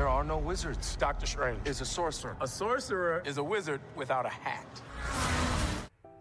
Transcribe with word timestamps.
There 0.00 0.08
are 0.08 0.24
no 0.24 0.38
wizards. 0.38 0.96
Doctor 0.96 1.26
Strange. 1.26 1.60
Is 1.66 1.82
a 1.82 1.84
sorcerer. 1.84 2.34
A 2.40 2.46
sorcerer. 2.46 3.22
Is 3.26 3.36
a 3.36 3.42
wizard 3.42 3.82
without 3.94 4.24
a 4.24 4.30
hat. 4.30 4.66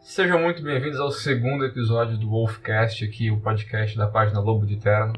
Sejam 0.02 0.38
muito 0.42 0.62
bem-vindos 0.62 1.00
ao 1.00 1.10
segundo 1.13 1.63
episódio 1.63 2.18
do 2.18 2.29
Wolfcast, 2.29 3.05
aqui 3.05 3.31
o 3.31 3.39
podcast 3.39 3.97
da 3.97 4.07
página 4.07 4.42
Lobo 4.42 4.65
de 4.65 4.76
Terno. 4.76 5.13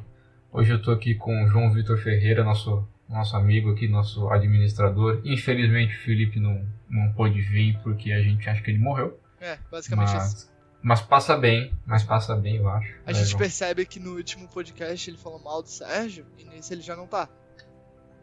Hoje 0.53 0.73
eu 0.73 0.77
estou 0.77 0.93
aqui 0.93 1.15
com 1.15 1.43
o 1.43 1.47
João 1.47 1.71
Vitor 1.71 1.97
Ferreira, 1.97 2.43
nosso, 2.43 2.87
nosso 3.09 3.35
amigo 3.35 3.71
aqui, 3.71 3.87
nosso 3.87 4.29
administrador. 4.29 5.23
Infelizmente 5.25 5.95
o 5.95 5.99
Felipe 6.01 6.39
não, 6.39 6.63
não 6.87 7.11
pôde 7.13 7.41
vir 7.41 7.79
porque 7.81 8.11
a 8.11 8.21
gente 8.21 8.47
acha 8.47 8.61
que 8.61 8.69
ele 8.69 8.77
morreu. 8.77 9.19
É, 9.39 9.57
basicamente 9.71 10.13
Mas- 10.13 10.33
isso. 10.33 10.51
Mas 10.83 11.01
passa 11.01 11.35
bem, 11.35 11.73
mas 11.83 12.03
passa 12.03 12.35
bem, 12.35 12.57
eu 12.57 12.69
acho. 12.69 12.93
A 13.07 13.11
né, 13.11 13.13
gente 13.15 13.29
João? 13.29 13.39
percebe 13.39 13.85
que 13.87 13.99
no 13.99 14.15
último 14.15 14.47
podcast 14.47 15.09
ele 15.09 15.17
falou 15.17 15.39
mal 15.39 15.63
do 15.63 15.69
Sérgio 15.69 16.27
e 16.37 16.43
nesse 16.45 16.73
ele 16.75 16.81
já 16.81 16.95
não 16.95 17.07
tá. 17.07 17.27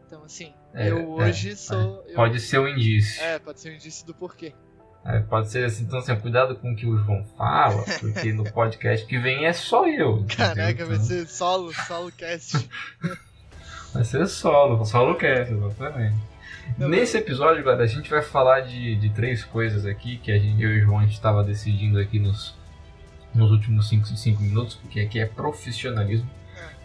Então, 0.09 0.23
assim, 0.23 0.51
É, 0.73 0.89
eu 0.89 0.97
é, 0.97 1.05
hoje 1.05 1.55
sou. 1.55 2.03
eu- 2.07 2.15
Pode 2.15 2.39
ser 2.39 2.57
um 2.59 2.67
indício. 2.67 3.21
É, 3.23 3.37
pode 3.37 3.59
ser 3.59 3.69
um 3.69 3.75
indício 3.75 4.05
do 4.07 4.13
porquê. 4.15 4.53
É, 5.05 5.19
pode 5.19 5.49
ser 5.49 5.63
assim, 5.65 5.83
então 5.83 5.99
assim, 5.99 6.15
cuidado 6.17 6.55
com 6.55 6.73
o 6.73 6.75
que 6.75 6.85
o 6.87 6.97
João 6.97 7.23
fala, 7.37 7.83
porque 8.01 8.33
no 8.33 8.43
podcast 8.51 9.05
que 9.05 9.17
vem 9.19 9.45
é 9.45 9.53
só 9.53 9.87
eu. 9.87 10.25
Caraca, 10.35 10.63
entendeu? 10.71 10.87
vai 10.87 10.95
Então, 10.95 11.05
ser 11.07 11.27
solo, 11.27 11.71
solo 11.87 12.11
cast. 12.11 12.69
Vai 13.93 14.03
ser 14.03 14.27
solo, 14.27 14.85
solo 14.85 15.15
cast, 15.15 15.51
exatamente. 15.53 16.15
Não, 16.77 16.87
Nesse 16.87 17.17
episódio, 17.17 17.63
galera, 17.63 17.83
a 17.83 17.87
gente 17.87 18.07
vai 18.07 18.21
falar 18.21 18.59
de, 18.59 18.95
de 18.97 19.09
três 19.09 19.43
coisas 19.43 19.83
aqui 19.85 20.17
que 20.19 20.31
a 20.31 20.37
gente, 20.37 20.61
eu 20.61 20.71
e 20.71 20.81
o 20.81 20.85
João 20.85 20.99
a 20.99 21.03
gente 21.03 21.13
estava 21.13 21.43
decidindo 21.43 21.97
aqui 21.97 22.19
nos, 22.19 22.55
nos 23.33 23.49
últimos 23.49 23.89
5 23.89 24.39
minutos, 24.43 24.75
porque 24.75 24.99
aqui 24.99 25.19
é 25.19 25.25
profissionalismo. 25.25 26.29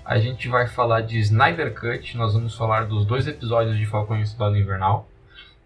A 0.05 0.19
gente 0.19 0.49
vai 0.49 0.67
falar 0.67 1.01
de 1.01 1.19
Snyder 1.19 1.73
Cut, 1.73 2.15
nós 2.19 2.35
vamos 2.35 2.55
falar 2.55 2.85
dos 2.85 3.07
dois 3.07 3.27
episódios 3.27 3.79
de 3.79 3.87
Falcão 3.87 4.19
e 4.19 4.23
o 4.23 4.27
Soldado 4.27 4.59
Invernal. 4.59 5.09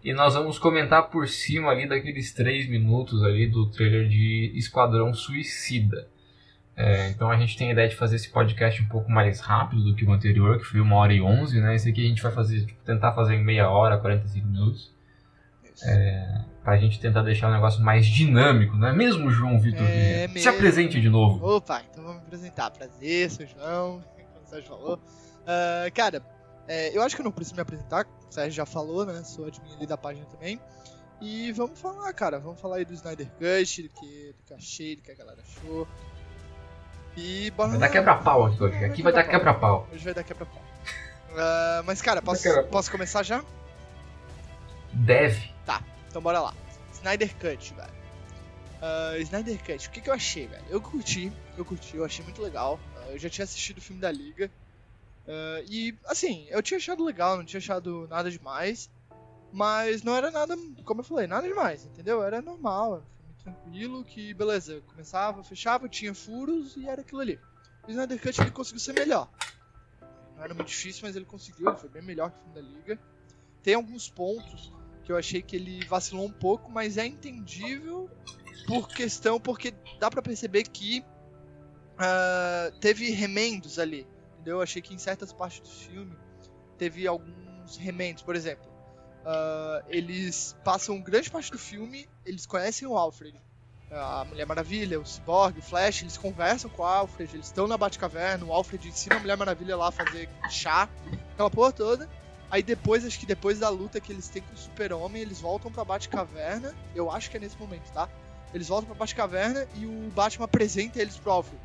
E 0.01 0.13
nós 0.13 0.33
vamos 0.33 0.57
comentar 0.57 1.09
por 1.09 1.27
cima 1.27 1.71
ali 1.71 1.85
daqueles 1.85 2.33
3 2.33 2.69
minutos 2.69 3.21
ali 3.21 3.47
do 3.47 3.69
trailer 3.69 4.07
de 4.07 4.53
Esquadrão 4.55 5.13
Suicida. 5.13 6.07
É, 6.73 7.09
então 7.09 7.29
a 7.29 7.35
gente 7.35 7.57
tem 7.57 7.67
a 7.67 7.73
ideia 7.73 7.89
de 7.89 7.97
fazer 7.97 8.15
esse 8.15 8.29
podcast 8.29 8.81
um 8.81 8.87
pouco 8.87 9.11
mais 9.11 9.41
rápido 9.41 9.83
do 9.83 9.93
que 9.93 10.05
o 10.05 10.13
anterior, 10.13 10.57
que 10.57 10.63
foi 10.63 10.79
uma 10.79 10.95
hora 10.95 11.13
e 11.13 11.21
11, 11.21 11.59
né? 11.59 11.75
Esse 11.75 11.89
aqui 11.89 12.05
a 12.05 12.07
gente 12.07 12.23
vai 12.23 12.31
fazer, 12.31 12.65
tipo, 12.65 12.81
tentar 12.85 13.11
fazer 13.11 13.35
em 13.35 13.43
meia 13.43 13.69
hora, 13.69 13.97
45 13.97 14.47
minutos, 14.47 14.95
Isso. 15.65 15.85
pra 16.63 16.77
gente 16.77 16.97
tentar 16.97 17.23
deixar 17.23 17.49
o 17.49 17.53
negócio 17.53 17.83
mais 17.83 18.05
dinâmico, 18.07 18.77
não 18.77 18.87
é 18.87 18.93
mesmo, 18.93 19.29
João 19.29 19.59
Vitor? 19.59 19.85
É? 19.85 20.29
Se 20.29 20.47
apresente 20.47 21.01
de 21.01 21.09
novo. 21.09 21.45
Opa, 21.45 21.83
então 21.91 22.01
vamos 22.05 22.21
me 22.21 22.27
apresentar. 22.27 22.71
Prazer, 22.71 23.29
sou 23.29 23.45
o 23.45 23.49
João, 23.49 24.03
Sérgio 24.49 24.69
falou. 24.69 24.99
Ah, 25.45 25.89
cara, 25.91 26.23
é, 26.67 26.95
eu 26.95 27.01
acho 27.01 27.15
que 27.15 27.21
eu 27.21 27.25
não 27.25 27.31
preciso 27.31 27.55
me 27.55 27.61
apresentar, 27.61 28.05
o 28.05 28.33
Sérgio 28.33 28.53
já 28.53 28.65
falou, 28.65 29.05
né? 29.05 29.23
Sou 29.23 29.47
admin 29.47 29.73
ali 29.75 29.87
da 29.87 29.97
página 29.97 30.25
também. 30.25 30.59
E 31.21 31.51
vamos 31.51 31.79
falar, 31.79 32.13
cara, 32.13 32.39
vamos 32.39 32.61
falar 32.61 32.77
aí 32.77 32.85
do 32.85 32.93
Snyder 32.93 33.27
Cut, 33.31 33.83
do 33.83 33.89
que, 33.89 34.35
do 34.37 34.43
que 34.45 34.53
achei, 34.53 34.95
do 34.95 35.01
que 35.01 35.11
a 35.11 35.15
galera 35.15 35.41
achou. 35.41 35.87
E 37.17 37.51
bora 37.51 37.71
Vai 37.71 37.79
dar 37.79 37.89
quebra-pau 37.89 38.45
aqui 38.45 38.63
hoje. 38.63 38.85
Aqui 38.85 39.01
vai 39.01 39.11
dar 39.11 39.23
quebra-pau. 39.25 39.87
Hoje 39.91 40.05
vai 40.05 40.13
dar 40.13 40.23
quebra-pau. 40.23 40.61
Ah, 41.35 41.83
mas, 41.85 42.01
cara, 42.01 42.21
posso, 42.21 42.63
posso 42.71 42.89
começar 42.91 43.23
já? 43.23 43.43
Deve. 44.93 45.53
Então 46.09 46.21
bora 46.21 46.39
lá. 46.39 46.53
Snyder 46.93 47.35
Cut, 47.35 47.73
velho. 47.73 47.98
Ah, 48.81 49.17
Snyder 49.19 49.57
Cut, 49.63 49.87
o 49.87 49.91
que, 49.91 50.01
que 50.01 50.09
eu 50.09 50.13
achei, 50.13 50.47
velho? 50.47 50.65
Eu 50.69 50.81
curti, 50.81 51.31
eu 51.57 51.65
curti, 51.65 51.97
eu 51.97 52.05
achei 52.05 52.23
muito 52.23 52.41
legal. 52.41 52.79
Ah, 52.97 53.11
eu 53.11 53.19
já 53.19 53.29
tinha 53.29 53.43
assistido 53.43 53.79
o 53.79 53.81
filme 53.81 54.01
da 54.01 54.11
Liga. 54.11 54.49
Ah, 55.27 55.61
e, 55.67 55.97
assim, 56.05 56.47
eu 56.49 56.61
tinha 56.61 56.77
achado 56.77 57.03
legal, 57.03 57.37
não 57.37 57.45
tinha 57.45 57.59
achado 57.59 58.07
nada 58.07 58.31
demais. 58.31 58.89
Mas 59.51 60.03
não 60.03 60.15
era 60.15 60.29
nada, 60.29 60.55
como 60.85 61.01
eu 61.01 61.03
falei, 61.03 61.25
nada 61.25 61.47
demais, 61.47 61.83
entendeu? 61.83 62.21
Era 62.23 62.39
normal, 62.39 62.95
era 62.97 63.03
um 63.03 63.33
tranquilo, 63.43 64.03
que 64.03 64.31
beleza, 64.33 64.79
começava, 64.81 65.43
fechava, 65.43 65.89
tinha 65.89 66.13
furos 66.13 66.77
e 66.77 66.87
era 66.87 67.01
aquilo 67.01 67.21
ali. 67.21 67.39
O 67.87 67.89
Snyder 67.89 68.21
Cut 68.21 68.39
ele 68.39 68.51
conseguiu 68.51 68.79
ser 68.79 68.93
melhor. 68.93 69.27
Não 70.35 70.43
era 70.43 70.53
muito 70.53 70.67
difícil, 70.67 71.01
mas 71.03 71.15
ele 71.15 71.25
conseguiu, 71.25 71.67
ele 71.67 71.77
foi 71.77 71.89
bem 71.89 72.03
melhor 72.03 72.29
que 72.29 72.37
o 72.37 72.41
filme 72.41 72.55
da 72.55 72.61
Liga. 72.61 72.99
Tem 73.63 73.73
alguns 73.73 74.07
pontos 74.07 74.71
que 75.03 75.11
eu 75.11 75.17
achei 75.17 75.41
que 75.41 75.55
ele 75.55 75.83
vacilou 75.85 76.27
um 76.27 76.31
pouco, 76.31 76.71
mas 76.71 76.95
é 76.95 77.07
entendível 77.07 78.07
por 78.65 78.87
questão, 78.87 79.39
porque 79.39 79.73
dá 79.99 80.09
pra 80.09 80.21
perceber 80.21 80.63
que 80.63 81.03
ah, 81.97 82.71
teve 82.79 83.11
remendos 83.11 83.79
ali, 83.79 84.07
entendeu? 84.33 84.57
Eu 84.57 84.61
achei 84.61 84.81
que 84.81 84.93
em 84.93 84.97
certas 84.97 85.33
partes 85.33 85.59
do 85.59 85.69
filme 85.69 86.15
teve 86.77 87.05
alguns 87.07 87.77
remendos, 87.77 88.23
por 88.23 88.35
exemplo, 88.35 88.69
ah, 89.25 89.83
eles 89.89 90.55
passam 90.63 90.99
grande 91.01 91.29
parte 91.29 91.51
do 91.51 91.59
filme, 91.59 92.07
eles 92.25 92.45
conhecem 92.45 92.87
o 92.87 92.97
Alfred, 92.97 93.35
a 93.91 94.23
Mulher 94.25 94.45
Maravilha, 94.45 94.99
o 94.99 95.05
Cyborg, 95.05 95.59
o 95.59 95.61
Flash, 95.61 96.03
eles 96.03 96.17
conversam 96.17 96.69
com 96.69 96.83
o 96.83 96.85
Alfred, 96.85 97.35
eles 97.35 97.47
estão 97.47 97.67
na 97.67 97.77
Batcaverna, 97.77 98.45
o 98.45 98.53
Alfred 98.53 98.87
ensina 98.87 99.15
a 99.15 99.19
Mulher 99.19 99.35
Maravilha 99.35 99.75
lá 99.75 99.87
a 99.87 99.91
fazer 99.91 100.29
chá, 100.49 100.87
aquela 101.33 101.49
porra 101.49 101.71
toda. 101.71 102.09
Aí 102.51 102.63
depois, 102.63 103.05
acho 103.05 103.19
que 103.19 103.25
depois 103.25 103.59
da 103.59 103.69
luta 103.69 103.99
que 103.99 104.11
eles 104.11 104.27
têm 104.27 104.41
com 104.41 104.53
o 104.53 104.57
Super-Homem, 104.57 105.21
eles 105.21 105.39
voltam 105.39 105.71
pra 105.71 105.85
Batcaverna. 105.85 106.73
Eu 106.95 107.11
acho 107.11 107.29
que 107.29 107.37
é 107.37 107.39
nesse 107.39 107.57
momento, 107.57 107.91
tá? 107.91 108.09
Eles 108.53 108.67
voltam 108.67 108.87
pra 108.87 108.95
Batcaverna 108.95 109.67
e 109.75 109.85
o 109.85 110.09
Batman 110.11 110.45
apresenta 110.45 110.99
eles 110.99 111.17
pro 111.17 111.31
Alfred. 111.31 111.61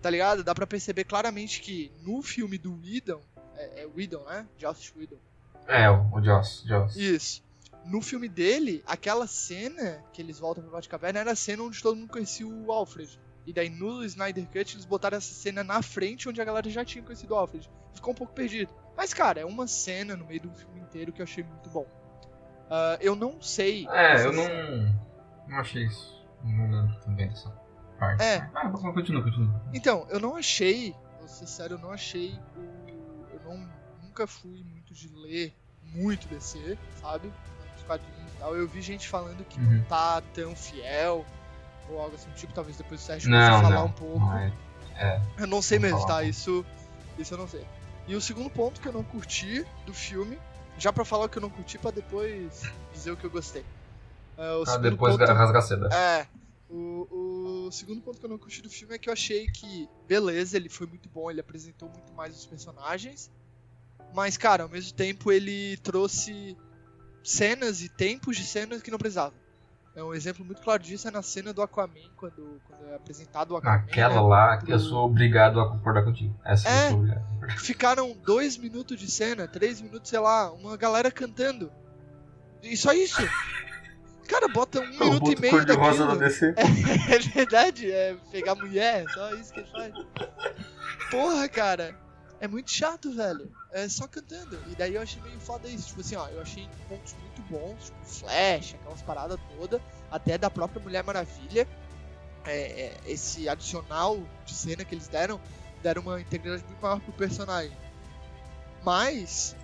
Tá 0.00 0.10
ligado? 0.10 0.42
Dá 0.42 0.54
pra 0.54 0.66
perceber 0.66 1.04
claramente 1.04 1.60
que 1.60 1.92
no 2.02 2.22
filme 2.22 2.58
do 2.58 2.76
Whedon, 2.80 3.20
é, 3.56 3.82
é 3.82 3.86
Whedon, 3.86 4.24
né? 4.24 4.46
Joss 4.58 4.92
Whedon. 4.96 5.18
É, 5.68 5.88
o 5.88 6.20
Joss. 6.20 6.64
Joss. 6.66 6.96
Isso. 6.96 7.42
No 7.84 8.00
filme 8.00 8.28
dele, 8.28 8.82
aquela 8.86 9.26
cena 9.26 10.02
que 10.12 10.20
eles 10.20 10.38
voltam 10.38 10.62
pra 10.64 10.72
Batcaverna 10.72 11.20
era 11.20 11.32
a 11.32 11.36
cena 11.36 11.62
onde 11.62 11.82
todo 11.82 11.96
mundo 11.96 12.10
conhecia 12.10 12.46
o 12.46 12.72
Alfred. 12.72 13.18
E 13.46 13.52
daí 13.52 13.68
no 13.68 14.04
Snyder 14.04 14.46
Cut 14.46 14.74
eles 14.74 14.84
botaram 14.84 15.16
essa 15.16 15.34
cena 15.34 15.64
na 15.64 15.82
frente 15.82 16.28
onde 16.28 16.40
a 16.40 16.44
galera 16.44 16.68
já 16.70 16.84
tinha 16.84 17.02
conhecido 17.02 17.34
o 17.34 17.36
Alfred. 17.36 17.68
Ficou 17.92 18.12
um 18.12 18.16
pouco 18.16 18.32
perdido. 18.32 18.72
Mas, 18.96 19.12
cara, 19.12 19.40
é 19.40 19.44
uma 19.44 19.66
cena 19.66 20.16
no 20.16 20.26
meio 20.26 20.40
do 20.40 20.50
filme 20.50 20.80
inteiro 20.80 21.12
que 21.12 21.20
eu 21.20 21.24
achei 21.24 21.42
muito 21.42 21.68
bom. 21.70 21.86
Ah, 22.70 22.98
eu 23.00 23.16
não 23.16 23.40
sei. 23.42 23.86
É, 23.88 24.24
eu 24.24 24.32
não. 24.32 24.44
Não 25.46 25.58
achei 25.58 25.84
isso. 25.86 26.22
Não 26.42 26.70
lembro 26.70 26.94
também 27.00 27.28
dessa 27.28 27.50
parte. 27.98 28.22
É. 28.22 28.38
Ah, 28.54 28.68
continua, 28.70 29.22
continua. 29.22 29.62
Então, 29.72 30.06
eu 30.10 30.18
não 30.18 30.36
achei, 30.36 30.94
vou 31.18 31.28
ser 31.28 31.46
sério, 31.46 31.74
eu 31.74 31.78
não 31.78 31.92
achei 31.92 32.38
o. 32.56 33.26
Eu 33.32 33.40
não, 33.44 33.68
nunca 34.02 34.26
fui 34.26 34.62
muito 34.64 34.92
de 34.94 35.08
ler 35.14 35.54
muito 35.94 36.26
DC, 36.28 36.76
sabe? 37.00 37.32
Os 37.76 37.82
quadrinhos 37.84 38.32
e 38.34 38.38
tal. 38.38 38.56
Eu 38.56 38.66
vi 38.68 38.80
gente 38.80 39.08
falando 39.08 39.44
que 39.44 39.60
Uhum. 39.60 39.78
não 39.78 39.84
tá 39.84 40.20
tão 40.34 40.54
fiel, 40.56 41.24
ou 41.88 42.00
algo 42.00 42.14
assim 42.14 42.28
do 42.28 42.34
tipo, 42.36 42.52
talvez 42.52 42.76
depois 42.76 43.00
o 43.00 43.04
Sérgio 43.04 43.30
possa 43.30 43.62
falar 43.62 43.70
não. 43.70 43.86
um 43.86 43.92
pouco. 43.92 44.18
Não, 44.18 44.38
é- 44.38 44.52
Eu 45.38 45.46
não 45.46 45.60
sei 45.62 45.78
Vamos 45.78 45.92
mesmo, 45.92 46.06
falar 46.06 46.20
tá? 46.20 46.24
Isso, 46.24 46.64
isso 47.18 47.34
eu 47.34 47.38
não 47.38 47.48
sei. 47.48 47.66
E 48.06 48.14
o 48.14 48.20
segundo 48.20 48.50
ponto 48.50 48.80
que 48.80 48.88
eu 48.88 48.92
não 48.92 49.02
curti 49.04 49.64
do 49.86 49.94
filme, 49.94 50.38
já 50.78 50.92
pra 50.92 51.04
falar 51.04 51.24
o 51.26 51.28
que 51.28 51.38
eu 51.38 51.42
não 51.42 51.50
curti, 51.50 51.78
pra 51.78 51.90
depois 51.90 52.62
dizer 52.92 53.10
o 53.12 53.16
que 53.16 53.24
eu 53.24 53.30
gostei. 53.30 53.64
Ah, 54.36 54.58
o 54.58 54.64
Ah, 54.68 54.76
depois 54.78 55.16
ponto- 55.16 55.32
rasga 55.32 55.58
a 55.58 55.62
seda. 55.62 55.88
é. 55.94 56.26
O, 56.70 57.66
o 57.66 57.70
segundo 57.72 58.00
ponto 58.00 58.18
que 58.18 58.24
eu 58.24 58.30
não 58.30 58.38
curti 58.38 58.62
do 58.62 58.70
filme 58.70 58.94
é 58.94 58.98
que 58.98 59.08
eu 59.10 59.12
achei 59.12 59.46
que, 59.46 59.86
beleza, 60.08 60.56
ele 60.56 60.70
foi 60.70 60.86
muito 60.86 61.06
bom, 61.10 61.30
ele 61.30 61.40
apresentou 61.40 61.86
muito 61.90 62.12
mais 62.14 62.34
os 62.34 62.46
personagens. 62.46 63.30
Mas, 64.14 64.38
cara, 64.38 64.62
ao 64.62 64.68
mesmo 64.70 64.94
tempo 64.94 65.30
ele 65.30 65.76
trouxe 65.78 66.56
cenas 67.22 67.82
e 67.82 67.88
tempos 67.90 68.36
de 68.38 68.44
cenas 68.44 68.80
que 68.82 68.90
não 68.90 68.98
precisava. 68.98 69.34
É 69.94 70.02
um 70.02 70.14
exemplo 70.14 70.42
muito 70.44 70.62
claro 70.62 70.82
disso 70.82 71.06
é 71.06 71.10
na 71.10 71.20
cena 71.20 71.52
do 71.52 71.60
Aquaman, 71.60 71.92
quando, 72.16 72.58
quando 72.66 72.86
é 72.90 72.94
apresentado 72.94 73.50
o 73.50 73.56
Aquaman. 73.58 73.76
Aquela 73.76 74.14
né? 74.14 74.20
lá 74.22 74.56
que 74.56 74.72
eu 74.72 74.78
sou 74.78 75.04
obrigado 75.04 75.60
a 75.60 75.68
concordar 75.68 76.02
contigo. 76.04 76.34
Essa 76.42 76.66
É. 76.70 76.86
eu 76.86 76.90
sou 76.92 76.98
obrigado. 77.00 77.58
Ficaram 77.58 78.16
dois 78.24 78.56
minutos 78.56 78.98
de 78.98 79.10
cena, 79.10 79.46
três 79.46 79.78
minutos, 79.82 80.08
sei 80.08 80.18
lá, 80.20 80.50
uma 80.50 80.74
galera 80.78 81.10
cantando. 81.10 81.70
E 82.62 82.74
só 82.78 82.94
isso. 82.94 83.20
Cara, 84.28 84.48
bota 84.48 84.80
um 84.80 84.84
O 84.84 84.88
minuto 84.88 85.32
e 85.32 85.40
meio 85.40 85.52
cor-de-rosa 85.52 86.06
daquilo. 86.06 86.20
da 86.20 86.26
DC. 86.28 86.54
É 87.12 87.18
verdade, 87.18 87.90
é 87.90 88.16
pegar 88.30 88.54
mulher, 88.54 89.04
só 89.12 89.34
isso 89.34 89.52
que 89.52 89.60
ele 89.60 89.70
faz. 89.70 89.92
Porra, 91.10 91.48
cara, 91.48 91.94
é 92.40 92.48
muito 92.48 92.70
chato, 92.70 93.12
velho. 93.12 93.50
É 93.72 93.88
só 93.88 94.06
cantando. 94.06 94.58
E 94.70 94.74
daí 94.74 94.94
eu 94.94 95.02
achei 95.02 95.20
meio 95.22 95.38
foda 95.40 95.68
isso. 95.68 95.88
Tipo 95.88 96.00
assim, 96.00 96.16
ó, 96.16 96.28
eu 96.28 96.40
achei 96.40 96.68
pontos 96.88 97.14
muito 97.20 97.42
bons, 97.42 97.84
tipo 97.86 98.04
Flash, 98.04 98.74
aquelas 98.74 99.02
paradas 99.02 99.38
todas, 99.56 99.80
até 100.10 100.36
da 100.38 100.50
própria 100.50 100.82
Mulher 100.82 101.02
Maravilha. 101.04 101.66
É, 102.44 102.56
é, 102.56 102.96
esse 103.06 103.48
adicional 103.48 104.20
de 104.44 104.54
cena 104.54 104.84
que 104.84 104.94
eles 104.94 105.06
deram, 105.06 105.40
deram 105.82 106.02
uma 106.02 106.20
integridade 106.20 106.64
muito 106.64 106.80
maior 106.80 107.00
pro 107.00 107.12
personagem. 107.12 107.76
Mas, 108.82 109.54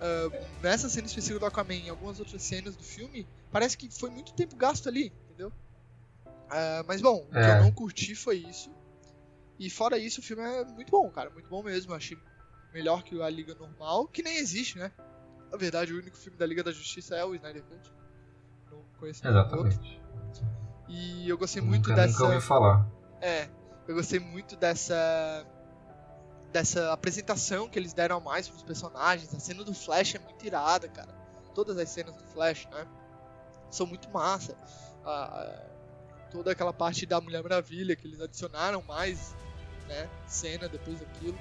ah, 0.00 0.30
nessa 0.62 0.88
cena 0.88 1.06
específica 1.06 1.40
do 1.40 1.46
Aquaman 1.46 1.74
e 1.74 1.90
algumas 1.90 2.18
outras 2.18 2.42
cenas 2.42 2.74
do 2.74 2.82
filme, 2.82 3.26
parece 3.52 3.76
que 3.76 3.88
foi 3.90 4.10
muito 4.10 4.32
tempo 4.34 4.56
gasto 4.56 4.88
ali, 4.88 5.12
entendeu? 5.26 5.52
Ah, 6.50 6.82
mas 6.86 7.00
bom, 7.00 7.26
o 7.28 7.30
que 7.30 7.38
É. 7.38 7.58
eu 7.58 7.62
não 7.62 7.70
curti 7.72 8.14
foi 8.14 8.36
isso. 8.38 8.70
E 9.58 9.70
fora 9.70 9.96
isso, 9.96 10.20
o 10.20 10.22
filme 10.22 10.42
é 10.42 10.64
muito 10.64 10.90
bom, 10.90 11.08
cara. 11.10 11.30
Muito 11.30 11.48
bom 11.48 11.62
mesmo. 11.62 11.92
Eu 11.92 11.96
achei 11.96 12.18
melhor 12.72 13.02
que 13.04 13.20
a 13.22 13.28
Liga 13.30 13.54
Normal, 13.54 14.08
que 14.08 14.22
nem 14.22 14.36
existe, 14.38 14.76
né? 14.78 14.90
Na 15.50 15.56
verdade, 15.56 15.92
o 15.92 15.98
único 15.98 16.16
filme 16.16 16.36
da 16.38 16.46
Liga 16.46 16.62
da 16.64 16.72
Justiça 16.72 17.14
é 17.14 17.24
o 17.24 17.34
Snyder 17.34 17.62
Cut. 17.62 17.92
Não 18.70 18.82
conheço 18.98 19.24
outro. 19.26 19.40
Exatamente. 19.68 20.00
E 20.88 21.28
eu 21.28 21.38
gostei 21.38 21.62
muito 21.62 21.90
nunca, 21.90 22.02
dessa. 22.02 22.18
nunca 22.18 22.34
ouvi 22.34 22.46
falar. 22.46 22.86
É, 23.20 23.48
eu 23.86 23.94
gostei 23.94 24.18
muito 24.18 24.56
dessa 24.56 25.46
dessa 26.52 26.92
apresentação 26.92 27.66
que 27.66 27.78
eles 27.78 27.94
deram 27.94 28.16
a 28.18 28.20
mais 28.20 28.46
pros 28.48 28.62
personagens. 28.62 29.32
A 29.34 29.40
cena 29.40 29.64
do 29.64 29.72
Flash 29.72 30.16
é 30.16 30.18
muito 30.18 30.44
irada, 30.44 30.86
cara. 30.88 31.10
Todas 31.54 31.78
as 31.78 31.88
cenas 31.88 32.14
do 32.16 32.24
Flash, 32.24 32.66
né? 32.70 32.86
São 33.72 33.86
muito 33.86 34.08
massa. 34.10 34.54
Toda 36.30 36.52
aquela 36.52 36.72
parte 36.72 37.04
da 37.04 37.20
Mulher 37.20 37.42
Maravilha 37.42 37.96
que 37.96 38.06
eles 38.06 38.20
adicionaram 38.20 38.82
mais, 38.86 39.34
né? 39.88 40.08
Cena 40.26 40.68
depois 40.68 41.00
daquilo. 41.00 41.36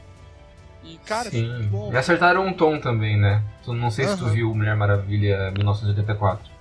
E, 0.84 0.98
cara, 1.06 1.30
foi 1.30 1.42
muito 1.44 1.64
Sim. 1.64 1.70
bom. 1.70 1.94
E 1.94 1.98
acertaram 1.98 2.46
um 2.48 2.54
tom 2.54 2.80
também, 2.80 3.16
né? 3.18 3.44
Tu- 3.64 3.74
Não 3.74 3.92
sei 3.92 4.08
se 4.08 4.18
tu 4.18 4.26
viu 4.28 4.54
Mulher 4.56 4.76
Maravilha 4.76 5.52
1984. 5.52 6.52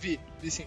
Vi, 0.00 0.18
vi 0.40 0.50
sim. 0.50 0.66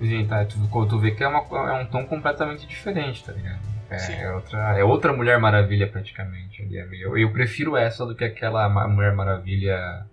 Gente, 0.00 0.28
tá, 0.28 0.44
tu, 0.44 0.56
tu 0.86 0.98
vê 1.00 1.10
que 1.10 1.24
é, 1.24 1.28
uma, 1.28 1.40
é 1.68 1.72
um 1.82 1.86
tom 1.86 2.06
completamente 2.06 2.64
diferente, 2.66 3.24
tá 3.24 3.32
ligado? 3.32 3.58
Sim. 3.98 4.12
É, 4.12 4.22
é 4.22 4.32
outra, 4.32 4.58
é 4.78 4.84
outra 4.84 5.12
Mulher 5.12 5.38
Maravilha 5.40 5.88
praticamente. 5.90 6.62
ali, 6.62 6.78
é 6.78 6.86
eu 7.22 7.32
prefiro 7.32 7.76
essa 7.76 8.06
do 8.06 8.14
que 8.14 8.24
aquela 8.24 8.68
Mulher 8.86 9.12
Maravilha 9.14 10.06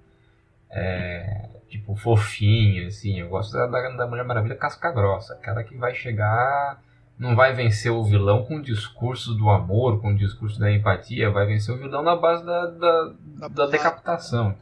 é, 0.75 1.49
tipo 1.69 1.95
fofinha, 1.95 2.87
assim. 2.87 3.19
Eu 3.19 3.29
gosto 3.29 3.53
da, 3.53 3.65
da, 3.65 4.07
Mulher 4.07 4.25
Maravilha 4.25 4.55
casca 4.55 4.91
grossa, 4.91 5.33
aquela 5.33 5.63
que 5.63 5.75
vai 5.77 5.95
chegar, 5.95 6.83
não 7.17 7.35
vai 7.35 7.53
vencer 7.53 7.91
o 7.91 8.03
vilão 8.03 8.43
com 8.43 8.57
o 8.57 8.61
discurso 8.61 9.33
do 9.33 9.49
amor, 9.49 10.01
com 10.01 10.09
o 10.09 10.17
discurso 10.17 10.59
da 10.59 10.69
empatia, 10.69 11.31
vai 11.31 11.45
vencer 11.45 11.73
o 11.73 11.77
vilão 11.77 12.03
na 12.03 12.15
base 12.15 12.45
da, 12.45 12.65
da, 12.67 13.13
Da 13.39 13.47
da 13.47 13.65
decapitação, 13.67 14.55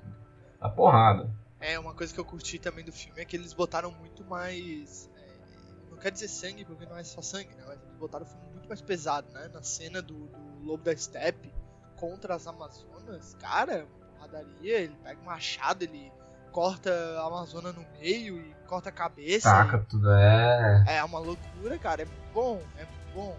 da 0.61 0.69
porrada. 0.69 1.29
É, 1.59 1.79
uma 1.79 1.95
coisa 1.95 2.13
que 2.13 2.19
eu 2.19 2.25
curti 2.25 2.59
também 2.59 2.85
do 2.85 2.91
filme 2.91 3.19
é 3.19 3.25
que 3.25 3.35
eles 3.35 3.53
botaram 3.53 3.91
muito 3.91 4.23
mais. 4.25 5.09
é, 5.17 5.89
não 5.89 5.97
quer 5.97 6.11
dizer 6.11 6.27
sangue, 6.27 6.63
porque 6.63 6.85
não 6.85 6.97
é 6.97 7.03
só 7.03 7.21
sangue, 7.21 7.55
né? 7.55 7.63
Mas 7.65 7.81
eles 7.81 7.95
botaram 7.95 8.25
o 8.25 8.27
filme 8.27 8.45
muito 8.51 8.67
mais 8.67 8.81
pesado, 8.81 9.31
né? 9.31 9.49
Na 9.51 9.63
cena 9.63 10.01
do, 10.01 10.27
do 10.27 10.63
Lobo 10.63 10.83
da 10.83 10.95
Steppe 10.95 11.51
contra 11.95 12.35
as 12.35 12.45
Amazonas, 12.45 13.33
cara, 13.35 13.87
porradaria, 14.27 14.79
ele 14.79 14.95
pega 15.03 15.19
um 15.21 15.25
machado, 15.25 15.83
ele 15.83 16.11
corta 16.51 16.91
a 17.19 17.27
Amazona 17.27 17.71
no 17.71 17.85
meio 17.99 18.37
e 18.39 18.53
corta 18.67 18.89
a 18.89 18.91
cabeça. 18.91 19.49
Taca 19.49 19.79
tudo, 19.89 20.11
é. 20.11 20.83
e- 20.87 20.91
É 20.91 21.03
uma 21.03 21.19
loucura, 21.19 21.77
cara. 21.77 22.03
É 22.03 22.05
muito 22.05 22.33
bom, 22.33 22.61
é 22.77 22.85
muito 22.85 23.13
bom. 23.15 23.37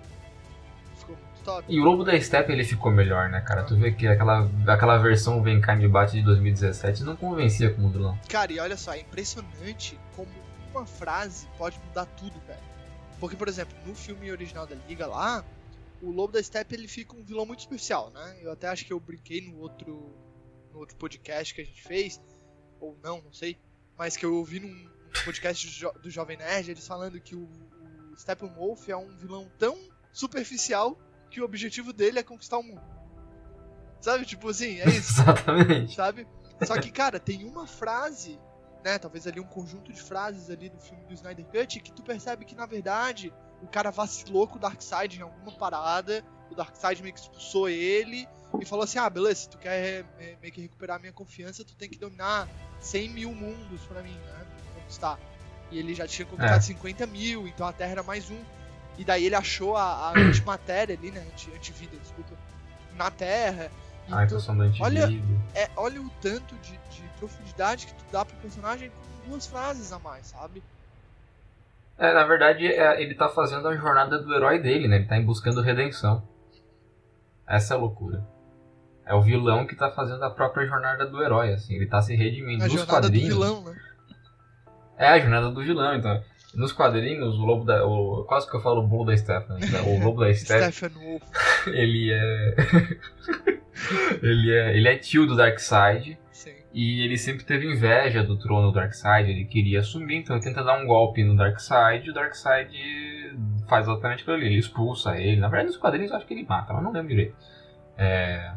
Ficou 0.96 1.16
muito 1.16 1.44
top. 1.44 1.64
E 1.72 1.81
o 1.81 1.84
Lobo 1.84 2.04
da 2.04 2.19
Steppe 2.20 2.52
ele 2.52 2.64
ficou 2.64 2.90
melhor, 2.90 3.28
né, 3.28 3.40
cara? 3.40 3.62
Tu 3.64 3.76
vê 3.76 3.92
que 3.92 4.06
aquela, 4.06 4.48
aquela 4.66 4.98
versão 4.98 5.42
Vem 5.42 5.60
Cá 5.60 5.75
e 5.75 5.78
Me 5.78 5.88
Bate 5.88 6.12
de 6.12 6.22
2017 6.22 7.02
não 7.04 7.16
convencia 7.16 7.72
como 7.72 7.88
vilão. 7.90 8.19
Cara, 8.28 8.52
e 8.52 8.58
olha 8.60 8.76
só, 8.76 8.92
é 8.94 9.00
impressionante 9.00 9.98
como 10.16 10.28
uma 10.72 10.87
frase 10.87 11.46
pode 11.58 11.78
mudar 11.87 12.06
tudo, 12.06 12.34
velho. 12.46 12.75
Porque, 13.20 13.37
por 13.37 13.46
exemplo, 13.48 13.76
no 13.87 13.94
filme 13.94 14.30
original 14.30 14.66
da 14.66 14.75
Liga 14.88 15.06
lá, 15.06 15.44
o 16.02 16.10
Lobo 16.10 16.32
da 16.32 16.42
Steppe 16.42 16.75
ele 16.75 16.88
fica 16.88 17.14
um 17.16 17.22
vilão 17.22 17.46
muito 17.46 17.60
especial, 17.60 18.10
né? 18.10 18.37
Eu 18.42 18.52
até 18.52 18.69
acho 18.69 18.84
que 18.84 18.92
eu 18.92 18.98
brinquei 19.00 19.40
no 19.48 19.58
outro, 19.60 20.12
no 20.75 20.81
outro 20.81 20.97
podcast 20.97 21.55
que 21.55 21.61
a 21.62 21.65
gente 21.65 21.82
fez, 21.82 22.21
ou 22.81 22.99
não, 23.03 23.23
não 23.23 23.32
sei, 23.32 23.56
mas 23.97 24.17
que 24.17 24.26
eu 24.26 24.35
ouvi 24.35 24.61
num 24.61 24.91
podcast 25.25 25.67
do, 25.67 25.73
Jo- 25.73 25.93
do 26.03 26.11
Jovem 26.11 26.37
Nerd, 26.37 26.71
eles 26.71 26.87
falando 26.87 27.19
que 27.21 27.35
o, 27.35 27.49
o 28.12 28.17
Steppenwolf 28.17 28.88
é 28.88 28.97
um 28.97 29.17
vilão 29.17 29.50
tão 29.59 29.79
superficial 30.12 30.99
que 31.31 31.41
o 31.41 31.44
objetivo 31.44 31.93
dele 31.93 32.19
é 32.19 32.23
conquistar 32.23 32.59
o 32.59 32.62
mundo. 32.62 32.82
Sabe? 34.00 34.26
Tipo 34.26 34.50
assim, 34.50 34.81
é 34.81 34.88
isso 34.88 35.12
Exatamente. 35.23 35.94
sabe? 35.94 36.26
Só 36.67 36.79
que, 36.79 36.91
cara, 36.91 37.19
tem 37.19 37.44
uma 37.44 37.67
frase, 37.67 38.38
né? 38.85 38.99
Talvez 38.99 39.26
ali 39.26 39.41
um 39.41 39.47
conjunto 39.47 39.93
de 39.93 40.00
frases 40.00 40.50
ali 40.50 40.69
do 40.69 40.79
filme 40.79 41.05
do 41.05 41.15
Snyder 41.15 41.47
Cut 41.47 41.81
que 41.81 41.93
tu 41.93 42.03
percebe 42.03 42.44
que, 42.44 42.55
na 42.55 42.67
verdade, 42.67 43.32
o 43.62 43.67
cara 43.67 43.91
vacilou 43.91 44.47
com 44.47 44.56
o 44.56 44.61
Darkseid 44.61 45.19
em 45.19 45.23
alguma 45.23 45.53
parada, 45.53 46.23
o 46.50 46.55
Darkseid 46.55 47.03
meio 47.03 47.15
que 47.15 47.21
expulsou 47.21 47.69
ele 47.69 48.29
e 48.60 48.64
falou 48.64 48.84
assim, 48.84 48.98
ah, 48.98 49.10
beleza, 49.10 49.40
se 49.42 49.48
tu 49.50 49.58
quer 49.58 50.04
é, 50.18 50.36
meio 50.40 50.52
que 50.52 50.60
recuperar 50.60 50.96
a 50.96 50.98
minha 51.00 51.12
confiança, 51.12 51.64
tu 51.64 51.74
tem 51.74 51.88
que 51.88 51.98
dominar 51.98 52.48
100 52.80 53.08
mil 53.10 53.32
mundos 53.34 53.82
pra 53.82 54.02
mim, 54.02 54.12
né? 54.14 54.46
Conquistar. 54.74 55.18
E 55.70 55.78
ele 55.78 55.94
já 55.94 56.06
tinha 56.06 56.26
conquistado 56.26 56.58
É. 56.58 56.60
50 56.60 57.06
mil, 57.06 57.48
então 57.48 57.66
a 57.66 57.72
Terra 57.72 57.92
era 57.92 58.02
mais 58.02 58.30
um. 58.30 58.38
E 58.96 59.04
daí 59.04 59.24
ele 59.26 59.34
achou 59.34 59.76
a, 59.76 60.10
a 60.10 60.12
antimatéria 60.18 60.96
ali, 60.96 61.10
né? 61.10 61.20
Anti, 61.32 61.50
antivida, 61.52 61.96
desculpa. 61.96 62.32
Na 62.96 63.10
Terra. 63.10 63.70
E 64.06 64.12
Ai, 64.12 64.26
tu- 64.26 64.34
tô 64.34 64.40
sendo 64.40 64.62
olha- 64.80 65.06
antivida. 65.06 65.40
é, 65.54 65.68
olha 65.76 66.00
o 66.00 66.10
tanto 66.20 66.54
de, 66.56 66.72
de 66.90 67.02
profundidade 67.18 67.86
que 67.86 67.94
tu 67.94 68.04
dá 68.12 68.24
pro 68.24 68.36
personagem 68.36 68.90
com 68.90 69.30
duas 69.30 69.46
frases 69.46 69.92
a 69.92 69.98
mais, 69.98 70.26
sabe? 70.26 70.62
É, 71.96 72.12
na 72.12 72.24
verdade, 72.24 72.66
é, 72.66 73.00
ele 73.00 73.14
tá 73.14 73.28
fazendo 73.28 73.66
a 73.68 73.76
jornada 73.76 74.18
do 74.18 74.32
herói 74.34 74.58
dele, 74.60 74.86
né? 74.88 74.96
Ele 74.96 75.06
tá 75.06 75.18
buscando 75.20 75.60
redenção. 75.62 76.26
Essa 77.46 77.74
é 77.74 77.76
a 77.76 77.80
loucura. 77.80 78.26
É 79.06 79.14
o 79.14 79.20
vilão 79.22 79.66
que 79.66 79.76
tá 79.76 79.90
fazendo 79.90 80.22
a 80.24 80.30
própria 80.30 80.66
jornada 80.66 81.06
do 81.06 81.22
herói, 81.22 81.52
assim. 81.52 81.74
Ele 81.74 81.86
tá 81.86 82.00
se 82.00 82.14
redimindo. 82.14 82.62
A 82.64 82.66
Nos 82.66 82.74
jornada 82.74 83.00
quadrinhos. 83.02 83.28
do 83.28 83.34
vilão, 83.34 83.64
né? 83.64 83.76
É 84.96 85.06
a 85.08 85.18
jornada 85.18 85.50
do 85.50 85.62
vilão, 85.62 85.94
então. 85.96 86.22
Nos 86.54 86.72
quadrinhos, 86.72 87.34
o 87.36 87.44
lobo 87.44 87.64
da. 87.64 87.84
O, 87.84 88.24
quase 88.24 88.48
que 88.48 88.56
eu 88.56 88.60
falo 88.60 88.82
o 88.82 88.86
bolo 88.86 89.06
da 89.06 89.16
Stephanie. 89.16 89.68
né? 89.70 89.80
O 89.82 90.02
lobo 90.02 90.20
da 90.20 90.32
Stephanie. 90.32 91.20
Ele 91.66 92.12
é. 92.12 92.54
ele 94.22 94.52
é. 94.52 94.76
Ele 94.76 94.88
é 94.88 94.96
tio 94.96 95.26
do 95.26 95.34
Darkseid. 95.36 96.16
Sim. 96.30 96.54
E 96.72 97.02
ele 97.04 97.16
sempre 97.18 97.44
teve 97.44 97.66
inveja 97.66 98.22
do 98.22 98.38
trono 98.38 98.68
do 98.70 98.74
Darkseid, 98.74 99.30
ele 99.30 99.44
queria 99.44 99.80
assumir, 99.80 100.16
então 100.16 100.36
ele 100.36 100.44
tenta 100.44 100.62
dar 100.62 100.76
um 100.82 100.86
golpe 100.86 101.22
no 101.22 101.36
Darkseid, 101.36 102.06
e 102.06 102.10
o 102.10 102.12
Darkseid 102.14 103.36
faz 103.68 103.86
exatamente 103.86 104.22
aquilo 104.22 104.36
ali, 104.36 104.46
ele 104.46 104.58
expulsa 104.58 105.16
ele. 105.16 105.40
Na 105.40 105.48
verdade, 105.48 105.68
nos 105.68 105.76
quadrinhos 105.76 106.10
eu 106.10 106.16
acho 106.16 106.26
que 106.26 106.34
ele 106.34 106.44
mata, 106.44 106.72
mas 106.72 106.82
não 106.82 106.92
lembro 106.92 107.08
direito. 107.08 107.36
É, 107.96 108.52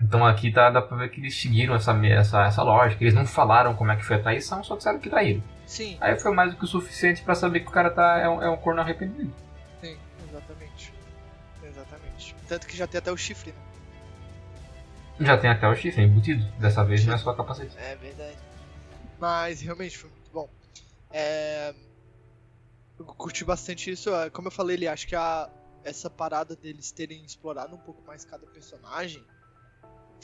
Então 0.00 0.24
aqui 0.26 0.52
tá, 0.52 0.68
dá 0.70 0.82
pra 0.82 0.96
ver 0.96 1.08
que 1.10 1.20
eles 1.20 1.34
seguiram 1.40 1.74
essa, 1.74 1.92
essa, 2.06 2.44
essa 2.44 2.62
lógica, 2.62 3.02
eles 3.02 3.14
não 3.14 3.26
falaram 3.26 3.74
como 3.74 3.90
é 3.90 3.96
que 3.96 4.04
foi 4.04 4.16
a 4.16 4.22
traição, 4.22 4.62
só 4.62 4.76
disseram 4.76 4.98
que 4.98 5.08
traíram. 5.08 5.42
Sim, 5.66 5.96
Aí 6.00 6.18
foi 6.20 6.32
mais 6.32 6.52
do 6.52 6.58
que 6.58 6.64
o 6.64 6.68
suficiente 6.68 7.22
pra 7.22 7.34
saber 7.34 7.60
que 7.60 7.68
o 7.68 7.72
cara 7.72 7.90
tá, 7.90 8.18
é, 8.18 8.28
um, 8.28 8.42
é 8.42 8.48
um 8.50 8.56
corno 8.56 8.80
arrependido. 8.80 9.32
sim, 9.80 9.96
exatamente. 10.28 10.92
Exatamente. 11.62 12.36
Tanto 12.46 12.66
que 12.66 12.76
já 12.76 12.86
tem 12.86 12.98
até 12.98 13.10
o 13.10 13.16
chifre, 13.16 13.52
né? 13.52 13.58
Já 15.18 15.38
tem 15.38 15.48
até 15.50 15.66
o 15.66 15.74
chifre 15.74 16.02
embutido, 16.02 16.44
dessa 16.58 16.84
vez 16.84 17.04
não 17.06 17.14
é 17.14 17.18
só 17.18 17.32
capacete. 17.32 17.74
É 17.78 17.96
verdade. 17.96 18.36
Mas 19.18 19.62
realmente 19.62 19.96
foi 19.96 20.10
muito 20.10 20.30
bom. 20.30 20.48
É... 21.10 21.74
Eu 22.98 23.04
curti 23.06 23.44
bastante 23.44 23.90
isso. 23.90 24.14
é, 24.14 24.28
Como 24.28 24.48
eu 24.48 24.52
falei, 24.52 24.76
ele 24.76 24.86
acho 24.86 25.06
que 25.06 25.16
a... 25.16 25.48
essa 25.84 26.10
parada 26.10 26.54
deles 26.54 26.92
terem 26.92 27.24
explorado 27.24 27.74
um 27.74 27.78
pouco 27.78 28.06
mais 28.06 28.24
cada 28.26 28.46
personagem 28.46 29.24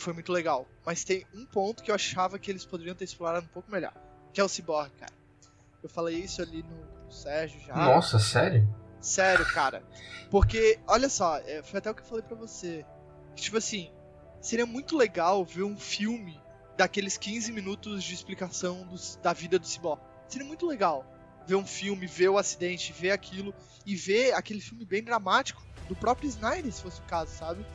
foi 0.03 0.13
muito 0.13 0.33
legal. 0.33 0.67
Mas 0.85 1.05
tem 1.05 1.25
um 1.35 1.47
ponto 1.47 1.83
que 1.83 1.91
eu 1.91 1.95
achava 1.95 2.39
que 2.39 2.51
eles 2.51 2.65
poderiam 2.65 2.95
ter 2.95 3.05
explorado 3.05 3.47
um 3.47 3.49
pouco 3.49 3.71
melhor. 3.71 3.93
Que 4.33 4.41
é 4.41 4.45
o 4.45 4.49
Cyborg, 4.49 4.91
cara. 4.99 5.13
Eu 5.83 5.89
falei 5.89 6.17
isso 6.19 6.41
ali 6.43 6.63
no, 6.63 7.05
no 7.07 7.13
Sérgio 7.13 7.61
já. 7.61 7.75
Nossa, 7.75 8.19
sério? 8.19 8.69
Sério, 9.01 9.45
cara. 9.53 9.83
Porque, 10.31 10.79
olha 10.87 11.09
só, 11.09 11.39
é, 11.39 11.63
foi 11.63 11.79
até 11.79 11.91
o 11.91 11.95
que 11.95 12.03
eu 12.03 12.07
falei 12.07 12.23
pra 12.25 12.37
você. 12.37 12.85
Tipo 13.35 13.57
assim, 13.59 13.91
seria 14.41 14.65
muito 14.67 14.97
legal 14.97 15.45
ver 15.45 15.65
um 15.65 15.77
filme 15.77 16.41
daqueles 16.77 17.17
15 17.17 17.51
minutos 17.53 18.03
de 18.05 18.15
explicação 18.15 18.87
dos- 18.87 19.17
da 19.23 19.33
vida 19.33 19.59
do 19.59 19.67
Cyborg. 19.67 20.01
Seria 20.29 20.47
muito 20.47 20.67
legal 20.67 21.05
ver 21.47 21.57
um 21.57 21.67
filme, 21.67 22.07
ver 22.07 22.29
o 22.29 22.39
acidente, 22.39 22.93
ver 22.93 23.11
aquilo 23.11 23.53
e 23.85 23.97
ver 23.97 24.33
aquele 24.35 24.61
filme 24.61 24.85
bem 24.85 25.03
dramático 25.03 25.61
do 25.89 25.97
próprio 25.97 26.29
Snyder, 26.29 26.73
se 26.73 26.81
fosse 26.81 27.01
o 27.01 27.05
caso, 27.05 27.33
sabe? 27.37 27.67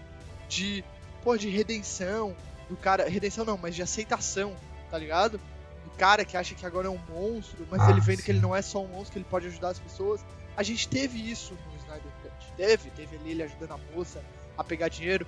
De, 0.47 0.83
pô, 1.23 1.37
de 1.37 1.49
redenção, 1.49 2.35
do 2.69 2.75
cara, 2.75 3.07
redenção 3.09 3.43
não, 3.45 3.57
mas 3.57 3.75
de 3.75 3.81
aceitação, 3.81 4.55
tá 4.89 4.97
ligado? 4.97 5.39
Do 5.83 5.91
cara 5.97 6.23
que 6.25 6.35
acha 6.37 6.53
que 6.55 6.65
agora 6.65 6.87
é 6.87 6.89
um 6.89 6.99
monstro, 7.09 7.65
mas 7.69 7.81
Ah, 7.81 7.91
ele 7.91 8.01
vendo 8.01 8.17
sim. 8.19 8.23
que 8.25 8.31
ele 8.31 8.39
não 8.39 8.55
é 8.55 8.61
só 8.61 8.83
um 8.83 8.87
monstro, 8.87 9.13
que 9.13 9.17
ele 9.19 9.25
pode 9.29 9.47
ajudar 9.47 9.69
as 9.69 9.79
pessoas. 9.79 10.21
A 10.55 10.63
gente 10.63 10.87
teve 10.87 11.17
isso 11.29 11.53
no 11.53 11.77
Snyder 11.77 12.11
Cut. 12.21 12.51
Teve, 12.57 12.89
teve 12.91 13.15
ali 13.17 13.31
ele 13.31 13.43
ajudando 13.43 13.71
a 13.73 13.77
moça 13.95 14.23
a 14.57 14.63
pegar 14.63 14.87
dinheiro. 14.89 15.25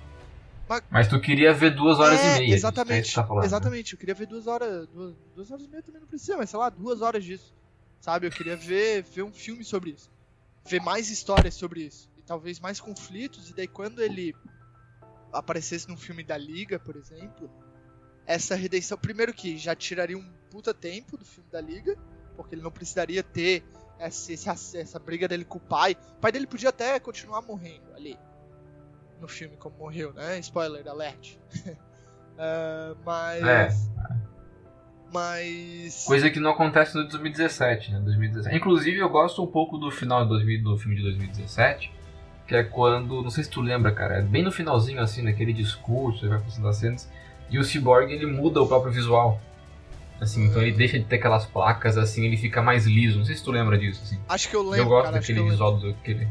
Mas 0.88 1.08
tu 1.08 1.20
queria 1.20 1.52
ver 1.52 1.74
duas 1.74 1.98
horas 1.98 2.20
É, 2.20 2.36
e 2.36 2.38
meia. 2.40 2.54
Exatamente, 2.54 3.00
isso 3.06 3.10
que 3.10 3.14
tá 3.16 3.26
falando, 3.26 3.42
né? 3.42 3.46
exatamente. 3.48 3.92
Eu 3.92 3.98
queria 3.98 4.14
ver 4.14 4.26
duas 4.26 4.46
horas. 4.46 4.86
Duas, 4.88 5.14
duas 5.34 5.50
horas 5.50 5.64
e 5.64 5.68
meia 5.68 5.82
também 5.82 6.00
não 6.00 6.06
precisa, 6.08 6.36
mas 6.36 6.48
sei 6.50 6.58
lá, 6.60 6.68
duas 6.68 7.02
horas 7.02 7.24
disso. 7.24 7.52
Sabe? 8.00 8.28
Eu 8.28 8.30
queria 8.30 8.56
ver, 8.56 9.02
ver 9.02 9.22
um 9.22 9.32
filme 9.32 9.64
sobre 9.64 9.90
isso. 9.90 10.08
Ver 10.64 10.80
mais 10.80 11.10
histórias 11.10 11.54
sobre 11.54 11.80
isso. 11.82 12.08
E 12.16 12.22
talvez 12.22 12.60
mais 12.60 12.78
conflitos. 12.80 13.50
E 13.50 13.54
daí 13.54 13.66
quando 13.66 14.00
ele 14.00 14.32
aparecesse 15.32 15.88
num 15.88 15.96
filme 15.96 16.22
da 16.22 16.36
Liga, 16.36 16.78
por 16.78 16.96
exemplo, 16.96 17.50
essa 18.26 18.54
redenção. 18.54 18.96
Primeiro 18.98 19.32
que 19.32 19.56
já 19.56 19.74
tiraria 19.74 20.16
um 20.16 20.32
puta 20.50 20.74
tempo 20.74 21.16
do 21.16 21.24
filme 21.24 21.48
da 21.50 21.60
Liga. 21.60 21.96
Porque 22.36 22.54
ele 22.54 22.62
não 22.62 22.70
precisaria 22.70 23.22
ter 23.22 23.62
essa, 23.98 24.32
essa, 24.32 24.78
essa 24.78 24.98
briga 24.98 25.28
dele 25.28 25.44
com 25.44 25.58
o 25.58 25.60
pai. 25.60 25.96
O 26.16 26.20
pai 26.20 26.32
dele 26.32 26.46
podia 26.46 26.70
até 26.70 26.98
continuar 26.98 27.42
morrendo 27.42 27.94
ali. 27.94 28.18
No 29.20 29.28
filme, 29.28 29.56
como 29.58 29.76
morreu, 29.76 30.12
né? 30.14 30.38
Spoiler 30.38 30.86
alert. 30.88 31.36
Ah, 32.42 32.96
mas. 33.04 33.44
É. 33.44 33.68
Mas. 35.12 36.04
Coisa 36.06 36.30
que 36.30 36.40
não 36.40 36.52
acontece 36.52 36.96
no 36.96 37.02
2017, 37.06 37.92
né? 37.92 38.00
2017. 38.00 38.56
Inclusive, 38.56 38.96
eu 38.96 39.10
gosto 39.10 39.44
um 39.44 39.46
pouco 39.46 39.76
do 39.76 39.90
final 39.90 40.22
de 40.22 40.30
2000 40.30 40.62
do 40.62 40.78
filme 40.78 40.96
de 40.96 41.02
2017, 41.02 41.92
que 42.50 42.56
é 42.56 42.64
quando, 42.64 43.22
não 43.22 43.30
sei 43.30 43.44
se 43.44 43.50
tu 43.50 43.60
lembra, 43.60 43.92
cara, 43.92 44.16
é 44.16 44.22
bem 44.22 44.42
no 44.42 44.50
finalzinho, 44.50 45.00
assim, 45.00 45.22
naquele 45.22 45.52
discurso, 45.52 46.24
ele 46.24 46.30
vai 46.30 46.40
passando 46.40 46.66
as 46.66 46.76
cenas, 46.78 47.08
e 47.48 47.60
o 47.60 47.62
Cyborg, 47.62 48.12
ele 48.12 48.26
muda 48.26 48.60
o 48.60 48.66
próprio 48.66 48.92
visual. 48.92 49.40
Assim, 50.20 50.46
então 50.46 50.60
ele 50.60 50.72
deixa 50.72 50.98
de 50.98 51.04
ter 51.04 51.14
aquelas 51.14 51.46
placas, 51.46 51.96
assim, 51.96 52.26
ele 52.26 52.36
fica 52.36 52.60
mais 52.60 52.86
liso. 52.86 53.18
Não 53.18 53.24
sei 53.24 53.36
se 53.36 53.44
tu 53.44 53.52
lembra 53.52 53.78
disso, 53.78 54.02
assim. 54.02 54.20
Acho 54.28 54.50
que 54.50 54.56
eu 54.56 54.62
lembro. 54.64 54.78
eu 54.78 54.86
gosto 54.86 55.04
cara, 55.04 55.20
daquele 55.20 55.38
eu 55.38 55.48
visual 55.48 55.76
do 55.76 55.90
aquele. 55.90 56.28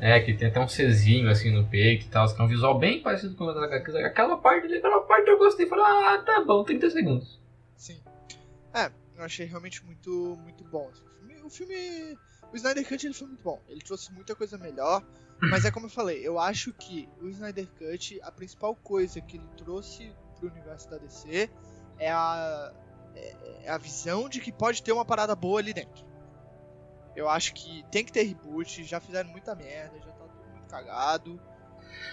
É. 0.00 0.20
que 0.20 0.32
tem 0.32 0.48
até 0.48 0.58
um 0.58 0.66
Czinho 0.66 1.28
assim 1.28 1.50
no 1.50 1.66
peito 1.66 2.06
e 2.06 2.08
tal, 2.08 2.26
que 2.34 2.40
é 2.40 2.44
um 2.44 2.48
visual 2.48 2.78
bem 2.78 3.02
parecido 3.02 3.36
com 3.36 3.44
o. 3.44 3.50
Aquela 3.50 4.38
parte 4.38 4.64
ali, 4.64 4.78
aquela 4.78 5.00
parte 5.00 5.28
eu 5.28 5.38
gostei. 5.38 5.66
Falei, 5.66 5.84
ah, 5.84 6.22
tá 6.24 6.42
bom, 6.44 6.64
30 6.64 6.90
segundos. 6.90 7.38
Sim. 7.76 8.00
É, 8.72 8.90
eu 9.16 9.22
achei 9.22 9.44
realmente 9.46 9.84
muito, 9.84 10.38
muito 10.42 10.64
bom. 10.64 10.88
assim. 10.90 11.04
O 11.04 11.18
filme, 11.18 11.42
o 11.44 11.50
filme. 11.50 12.18
O 12.52 12.56
Snyder 12.56 12.88
Cut 12.88 13.06
ele 13.06 13.14
foi 13.14 13.28
muito 13.28 13.42
bom. 13.44 13.60
Ele 13.68 13.80
trouxe 13.80 14.12
muita 14.12 14.34
coisa 14.34 14.56
melhor. 14.56 15.02
Mas 15.40 15.64
é 15.64 15.70
como 15.70 15.86
eu 15.86 15.90
falei, 15.90 16.26
eu 16.26 16.38
acho 16.38 16.72
que 16.72 17.08
o 17.20 17.28
Snyder 17.28 17.68
Cut, 17.78 18.20
a 18.22 18.32
principal 18.32 18.74
coisa 18.76 19.20
que 19.20 19.36
ele 19.36 19.48
trouxe 19.56 20.12
pro 20.38 20.48
universo 20.48 20.88
da 20.88 20.96
DC 20.96 21.50
é 21.98 22.10
a, 22.10 22.72
é 23.14 23.46
é 23.66 23.70
a 23.70 23.78
visão 23.78 24.28
de 24.28 24.40
que 24.40 24.52
pode 24.52 24.82
ter 24.82 24.92
uma 24.92 25.04
parada 25.04 25.34
boa 25.34 25.58
ali 25.58 25.74
dentro. 25.74 26.04
Eu 27.16 27.28
acho 27.28 27.52
que 27.52 27.84
tem 27.90 28.04
que 28.04 28.12
ter 28.12 28.22
reboot, 28.22 28.84
já 28.84 29.00
fizeram 29.00 29.28
muita 29.30 29.54
merda, 29.54 29.98
já 29.98 30.12
tá 30.12 30.24
tudo 30.24 30.48
muito 30.52 30.68
cagado. 30.68 31.40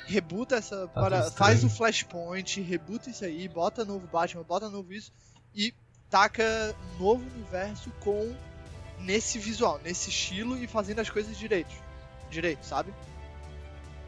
Rebuta 0.06 0.56
essa. 0.56 0.88
Tá 0.88 1.02
para, 1.02 1.32
faz 1.32 1.64
o 1.64 1.68
estranho. 1.68 1.76
Flashpoint, 1.76 2.62
rebuta 2.62 3.10
isso 3.10 3.24
aí, 3.24 3.48
bota 3.48 3.86
novo 3.86 4.08
Batman, 4.08 4.44
bota 4.44 4.70
novo 4.70 4.92
isso 4.92 5.12
e 5.54 5.74
taca 6.10 6.44
um 6.96 7.04
novo 7.04 7.24
universo 7.36 7.92
com 8.00 8.36
nesse 9.00 9.38
visual, 9.38 9.80
nesse 9.84 10.10
estilo 10.10 10.58
e 10.58 10.66
fazendo 10.66 11.00
as 11.00 11.10
coisas 11.10 11.38
direito. 11.38 11.76
Direito, 12.30 12.66
sabe? 12.66 12.94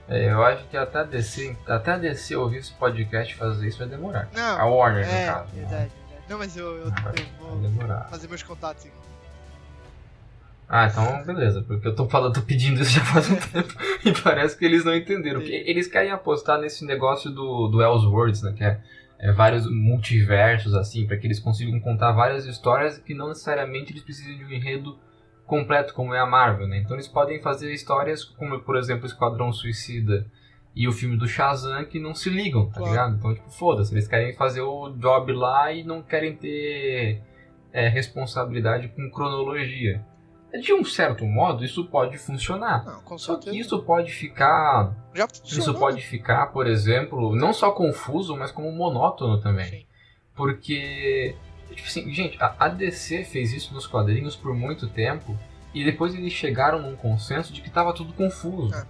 É, 0.07 0.31
eu 0.31 0.43
acho 0.43 0.67
que 0.67 0.77
até 0.77 1.03
DC, 1.03 1.57
até 1.67 1.97
DC 1.97 2.35
ouvir 2.35 2.57
esse 2.57 2.71
podcast 2.74 3.33
fazer 3.35 3.67
isso 3.67 3.79
vai 3.79 3.88
demorar. 3.88 4.29
Não. 4.33 4.59
A 4.59 4.65
Warner, 4.65 5.07
é, 5.07 5.25
no 5.25 5.33
caso. 5.33 5.51
verdade, 5.53 5.69
verdade. 5.69 5.91
Não, 6.29 6.38
mas 6.38 6.57
eu, 6.57 6.77
eu, 6.77 6.91
Vai, 6.91 7.13
eu 7.17 7.47
vou 7.47 7.59
demorar. 7.59 8.07
fazer 8.09 8.27
meus 8.27 8.43
contatos 8.43 8.85
aqui. 8.85 8.93
Ah, 10.67 10.88
então 10.88 11.24
beleza, 11.24 11.62
porque 11.62 11.88
eu 11.88 11.95
tô 11.95 12.07
falando, 12.09 12.33
tô 12.33 12.41
pedindo 12.41 12.81
isso 12.81 12.91
já 12.91 13.05
faz 13.05 13.29
um 13.29 13.35
tempo 13.38 13.71
e 14.03 14.12
parece 14.12 14.57
que 14.57 14.65
eles 14.65 14.83
não 14.83 14.95
entenderam. 14.95 15.39
Porque 15.39 15.63
eles 15.67 15.88
querem 15.88 16.12
apostar 16.12 16.59
nesse 16.59 16.83
negócio 16.85 17.29
do, 17.29 17.67
do 17.67 17.83
Elseworlds, 17.83 18.41
né? 18.41 18.53
Que 18.57 18.63
é, 18.63 18.79
é 19.19 19.31
vários 19.31 19.69
multiversos, 19.69 20.74
assim, 20.74 21.05
para 21.05 21.17
que 21.17 21.27
eles 21.27 21.39
consigam 21.39 21.79
contar 21.79 22.12
várias 22.13 22.45
histórias 22.45 22.97
que 22.97 23.13
não 23.13 23.27
necessariamente 23.29 23.91
eles 23.91 24.01
precisem 24.03 24.38
de 24.38 24.43
um 24.43 24.51
enredo 24.51 24.97
completo, 25.45 25.93
como 25.93 26.13
é 26.13 26.19
a 26.19 26.25
Marvel, 26.25 26.67
né? 26.67 26.77
Então 26.79 26.95
eles 26.95 27.07
podem 27.07 27.41
fazer 27.41 27.71
histórias 27.73 28.23
como, 28.23 28.59
por 28.61 28.75
exemplo, 28.77 29.05
Esquadrão 29.05 29.51
Suicida 29.53 30.25
e 30.75 30.87
o 30.87 30.91
filme 30.91 31.15
do 31.17 31.27
Shazam 31.27 31.85
que 31.85 31.99
não 31.99 32.13
se 32.13 32.29
ligam, 32.29 32.65
tá 32.67 32.73
Claro. 32.79 32.89
ligado? 32.91 33.15
Então, 33.15 33.33
tipo, 33.33 33.49
foda-se, 33.49 33.93
eles 33.93 34.07
querem 34.07 34.33
fazer 34.33 34.61
o 34.61 34.89
job 34.89 35.31
lá 35.33 35.71
e 35.71 35.83
não 35.83 36.01
querem 36.01 36.35
ter 36.35 37.21
é, 37.71 37.87
responsabilidade 37.87 38.87
com 38.89 39.09
cronologia. 39.09 40.03
De 40.61 40.73
um 40.73 40.85
certo 40.85 41.25
modo, 41.25 41.65
isso 41.65 41.85
pode 41.85 42.17
funcionar. 42.17 42.85
Não, 42.85 43.17
Só 43.17 43.35
que 43.35 43.49
isso 43.57 43.77
pode 43.83 44.11
ficar. 44.13 44.93
já 45.13 45.27
Isso 45.43 45.73
pode 45.73 46.01
ficar, 46.01 46.47
por 46.47 46.65
exemplo, 46.65 47.35
não 47.35 47.51
só 47.51 47.71
confuso, 47.71 48.37
mas 48.37 48.51
como 48.53 48.71
monótono 48.71 49.41
também. 49.41 49.65
Sim. 49.65 49.85
Porque, 50.33 51.35
tipo 51.74 51.88
assim, 51.88 52.13
gente, 52.13 52.38
a 52.39 52.67
DC 52.67 53.24
fez 53.24 53.53
isso 53.53 53.74
nos 53.74 53.88
quadrinhos 53.88 54.36
por 54.36 54.53
muito 54.53 54.88
tempo 54.88 55.38
e 55.74 55.84
depois 55.84 56.15
eles 56.15 56.31
chegaram 56.31 56.81
num 56.81 56.95
consenso 56.95 57.51
de 57.51 57.62
que 57.62 57.67
estava 57.67 57.93
tudo 57.93 58.13
confuso. 58.13 58.74
É. 58.74 58.86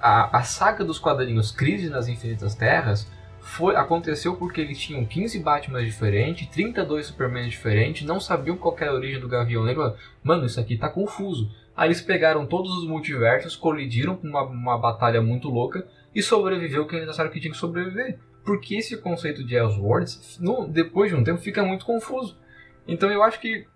A, 0.00 0.38
a 0.38 0.42
saga 0.42 0.84
dos 0.84 0.98
quadrinhos 0.98 1.50
Crise 1.50 1.90
nas 1.90 2.08
Infinitas 2.08 2.54
Terras 2.54 3.06
foi, 3.40 3.76
aconteceu 3.76 4.34
porque 4.36 4.62
eles 4.62 4.78
tinham 4.78 5.04
15 5.04 5.38
Batman 5.40 5.84
diferentes, 5.84 6.48
32 6.48 7.06
Superman 7.06 7.46
diferentes, 7.46 8.06
não 8.06 8.18
sabiam 8.18 8.56
qual 8.56 8.74
era 8.80 8.90
a 8.90 8.94
origem 8.94 9.20
do 9.20 9.28
Gavião 9.28 9.64
Negro. 9.64 9.94
Mano, 10.22 10.46
isso 10.46 10.58
aqui 10.58 10.78
tá 10.78 10.88
confuso. 10.88 11.50
Aí 11.76 11.88
eles 11.88 12.00
pegaram 12.00 12.46
todos 12.46 12.72
os 12.72 12.88
multiversos, 12.88 13.54
colidiram 13.54 14.16
com 14.16 14.26
uma, 14.26 14.42
uma 14.42 14.78
batalha 14.78 15.20
muito 15.20 15.48
louca 15.50 15.86
e 16.14 16.22
sobreviveu 16.22 16.86
quem 16.86 17.00
eles 17.00 17.10
acharam 17.10 17.30
que 17.30 17.40
tinha 17.40 17.52
que 17.52 17.58
sobreviver. 17.58 18.18
Porque 18.44 18.76
esse 18.76 18.96
conceito 18.98 19.44
de 19.44 19.54
Elseworlds, 19.54 20.38
no, 20.40 20.68
depois 20.68 21.10
de 21.10 21.16
um 21.16 21.24
tempo, 21.24 21.40
fica 21.40 21.64
muito 21.64 21.84
confuso. 21.84 22.38
Então 22.86 23.10
eu 23.10 23.22
acho 23.22 23.40
que 23.40 23.66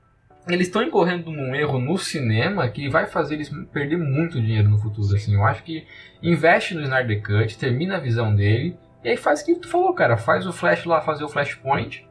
eles 0.47 0.67
estão 0.67 0.83
incorrendo 0.83 1.31
num 1.31 1.55
erro 1.55 1.79
no 1.79 1.99
cinema 1.99 2.69
que 2.69 2.89
vai 2.89 3.07
fazer 3.07 3.35
eles 3.35 3.51
perder 3.73 3.99
muito 3.99 4.41
dinheiro 4.41 4.69
no 4.69 4.79
futuro. 4.79 5.15
Assim. 5.15 5.35
Eu 5.35 5.45
acho 5.45 5.63
que 5.63 5.87
investe 6.23 6.75
no 6.75 6.83
Snyder 6.83 7.23
Cut, 7.23 7.59
termina 7.59 7.97
a 7.97 8.01
visão 8.01 8.35
dele, 8.35 8.77
e 9.05 9.11
aí 9.11 9.17
faz 9.17 9.43
o 9.43 9.47
que 9.47 9.55
tu 9.55 9.69
falou, 9.69 9.93
cara. 9.95 10.17
Faz 10.17 10.47
o 10.47 10.53
Flash 10.53 10.85
lá 10.85 11.01
fazer 11.01 11.25
o 11.25 11.29
Flashpoint, 11.29 12.07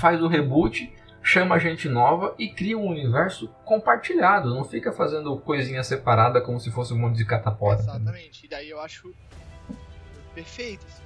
faz 0.00 0.20
o 0.22 0.28
reboot, 0.28 0.92
chama 1.22 1.58
gente 1.58 1.88
nova 1.88 2.34
e 2.38 2.48
cria 2.48 2.76
um 2.76 2.86
universo 2.86 3.48
compartilhado. 3.64 4.54
Não 4.54 4.64
fica 4.64 4.92
fazendo 4.92 5.36
coisinha 5.38 5.82
separada 5.82 6.40
como 6.40 6.58
se 6.58 6.70
fosse 6.70 6.92
um 6.94 6.98
monte 6.98 7.16
de 7.16 7.24
catapora. 7.24 7.78
Exatamente. 7.78 8.46
E 8.46 8.48
daí 8.48 8.70
eu 8.70 8.80
acho 8.80 9.12
perfeito, 10.34 10.86
assim, 10.86 11.02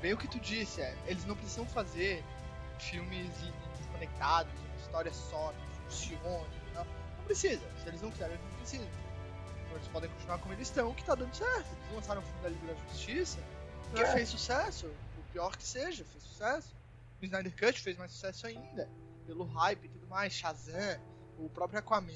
bem 0.00 0.12
o 0.12 0.16
que 0.16 0.28
tu 0.28 0.38
disse, 0.40 0.80
é. 0.80 0.96
Eles 1.06 1.24
não 1.24 1.34
precisam 1.36 1.66
fazer 1.66 2.22
filmes 2.78 3.30
desconectados, 3.78 4.52
uma 4.60 4.76
história 4.76 5.12
só, 5.12 5.52
que 5.52 5.76
funcione. 5.84 6.46
Não, 6.74 6.84
não 6.84 7.24
precisa. 7.24 7.62
Se 7.82 7.88
eles 7.88 8.02
não 8.02 8.10
quiserem, 8.10 8.34
eles 8.34 8.46
não 8.50 8.58
precisam. 8.58 8.86
Então 9.64 9.76
eles 9.76 9.88
podem 9.88 10.10
continuar 10.10 10.38
como 10.38 10.52
eles 10.54 10.68
estão, 10.68 10.94
que 10.94 11.04
tá 11.04 11.14
dando 11.14 11.34
certo. 11.34 11.66
Eles 11.82 11.94
lançaram 11.94 12.20
o 12.20 12.24
filme 12.24 12.42
da 12.42 12.48
Liga 12.48 12.66
da 12.74 12.74
Justiça, 12.90 13.38
que 13.94 14.00
É. 14.02 14.06
fez 14.12 14.28
sucesso. 14.28 14.86
O 14.86 15.32
pior 15.32 15.56
que 15.56 15.64
seja, 15.64 16.04
fez 16.04 16.22
sucesso. 16.22 16.74
O 17.20 17.24
Snyder 17.24 17.52
Cut 17.56 17.80
fez 17.80 17.96
mais 17.96 18.12
sucesso 18.12 18.46
ainda. 18.46 18.88
Pelo 19.26 19.44
hype 19.44 19.84
e 19.84 19.88
tudo 19.88 20.06
mais. 20.06 20.32
Shazam, 20.32 21.00
o 21.38 21.48
próprio 21.48 21.78
Aquaman. 21.80 22.12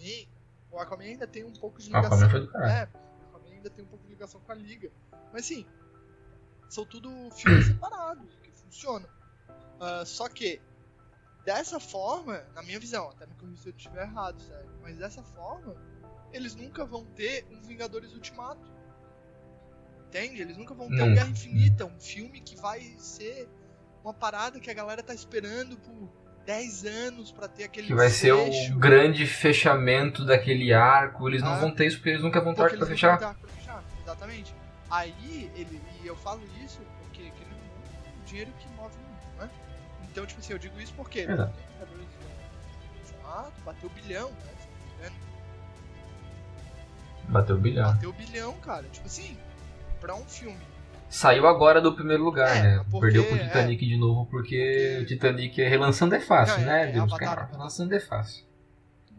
O 0.71 0.79
Aquaman 0.79 1.05
ainda 1.05 1.27
tem 1.27 1.43
um 1.45 1.53
pouco 1.53 1.79
de 1.81 1.87
ligação. 1.87 2.09
Aquaman 2.13 2.31
foi 2.31 2.41
do 2.41 2.49
caralho. 2.49 2.73
É, 2.73 2.89
o 3.25 3.29
Aquaman 3.37 3.55
ainda 3.55 3.71
tem 3.71 3.85
um 3.85 3.89
pouco 3.89 4.05
de 4.05 4.11
ligação 4.11 4.41
com 4.41 4.53
a 4.53 4.55
Liga. 4.55 4.91
Mas 5.33 5.45
assim, 5.45 5.67
são 6.71 6.87
tudo 6.87 7.11
filmes 7.33 7.67
separados, 7.67 8.35
que 8.43 8.51
funcionam. 8.53 9.09
Ah, 9.81 10.05
só 10.07 10.29
que, 10.29 10.61
dessa 11.45 11.79
forma, 11.81 12.43
na 12.55 12.63
minha 12.63 12.79
visão, 12.81 13.11
até 13.11 13.27
me 13.27 13.35
corrija 13.35 13.63
se 13.63 13.69
eu 13.69 13.75
estiver 13.77 14.03
errado, 14.03 14.41
sério, 14.41 14.71
mas 14.83 14.97
dessa 14.99 15.23
forma, 15.23 15.75
eles 16.33 16.55
nunca 16.55 16.85
vão 16.85 17.05
ter 17.05 17.47
um 17.51 17.61
Vingadores 17.63 18.13
Ultimato. 18.15 18.71
Entende? 20.07 20.41
Eles 20.43 20.57
nunca 20.57 20.75
vão 20.75 20.89
ter 20.89 20.95
um 20.95 20.99
Nunca. 21.07 21.15
Guerra 21.15 21.29
Infinita, 21.29 21.85
um 21.87 22.01
filme 22.01 22.41
que 22.41 22.57
vai 22.57 22.81
ser 22.99 23.49
uma 24.03 24.13
parada 24.13 24.59
que 24.59 24.71
a 24.71 24.75
galera 24.75 25.03
tá 25.03 25.15
esperando 25.15 25.77
por 25.77 26.09
10 26.45 26.85
anos 26.85 27.31
pra 27.31 27.47
ter 27.47 27.65
aquele 27.65 27.87
Que 27.89 27.95
vai 27.95 28.09
ser 28.11 28.35
fecho. 28.35 28.75
o 28.75 28.79
grande 28.79 29.25
fechamento 29.27 30.25
daquele 30.25 30.73
arco. 30.73 31.29
Eles 31.29 31.43
não 31.43 31.53
Ah. 31.53 31.59
vão 31.59 31.71
ter 31.73 31.87
isso 31.87 31.99
porque 31.99 32.11
eles 32.11 32.23
nunca 32.23 32.41
vão 32.41 32.55
ter 32.55 32.63
arco 32.63 32.77
pra 32.79 32.87
fechar. 32.87 33.19
têm 33.19 33.29
arco 33.29 33.41
pra 33.41 33.51
fechar. 33.51 33.85
Exatamente. 34.03 34.55
Aí, 34.91 35.51
ele, 35.55 35.81
e 36.03 36.07
eu 36.07 36.17
falo 36.17 36.41
isso 36.65 36.81
porque, 37.03 37.31
querendo 37.31 37.55
é 37.55 38.23
o 38.23 38.25
dinheiro 38.25 38.51
que 38.59 38.69
move 38.77 38.95
o 38.97 39.01
mundo, 39.01 39.39
né? 39.39 39.51
Então, 40.11 40.27
tipo 40.27 40.41
assim, 40.41 40.53
eu 40.53 40.59
digo 40.59 40.81
isso 40.81 40.93
porque 40.95 41.21
é, 41.21 41.49
bateu 43.65 43.89
bilhão, 43.91 44.31
né? 45.01 45.11
Bateu 47.29 47.57
o 47.57 47.59
bilhão. 47.61 47.93
Bateu 47.93 48.13
bilhão, 48.13 48.53
cara. 48.55 48.85
Tipo 48.89 49.07
assim, 49.07 49.37
pra 50.01 50.15
um 50.17 50.25
filme. 50.25 50.59
Saiu 51.09 51.47
agora 51.47 51.81
do 51.81 51.93
primeiro 51.95 52.23
lugar, 52.25 52.57
É, 52.57 52.63
né? 52.63 52.85
porque- 52.91 53.07
Perdeu 53.13 53.25
pro 53.25 53.39
Titanic 53.39 53.87
de 53.87 53.97
novo 53.97 54.27
porque 54.27 54.99
o 55.03 55.07
Titanic 55.07 55.61
é 55.61 55.69
relançando 55.69 56.15
é 56.15 56.21
fácil, 56.21 56.59
Não, 56.59 56.67
né? 56.67 56.89
é, 56.89 56.93
Deus, 56.93 57.05
Avatar, 57.05 57.19
cara, 57.19 57.41
Avatar. 57.43 57.57
relançando 57.59 57.95
é 57.95 58.01
fácil. 58.01 58.45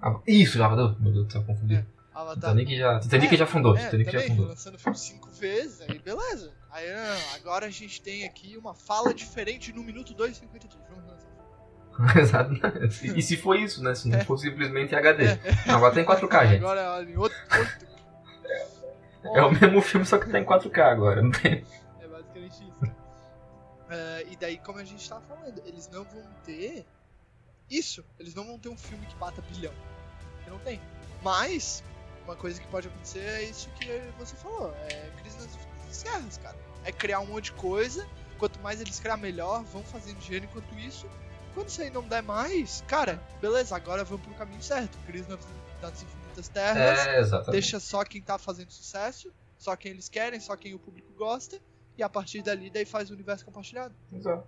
Ah, 0.01 0.19
Isso, 0.27 0.61
Avatar. 0.63 0.95
Meu 1.01 1.11
Deus 1.11 1.25
do 1.27 1.31
céu, 1.31 1.43
confundi. 1.43 1.75
É, 1.75 1.85
Avatar. 2.13 2.51
Titanic 2.51 2.77
já, 2.77 2.99
Titanic 2.99 3.33
É, 3.33 3.37
já 3.37 3.45
fundou, 3.47 3.77
É, 3.77 3.85
Titanic 3.85 4.05
já 4.11 4.19
também, 4.19 4.29
fundou. 4.29 4.47
lançando 4.47 4.77
filme 4.77 4.97
cinco 4.97 5.29
vezes, 5.31 5.81
aí 5.81 5.97
beleza. 5.99 6.51
Aí 6.69 6.85
não, 6.93 7.35
agora 7.35 7.65
a 7.67 7.69
gente 7.69 8.01
tem 8.01 8.25
aqui 8.25 8.57
uma 8.57 8.73
fala 8.73 9.13
diferente 9.13 9.71
no 9.73 9.81
minuto 9.83 10.13
2 10.13 10.31
e 10.35 10.39
53. 10.41 10.83
Vamos 10.89 11.05
lançar. 11.09 11.31
Exato. 12.19 12.53
E 13.15 13.21
se 13.21 13.37
foi 13.37 13.61
isso, 13.61 13.83
né? 13.83 13.93
Se 13.95 14.07
não 14.09 14.19
É. 14.19 14.23
for 14.25 14.37
simplesmente 14.37 14.95
HD. 14.95 15.25
É. 15.25 15.39
Não, 15.67 15.75
agora 15.75 15.93
tem 15.93 16.05
4K, 16.05 16.47
gente. 16.47 16.57
Agora, 16.57 17.03
em 17.03 17.17
outro. 17.17 17.37
outro... 17.57 17.91
É 19.35 19.41
o 19.43 19.51
mesmo 19.51 19.81
filme, 19.81 20.05
só 20.05 20.17
que 20.17 20.29
tá 20.29 20.39
em 20.39 20.45
4K 20.45 20.79
agora. 20.81 21.21
Não 21.21 21.31
tem... 21.31 21.63
É 22.01 22.07
basicamente 22.07 22.53
isso. 22.63 22.95
É, 23.89 24.25
e 24.31 24.35
daí, 24.37 24.57
como 24.57 24.79
a 24.79 24.83
gente 24.83 25.07
tava 25.07 25.21
falando, 25.21 25.61
eles 25.65 25.87
não 25.89 26.03
vão 26.05 26.23
ter 26.45 26.85
isso. 27.69 28.03
Eles 28.19 28.33
não 28.33 28.45
vão 28.45 28.57
ter 28.57 28.69
um 28.69 28.77
filme 28.77 29.05
que 29.05 29.15
bata 29.15 29.41
bilhão. 29.53 29.73
Porque 30.37 30.49
não 30.49 30.59
tem. 30.59 30.81
Mas, 31.21 31.83
uma 32.25 32.35
coisa 32.35 32.59
que 32.59 32.67
pode 32.67 32.87
acontecer 32.87 33.19
é 33.19 33.43
isso 33.43 33.69
que 33.71 33.85
você 34.17 34.35
falou. 34.35 34.73
É 34.89 35.09
crise 35.21 35.37
nas 35.37 35.55
infinitas 35.55 36.03
guerras, 36.03 36.37
cara. 36.37 36.57
É 36.83 36.91
criar 36.91 37.19
um 37.19 37.27
monte 37.27 37.45
de 37.45 37.53
coisa, 37.53 38.07
quanto 38.37 38.59
mais 38.59 38.81
eles 38.81 38.99
criar 38.99 39.17
melhor, 39.17 39.63
vão 39.63 39.83
fazendo 39.83 40.17
dinheiro 40.19 40.45
enquanto 40.45 40.73
isso. 40.79 41.07
Quando 41.53 41.67
isso 41.67 41.81
aí 41.81 41.89
não 41.89 42.03
der 42.03 42.23
mais, 42.23 42.83
cara, 42.87 43.21
beleza, 43.41 43.75
agora 43.75 44.03
vamos 44.03 44.25
pro 44.25 44.33
caminho 44.35 44.61
certo. 44.61 44.97
Crise 45.05 45.29
nas, 45.29 46.01
Infinitas 46.01 46.47
Terras, 46.47 47.33
É, 47.33 47.51
deixa 47.51 47.79
só 47.79 48.03
quem 48.05 48.21
tá 48.21 48.37
fazendo 48.37 48.71
sucesso, 48.71 49.33
só 49.57 49.75
quem 49.75 49.91
eles 49.91 50.07
querem, 50.07 50.39
só 50.39 50.55
quem 50.55 50.73
o 50.73 50.79
público 50.79 51.11
gosta, 51.13 51.59
e 51.97 52.03
a 52.03 52.07
partir 52.07 52.41
dali 52.41 52.69
daí 52.69 52.85
faz 52.85 53.09
o 53.09 53.13
universo 53.13 53.43
compartilhado. 53.43 53.93
Exato. 54.13 54.47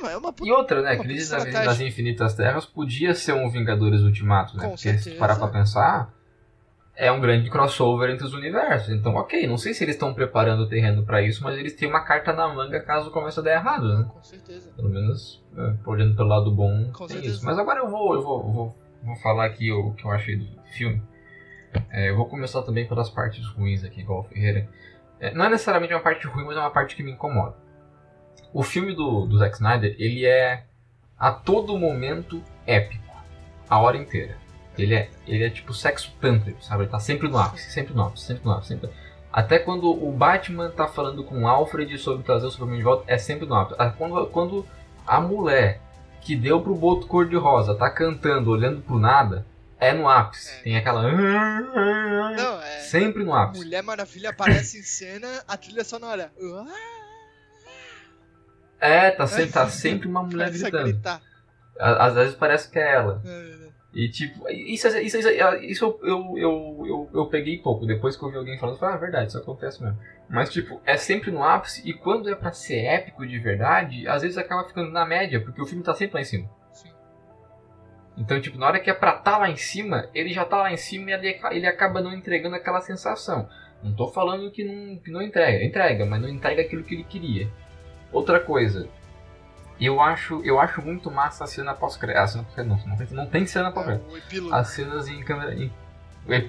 Mas 0.00 0.12
é 0.12 0.16
uma 0.16 0.32
puta 0.32 0.48
E 0.48 0.52
outra, 0.52 0.82
né? 0.82 0.94
Uma 0.94 1.02
Crise 1.04 1.32
nas, 1.32 1.80
Infinitas 1.80 2.34
Terras 2.34 2.64
podia 2.64 3.14
ser 3.14 3.32
um 3.32 3.48
Vingadores 3.50 4.02
Ultimato, 4.02 4.56
né? 4.56 4.64
Com 4.64 4.70
Porque 4.70 4.88
se 4.92 5.04
certeza. 5.04 5.18
parar 5.18 5.36
pra 5.36 5.48
pensar, 5.48 6.14
é 6.96 7.10
um 7.10 7.20
grande 7.20 7.48
crossover 7.48 8.10
entre 8.10 8.26
os 8.26 8.34
universos. 8.34 8.90
Então, 8.90 9.14
ok, 9.14 9.46
não 9.46 9.56
sei 9.56 9.72
se 9.72 9.84
eles 9.84 9.94
estão 9.94 10.12
preparando 10.12 10.64
o 10.64 10.68
terreno 10.68 11.04
pra 11.04 11.22
isso, 11.22 11.42
mas 11.42 11.56
eles 11.58 11.74
têm 11.74 11.88
uma 11.88 12.04
carta 12.04 12.32
na 12.32 12.48
manga 12.48 12.80
caso 12.80 13.10
comece 13.10 13.40
a 13.40 13.42
dar 13.42 13.52
errado, 13.52 13.98
né? 13.98 14.10
Com 14.12 14.22
certeza. 14.22 14.70
Pelo 14.76 14.88
menos, 14.88 15.42
é, 15.56 15.74
olhando 15.86 16.14
pelo 16.14 16.28
lado 16.28 16.50
bom, 16.50 16.90
Com 16.92 17.08
certeza. 17.08 17.34
isso. 17.36 17.44
Mas 17.44 17.58
agora 17.58 17.80
eu 17.80 17.88
vou, 17.88 18.14
eu 18.14 18.22
vou, 18.22 18.52
vou, 18.52 18.76
vou 19.02 19.16
falar 19.16 19.46
aqui 19.46 19.72
o 19.72 19.92
que 19.92 20.04
eu 20.04 20.10
achei 20.10 20.36
do 20.36 20.46
filme. 20.76 21.02
É, 21.90 22.10
eu 22.10 22.16
vou 22.16 22.26
começar 22.26 22.62
também 22.62 22.86
pelas 22.86 23.08
partes 23.08 23.46
ruins 23.46 23.84
aqui, 23.84 24.00
igual 24.00 24.20
o 24.20 24.24
Ferreira. 24.24 24.68
É, 25.20 25.32
não 25.32 25.44
é 25.44 25.50
necessariamente 25.50 25.94
uma 25.94 26.00
parte 26.00 26.26
ruim, 26.26 26.44
mas 26.44 26.56
é 26.56 26.60
uma 26.60 26.70
parte 26.70 26.96
que 26.96 27.02
me 27.02 27.12
incomoda. 27.12 27.54
O 28.52 28.62
filme 28.62 28.94
do, 28.94 29.26
do 29.26 29.38
Zack 29.38 29.54
Snyder, 29.54 29.94
ele 29.98 30.26
é 30.26 30.64
a 31.18 31.30
todo 31.30 31.78
momento 31.78 32.42
épico. 32.66 33.04
A 33.68 33.78
hora 33.78 33.96
inteira. 33.96 34.36
Ele 34.82 34.94
é, 34.94 35.10
ele 35.26 35.44
é 35.44 35.50
tipo 35.50 35.72
sexo 35.74 36.12
tântrico, 36.20 36.62
sabe? 36.64 36.84
Ele 36.84 36.90
tá 36.90 36.98
sempre 37.00 37.28
no 37.28 37.38
ápice, 37.38 37.70
sempre 37.70 37.94
no 37.94 38.02
ápice, 38.02 38.26
sempre 38.26 38.44
no 38.44 38.52
ápice. 38.52 38.68
Sempre... 38.68 38.90
Até 39.32 39.58
quando 39.58 39.90
o 39.90 40.10
Batman 40.12 40.70
tá 40.70 40.88
falando 40.88 41.22
com 41.24 41.42
o 41.42 41.48
Alfred 41.48 41.96
sobre 41.98 42.24
trazer 42.24 42.46
o 42.46 42.50
Superman 42.50 42.78
de 42.78 42.84
volta, 42.84 43.04
é 43.06 43.16
sempre 43.18 43.46
no 43.46 43.54
ápice. 43.54 43.76
Ah, 43.78 43.90
Quando, 43.90 44.26
quando 44.26 44.66
a 45.06 45.20
mulher 45.20 45.80
que 46.20 46.34
deu 46.36 46.60
pro 46.60 46.74
Boto 46.74 47.06
Cor-de-Rosa 47.06 47.74
tá 47.74 47.88
cantando, 47.90 48.50
olhando 48.50 48.82
pro 48.82 48.98
nada, 48.98 49.46
é 49.78 49.92
no 49.92 50.08
ápice. 50.08 50.50
É. 50.58 50.62
Tem 50.62 50.76
aquela. 50.76 51.02
Não, 51.10 52.60
é. 52.62 52.80
Sempre 52.80 53.24
no 53.24 53.32
ápice. 53.34 53.62
Mulher 53.64 53.82
Maravilha 53.82 54.30
aparece 54.30 54.78
em 54.78 54.82
cena, 54.82 55.42
a 55.48 55.56
trilha 55.56 55.84
sonora. 55.84 56.30
É, 58.80 59.10
tá 59.10 59.26
sempre, 59.26 59.52
tá 59.52 59.68
sempre 59.68 60.08
uma 60.08 60.22
mulher 60.22 60.50
gritando. 60.50 61.00
Á- 61.78 62.06
Às 62.06 62.14
vezes 62.14 62.34
parece 62.34 62.70
que 62.70 62.78
é 62.78 62.94
ela. 62.94 63.22
É, 63.24 63.59
E 63.92 64.08
tipo, 64.08 64.48
isso, 64.48 64.86
isso, 64.86 65.18
isso, 65.18 65.28
isso 65.62 65.84
eu, 65.84 66.00
eu, 66.02 66.38
eu, 66.38 66.86
eu, 66.86 67.10
eu 67.12 67.26
peguei 67.26 67.58
pouco. 67.58 67.84
Depois 67.84 68.16
que 68.16 68.24
eu 68.24 68.30
vi 68.30 68.36
alguém 68.36 68.56
falando, 68.56 68.76
eu 68.76 68.78
falei, 68.78 68.94
ah, 68.94 68.98
verdade, 68.98 69.28
isso 69.28 69.38
acontece 69.38 69.82
mesmo. 69.82 69.98
Mas 70.28 70.48
tipo, 70.48 70.80
é 70.86 70.96
sempre 70.96 71.32
no 71.32 71.42
ápice 71.42 71.82
e 71.88 71.92
quando 71.92 72.28
é 72.28 72.36
pra 72.36 72.52
ser 72.52 72.84
épico 72.84 73.26
de 73.26 73.38
verdade, 73.40 74.06
às 74.06 74.22
vezes 74.22 74.38
acaba 74.38 74.66
ficando 74.68 74.92
na 74.92 75.04
média, 75.04 75.40
porque 75.40 75.60
o 75.60 75.66
filme 75.66 75.82
tá 75.82 75.92
sempre 75.92 76.14
lá 76.14 76.20
em 76.20 76.24
cima. 76.24 76.48
Sim. 76.72 76.90
Então, 78.16 78.40
tipo, 78.40 78.56
na 78.56 78.66
hora 78.66 78.78
que 78.78 78.88
é 78.88 78.94
pra 78.94 79.14
tá 79.14 79.38
lá 79.38 79.50
em 79.50 79.56
cima, 79.56 80.08
ele 80.14 80.32
já 80.32 80.44
tá 80.44 80.58
lá 80.58 80.72
em 80.72 80.76
cima 80.76 81.10
e 81.10 81.14
ele, 81.14 81.40
ele 81.50 81.66
acaba 81.66 82.00
não 82.00 82.12
entregando 82.14 82.54
aquela 82.54 82.80
sensação. 82.80 83.48
Não 83.82 83.92
tô 83.92 84.06
falando 84.06 84.52
que 84.52 84.62
não, 84.62 84.98
que 84.98 85.10
não 85.10 85.20
entrega, 85.20 85.64
entrega, 85.64 86.06
mas 86.06 86.20
não 86.20 86.28
entrega 86.28 86.62
aquilo 86.62 86.84
que 86.84 86.94
ele 86.94 87.04
queria. 87.04 87.50
Outra 88.12 88.38
coisa, 88.38 88.88
eu 89.86 90.00
acho, 90.00 90.40
eu 90.44 90.60
acho 90.60 90.82
muito 90.82 91.10
massa 91.10 91.44
a 91.44 91.46
cena 91.46 91.74
pós-crédito. 91.74 92.18
A 92.22 92.26
cena 92.26 92.44
pós-crédito 92.44 92.70
não, 92.86 92.86
não 92.88 92.96
tem, 92.96 93.16
não 93.16 93.26
tem 93.26 93.46
cena 93.46 93.70
pós-crédito. 93.72 94.06
É. 94.52 94.54
As 94.54 94.68
cenas 94.68 95.08
em 95.08 95.22
câmera. 95.22 95.54
Em... 95.54 95.72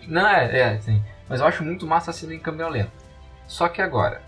Não, 0.07 0.27
é, 0.27 0.59
é, 0.75 0.79
sim. 0.79 1.01
Mas 1.29 1.39
eu 1.39 1.45
acho 1.47 1.63
muito 1.63 1.87
massa 1.87 2.11
a 2.11 2.13
cena 2.13 2.33
em 2.33 2.39
câmera 2.39 2.69
lenta. 2.69 2.91
Só 3.47 3.67
que 3.67 3.81
agora, 3.81 4.21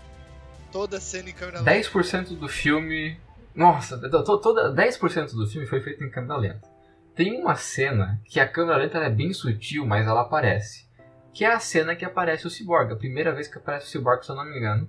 Toda 0.72 0.98
cena 0.98 1.30
em 1.30 1.32
câmera 1.32 1.60
lenta. 1.60 1.70
10% 1.70 2.36
do 2.36 2.48
filme. 2.48 3.16
Nossa, 3.54 3.96
to- 3.96 4.24
to- 4.24 4.38
toda 4.40 4.72
10% 4.74 5.32
do 5.34 5.46
filme 5.46 5.66
foi 5.68 5.80
feito 5.80 6.02
em 6.02 6.10
câmera 6.10 6.36
lenta. 6.36 6.68
Tem 7.14 7.40
uma 7.40 7.54
cena 7.54 8.20
que 8.24 8.40
a 8.40 8.48
câmera 8.48 8.78
lenta 8.78 8.98
é 8.98 9.08
bem 9.08 9.32
sutil, 9.32 9.86
mas 9.86 10.04
ela 10.06 10.22
aparece. 10.22 10.88
Que 11.32 11.44
é 11.44 11.52
a 11.52 11.60
cena 11.60 11.94
que 11.94 12.04
aparece 12.04 12.46
o 12.46 12.50
Cyborg, 12.50 12.92
a 12.92 12.96
primeira 12.96 13.32
vez 13.32 13.46
que 13.46 13.56
aparece 13.58 13.86
o 13.86 13.90
Cyborg, 13.90 14.24
se 14.24 14.32
eu 14.32 14.36
não 14.36 14.44
me 14.44 14.56
engano. 14.58 14.88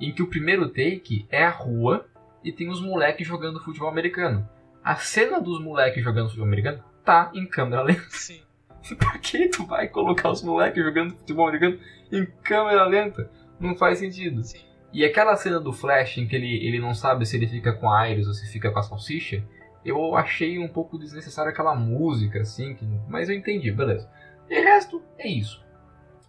Em 0.00 0.12
que 0.12 0.22
o 0.22 0.26
primeiro 0.26 0.68
take 0.68 1.26
é 1.30 1.44
a 1.44 1.50
rua 1.50 2.06
e 2.46 2.52
tem 2.52 2.68
os 2.70 2.80
moleques 2.80 3.26
jogando 3.26 3.60
futebol 3.62 3.88
americano. 3.88 4.48
A 4.82 4.94
cena 4.96 5.40
dos 5.40 5.60
moleques 5.60 6.02
jogando 6.04 6.26
futebol 6.28 6.46
americano 6.46 6.82
tá 7.04 7.30
em 7.34 7.44
câmera 7.46 7.82
lenta. 7.82 8.04
Sim. 8.10 8.40
Por 8.98 9.18
que 9.18 9.48
tu 9.48 9.66
vai 9.66 9.88
colocar 9.88 10.30
os 10.30 10.42
moleques 10.42 10.82
jogando 10.84 11.16
futebol 11.16 11.48
americano 11.48 11.78
em 12.12 12.24
câmera 12.42 12.84
lenta? 12.84 13.28
Não 13.58 13.74
faz 13.74 13.98
sentido. 13.98 14.44
Sim. 14.44 14.60
E 14.92 15.04
aquela 15.04 15.36
cena 15.36 15.58
do 15.58 15.72
Flash 15.72 16.18
em 16.18 16.26
que 16.28 16.36
ele, 16.36 16.64
ele 16.66 16.78
não 16.78 16.94
sabe 16.94 17.26
se 17.26 17.36
ele 17.36 17.48
fica 17.48 17.72
com 17.72 17.90
a 17.90 18.08
Iris 18.08 18.28
ou 18.28 18.32
se 18.34 18.50
fica 18.52 18.70
com 18.70 18.78
a 18.78 18.82
salsicha, 18.82 19.42
eu 19.84 20.14
achei 20.14 20.58
um 20.58 20.68
pouco 20.68 20.96
desnecessário 20.98 21.50
aquela 21.50 21.74
música, 21.74 22.40
assim, 22.40 22.74
que- 22.74 22.86
mas 23.08 23.28
eu 23.28 23.34
entendi, 23.34 23.70
beleza. 23.72 24.08
De 24.48 24.54
resto, 24.54 25.02
é 25.18 25.26
isso. 25.28 25.65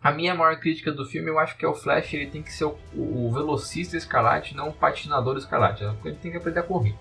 A 0.08 0.12
minha 0.14 0.34
maior 0.34 0.58
crítica 0.58 0.90
do 0.90 1.06
filme, 1.06 1.30
eu 1.30 1.38
acho 1.38 1.58
que 1.58 1.66
é 1.66 1.68
o 1.68 1.74
Flash, 1.74 2.14
ele 2.14 2.28
tem 2.28 2.42
que 2.42 2.54
ser 2.54 2.64
o, 2.64 2.78
o 2.96 3.30
velocista 3.34 3.98
escarlate, 3.98 4.56
não 4.56 4.70
o 4.70 4.74
patinador 4.74 5.36
escarlate. 5.36 5.84
Ele 5.84 6.16
tem 6.16 6.32
que 6.32 6.38
aprender 6.38 6.62
a 6.62 6.64
correr. 6.64 6.96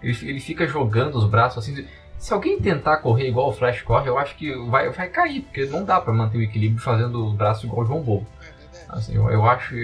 Ele, 0.00 0.16
ele 0.22 0.38
fica 0.38 0.64
jogando 0.64 1.16
os 1.16 1.28
braços 1.28 1.64
assim. 1.64 1.84
Se 2.16 2.32
alguém 2.32 2.60
tentar 2.60 2.98
correr 2.98 3.26
igual 3.26 3.48
o 3.48 3.52
Flash 3.52 3.82
corre, 3.82 4.08
eu 4.08 4.16
acho 4.16 4.36
que 4.36 4.54
vai, 4.68 4.88
vai 4.90 5.08
cair, 5.08 5.40
porque 5.40 5.64
não 5.64 5.84
dá 5.84 6.00
pra 6.00 6.12
manter 6.12 6.38
o 6.38 6.42
equilíbrio 6.42 6.80
fazendo 6.80 7.26
o 7.26 7.32
braço 7.32 7.66
igual 7.66 7.82
o 7.82 7.84
João 7.84 8.02
Bobo. 8.02 8.26
É. 8.40 8.84
Assim, 8.88 9.16
eu, 9.16 9.28
eu 9.30 9.44
acho. 9.44 9.74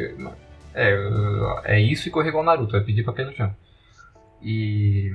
É, 0.73 0.95
é 1.65 1.81
isso 1.81 2.07
e 2.07 2.11
correr 2.13 2.29
igual 2.29 2.45
o 2.45 2.47
Naruto, 2.47 2.71
vai 2.71 2.83
pedir 2.83 3.03
pra 3.03 3.15
cair 3.15 3.27
no 3.27 3.35
chão. 3.35 3.53
E. 4.41 5.13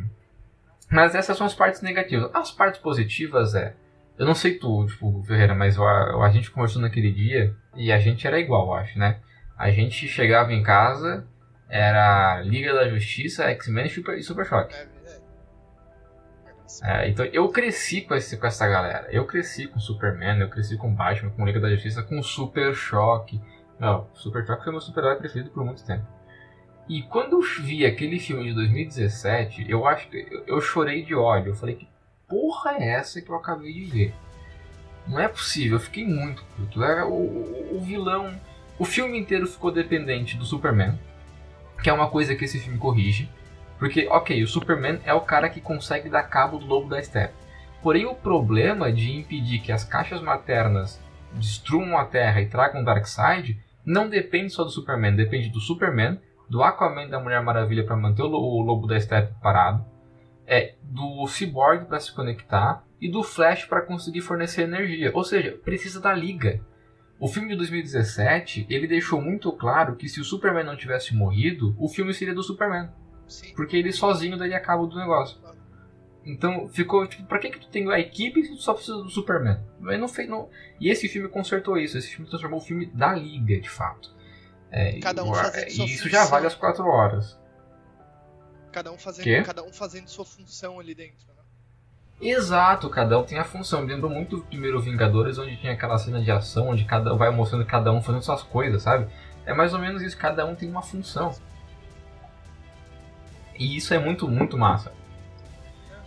Mas 0.92 1.16
essas 1.16 1.38
são 1.38 1.48
as 1.48 1.54
partes 1.54 1.82
negativas. 1.82 2.30
As 2.34 2.52
partes 2.52 2.82
positivas 2.82 3.56
é. 3.56 3.76
Eu 4.20 4.26
não 4.26 4.36
sei 4.36 4.60
tu, 4.60 4.86
tipo, 4.86 5.24
Ferreira, 5.24 5.56
mas 5.56 5.80
a, 5.80 6.26
a 6.26 6.30
gente 6.30 6.52
conversou 6.52 6.82
naquele 6.82 7.10
dia 7.10 7.56
e 7.74 7.90
a 7.90 7.98
gente 8.00 8.28
era 8.28 8.38
igual, 8.38 8.68
eu 8.68 8.74
acho, 8.74 9.00
né? 9.00 9.22
A 9.58 9.72
gente 9.72 10.10
chegava 10.10 10.52
em 10.52 10.62
casa, 10.62 11.26
era 11.70 12.42
Liga 12.42 12.74
da 12.74 12.90
Justiça, 12.90 13.46
X-Men 13.46 13.86
e 13.86 13.90
Super, 13.90 14.22
Super 14.22 14.46
Choque. 14.46 14.76
É 14.76 14.86
verdade. 14.86 15.24
É, 16.84 17.10
então 17.10 17.26
eu 17.28 17.48
cresci 17.48 18.02
com, 18.02 18.14
esse, 18.14 18.36
com 18.36 18.46
essa 18.46 18.68
galera. 18.68 19.08
Eu 19.10 19.26
cresci 19.26 19.68
com 19.68 19.80
Superman, 19.80 20.42
eu 20.42 20.50
cresci 20.50 20.76
com 20.76 20.94
Batman, 20.94 21.32
com 21.32 21.46
Liga 21.46 21.62
da 21.62 21.70
Justiça, 21.70 22.04
com 22.04 22.22
Super 22.22 22.76
Choque. 22.76 23.42
Não, 23.80 24.06
Super 24.14 24.46
Choque 24.46 24.66
foi 24.66 24.74
meu 24.74 24.82
super-herói 24.82 25.16
preferido 25.16 25.50
por 25.50 25.64
muito 25.64 25.86
tempo. 25.86 26.06
E 26.90 27.04
quando 27.04 27.38
eu 27.38 27.64
vi 27.64 27.86
aquele 27.86 28.20
filme 28.20 28.44
de 28.44 28.54
2017, 28.54 29.66
eu 29.70 29.88
acho 29.88 30.10
que 30.10 30.28
eu, 30.30 30.44
eu 30.46 30.62
chorei 30.62 31.06
de 31.06 31.16
ódio. 31.16 31.52
Eu 31.52 31.56
falei 31.56 31.76
que 31.76 31.88
porra 32.30 32.78
é 32.78 32.90
essa 32.90 33.22
que 33.22 33.30
eu 33.30 33.36
acabei 33.36 33.74
de 33.74 33.86
ver? 33.86 34.14
Não 35.08 35.20
é 35.20 35.28
possível, 35.28 35.78
eu 35.78 35.82
fiquei 35.82 36.06
muito 36.06 36.44
puto. 36.56 36.84
Era 36.84 37.08
o, 37.08 37.76
o, 37.76 37.82
vilão. 37.82 38.40
O 38.78 38.86
filme 38.86 39.20
inteiro 39.20 39.48
ficou 39.48 39.72
dependente 39.72 40.38
do 40.38 40.46
Superman, 40.46 40.98
que 41.82 41.90
é 41.90 41.94
uma 41.94 42.10
coisa 42.10 42.36
que 42.36 42.46
esse 42.46 42.60
filme 42.60 42.78
corrige. 42.78 43.30
Porque, 43.80 44.08
ok, 44.08 44.44
o 44.44 44.48
Superman 44.48 45.00
é 45.04 45.14
o 45.14 45.22
cara 45.22 45.50
que 45.50 45.60
consegue 45.60 46.10
dar 46.10 46.24
cabo 46.24 46.60
do 46.60 46.66
lobo 46.66 46.90
da 46.90 47.02
steppe. 47.02 47.34
Porém, 47.82 48.06
o 48.06 48.14
problema 48.14 48.92
de 48.92 49.12
impedir 49.12 49.60
que 49.60 49.72
as 49.72 49.84
caixas 49.84 50.22
maternas 50.22 51.02
destruam 51.32 51.98
a 51.98 52.06
Terra 52.06 52.42
e 52.42 52.48
tragam 52.48 52.84
Darkseid 52.84 53.58
não 53.86 54.10
depende 54.10 54.52
só 54.52 54.64
do 54.64 54.70
Superman, 54.70 55.16
depende 55.16 55.50
do 55.50 55.60
Superman, 55.60 56.20
do 56.50 56.62
Aquaman 56.62 57.08
da 57.08 57.20
Mulher 57.20 57.42
Maravilha 57.42 57.86
para 57.86 57.96
manter 57.96 58.22
o 58.22 58.28
lobo 58.28 58.86
da 58.86 59.00
steppe 59.00 59.34
parado, 59.42 59.84
é 60.50 60.76
do 60.82 61.26
Cyborg 61.28 61.86
para 61.86 62.00
se 62.00 62.12
conectar 62.12 62.84
e 63.00 63.10
do 63.10 63.24
Flash 63.24 63.66
para 63.66 63.82
conseguir 63.84 64.22
fornecer 64.22 64.64
energia. 64.64 65.12
Ou 65.14 65.24
seja, 65.24 65.58
precisa 65.64 66.02
da 66.02 66.12
liga. 66.14 66.60
O 67.20 67.28
filme 67.28 67.50
de 67.50 67.56
2017 67.56 68.66
ele 68.70 68.88
deixou 68.88 69.22
muito 69.22 69.52
claro 69.52 69.96
que 69.96 70.10
se 70.10 70.20
o 70.20 70.24
Superman 70.24 70.64
não 70.66 70.76
tivesse 70.76 71.14
morrido, 71.16 71.76
o 71.78 71.88
filme 71.88 72.14
seria 72.14 72.34
do 72.34 72.42
Superman. 72.44 72.90
Sim. 73.28 73.54
Porque 73.56 73.78
ele 73.78 73.92
sozinho 73.92 74.38
daria 74.38 74.60
cabo 74.60 74.88
do 74.88 74.98
negócio. 74.98 75.38
Então 76.26 76.68
ficou 76.68 77.08
tipo, 77.08 77.24
pra 77.26 77.40
que, 77.40 77.50
que 77.50 77.60
tu 77.60 77.70
tem 77.70 77.90
a 77.92 78.00
equipe 78.00 78.44
se 78.44 78.56
tu 78.56 78.62
só 78.62 78.74
precisa 78.74 78.98
do 78.98 79.10
Superman? 79.10 79.60
Mas 79.80 80.00
não 80.00 80.08
fez, 80.08 80.28
não. 80.28 80.50
E 80.80 80.90
esse 80.90 81.08
filme 81.08 81.30
consertou 81.30 81.78
isso. 81.78 81.98
Esse 81.98 82.10
filme 82.10 82.28
transformou 82.30 82.60
o 82.60 82.64
filme 82.64 82.88
da 82.88 83.14
Liga, 83.14 83.60
de 83.60 83.70
fato. 83.70 84.16
É, 84.72 85.00
Cada 85.00 85.24
um 85.24 85.32
e- 85.32 85.36
fazendo 85.36 85.68
e 85.68 85.72
sua 85.72 85.86
isso 85.86 86.10
já 86.10 86.26
vale 86.26 86.48
as 86.48 86.56
quatro 86.56 86.86
horas. 86.86 87.39
Cada 88.72 88.92
um 88.92 88.98
fazendo, 88.98 89.24
Quê? 89.24 89.42
cada 89.42 89.64
um 89.64 89.72
fazendo 89.74 90.08
sua 90.08 90.26
função 90.26 90.80
ali 90.80 90.94
dentro. 90.94 91.28
Né? 91.28 91.44
Exato, 92.22 92.90
cada 92.90 93.18
um 93.18 93.24
tem 93.24 93.38
a 93.40 93.44
função. 93.44 93.82
Me 93.82 93.94
lembrou 93.94 94.12
muito 94.12 94.38
do 94.38 94.44
primeiro 94.44 94.82
Vingadores, 94.82 95.38
onde 95.38 95.58
tinha 95.58 95.74
aquela 95.74 95.98
cena 95.98 96.22
de 96.22 96.30
ação, 96.30 96.70
onde 96.70 96.86
cada 96.86 97.14
vai 97.16 97.30
mostrando 97.32 97.66
cada 97.66 97.92
um 97.92 98.02
fazendo 98.02 98.24
suas 98.24 98.44
coisas, 98.44 98.84
sabe? 98.84 99.08
É 99.46 99.54
mais 99.54 99.74
ou 99.74 99.80
menos 99.80 100.02
isso, 100.02 100.18
cada 100.18 100.46
um 100.46 100.56
tem 100.56 100.70
uma 100.70 100.82
função. 100.82 101.34
E 103.58 103.76
isso 103.76 103.94
é 103.94 104.00
muito, 104.00 104.28
muito 104.28 104.58
massa. 104.58 104.94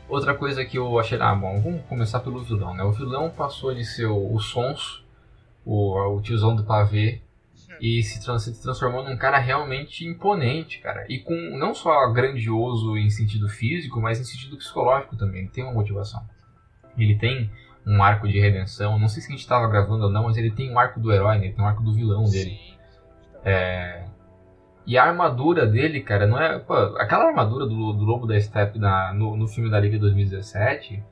Outra 0.09 0.35
coisa 0.35 0.64
que 0.64 0.79
eu 0.79 0.98
achei. 0.98 1.20
Ah, 1.20 1.35
bom, 1.35 1.61
vamos 1.61 1.83
começar 1.87 2.20
pelo 2.20 2.42
vilão, 2.42 2.75
né? 2.75 2.83
O 2.85 2.92
vilão 2.92 3.31
passou 3.31 3.75
de 3.75 3.85
ser 3.85 4.07
o, 4.07 4.35
o 4.35 4.38
Sons, 4.40 5.03
o, 5.64 6.16
o 6.16 6.20
tiozão 6.20 6.55
do 6.55 6.64
pavê, 6.64 7.22
e 7.80 8.02
se, 8.02 8.24
trans 8.24 8.44
se 8.44 8.62
transformou 8.62 9.04
num 9.04 9.16
cara 9.16 9.38
realmente 9.38 10.06
imponente, 10.06 10.78
cara. 10.80 11.04
E 11.08 11.18
com 11.18 11.35
não 11.58 11.74
só 11.74 12.11
grandioso 12.12 12.96
em 12.96 13.11
sentido 13.11 13.48
físico, 13.48 14.00
mas 14.00 14.20
em 14.20 14.24
sentido 14.24 14.56
psicológico 14.56 15.16
também. 15.16 15.42
Ele 15.42 15.50
tem 15.50 15.64
uma 15.64 15.72
motivação. 15.72 16.22
Ele 16.96 17.16
tem 17.16 17.50
um 17.87 18.02
arco 18.02 18.28
de 18.28 18.38
redenção. 18.38 18.98
Não 18.98 19.08
sei 19.08 19.22
se 19.22 19.28
a 19.28 19.32
gente 19.32 19.40
estava 19.40 19.68
gravando 19.68 20.04
ou 20.04 20.11
não, 20.11 20.24
mas 20.24 20.37
ele 20.37 20.50
tem 20.50 20.70
um 20.70 20.78
arco 20.78 21.00
do 21.00 21.12
herói, 21.12 21.38
né? 21.38 21.46
ele 21.46 21.54
tem 21.54 21.64
um 21.64 21.68
arco 21.68 21.82
do 21.82 21.92
vilão 21.92 22.24
dele. 22.24 22.58
É... 23.44 24.04
E 24.85 24.98
a 24.98 25.04
armadura 25.04 25.66
dele, 25.66 26.00
cara, 26.00 26.26
não 26.26 26.40
é. 26.40 26.58
Pô, 26.58 26.74
aquela 26.74 27.26
armadura 27.26 27.66
do, 27.66 27.92
do 27.92 28.04
Lobo 28.04 28.26
da 28.26 28.40
Steppe 28.40 28.78
na, 28.78 29.12
no, 29.12 29.37
no 29.37 29.46
filme 29.46 29.70
da 29.70 29.78
Liga 29.78 29.96
2017, 29.98 31.02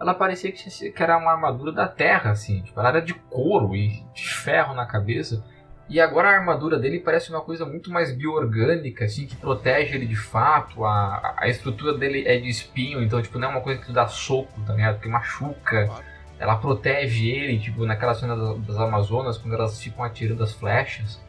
ela 0.00 0.14
parecia 0.14 0.50
que, 0.50 0.90
que 0.90 1.02
era 1.02 1.16
uma 1.16 1.30
armadura 1.30 1.70
da 1.70 1.86
Terra, 1.86 2.30
assim. 2.30 2.62
Tipo, 2.62 2.80
ela 2.80 2.88
era 2.88 3.02
de 3.02 3.14
couro 3.14 3.76
e 3.76 4.02
de 4.12 4.28
ferro 4.34 4.74
na 4.74 4.84
cabeça. 4.84 5.44
E 5.90 6.00
agora 6.00 6.28
a 6.28 6.32
armadura 6.38 6.78
dele 6.78 7.00
parece 7.00 7.30
uma 7.30 7.40
coisa 7.40 7.66
muito 7.66 7.90
mais 7.90 8.12
bioorgânica, 8.14 9.04
assim, 9.04 9.26
que 9.26 9.34
protege 9.34 9.96
ele 9.96 10.06
de 10.06 10.14
fato. 10.14 10.84
A, 10.84 11.34
a 11.36 11.48
estrutura 11.48 11.98
dele 11.98 12.22
é 12.28 12.38
de 12.38 12.48
espinho, 12.48 13.02
então, 13.02 13.20
tipo, 13.20 13.38
não 13.40 13.48
é 13.48 13.50
uma 13.50 13.60
coisa 13.60 13.82
que 13.82 13.92
dá 13.92 14.06
soco, 14.06 14.60
tá 14.64 14.72
ligado? 14.72 15.00
Que 15.00 15.08
machuca. 15.08 15.86
Claro. 15.86 16.04
Ela 16.38 16.56
protege 16.56 17.28
ele, 17.28 17.58
tipo, 17.58 17.84
naquela 17.84 18.14
cena 18.14 18.36
das, 18.36 18.58
das 18.60 18.76
Amazonas, 18.78 19.36
quando 19.36 19.54
elas 19.54 19.82
ficam 19.82 20.04
atirando 20.04 20.42
as 20.44 20.52
flechas. 20.52 21.20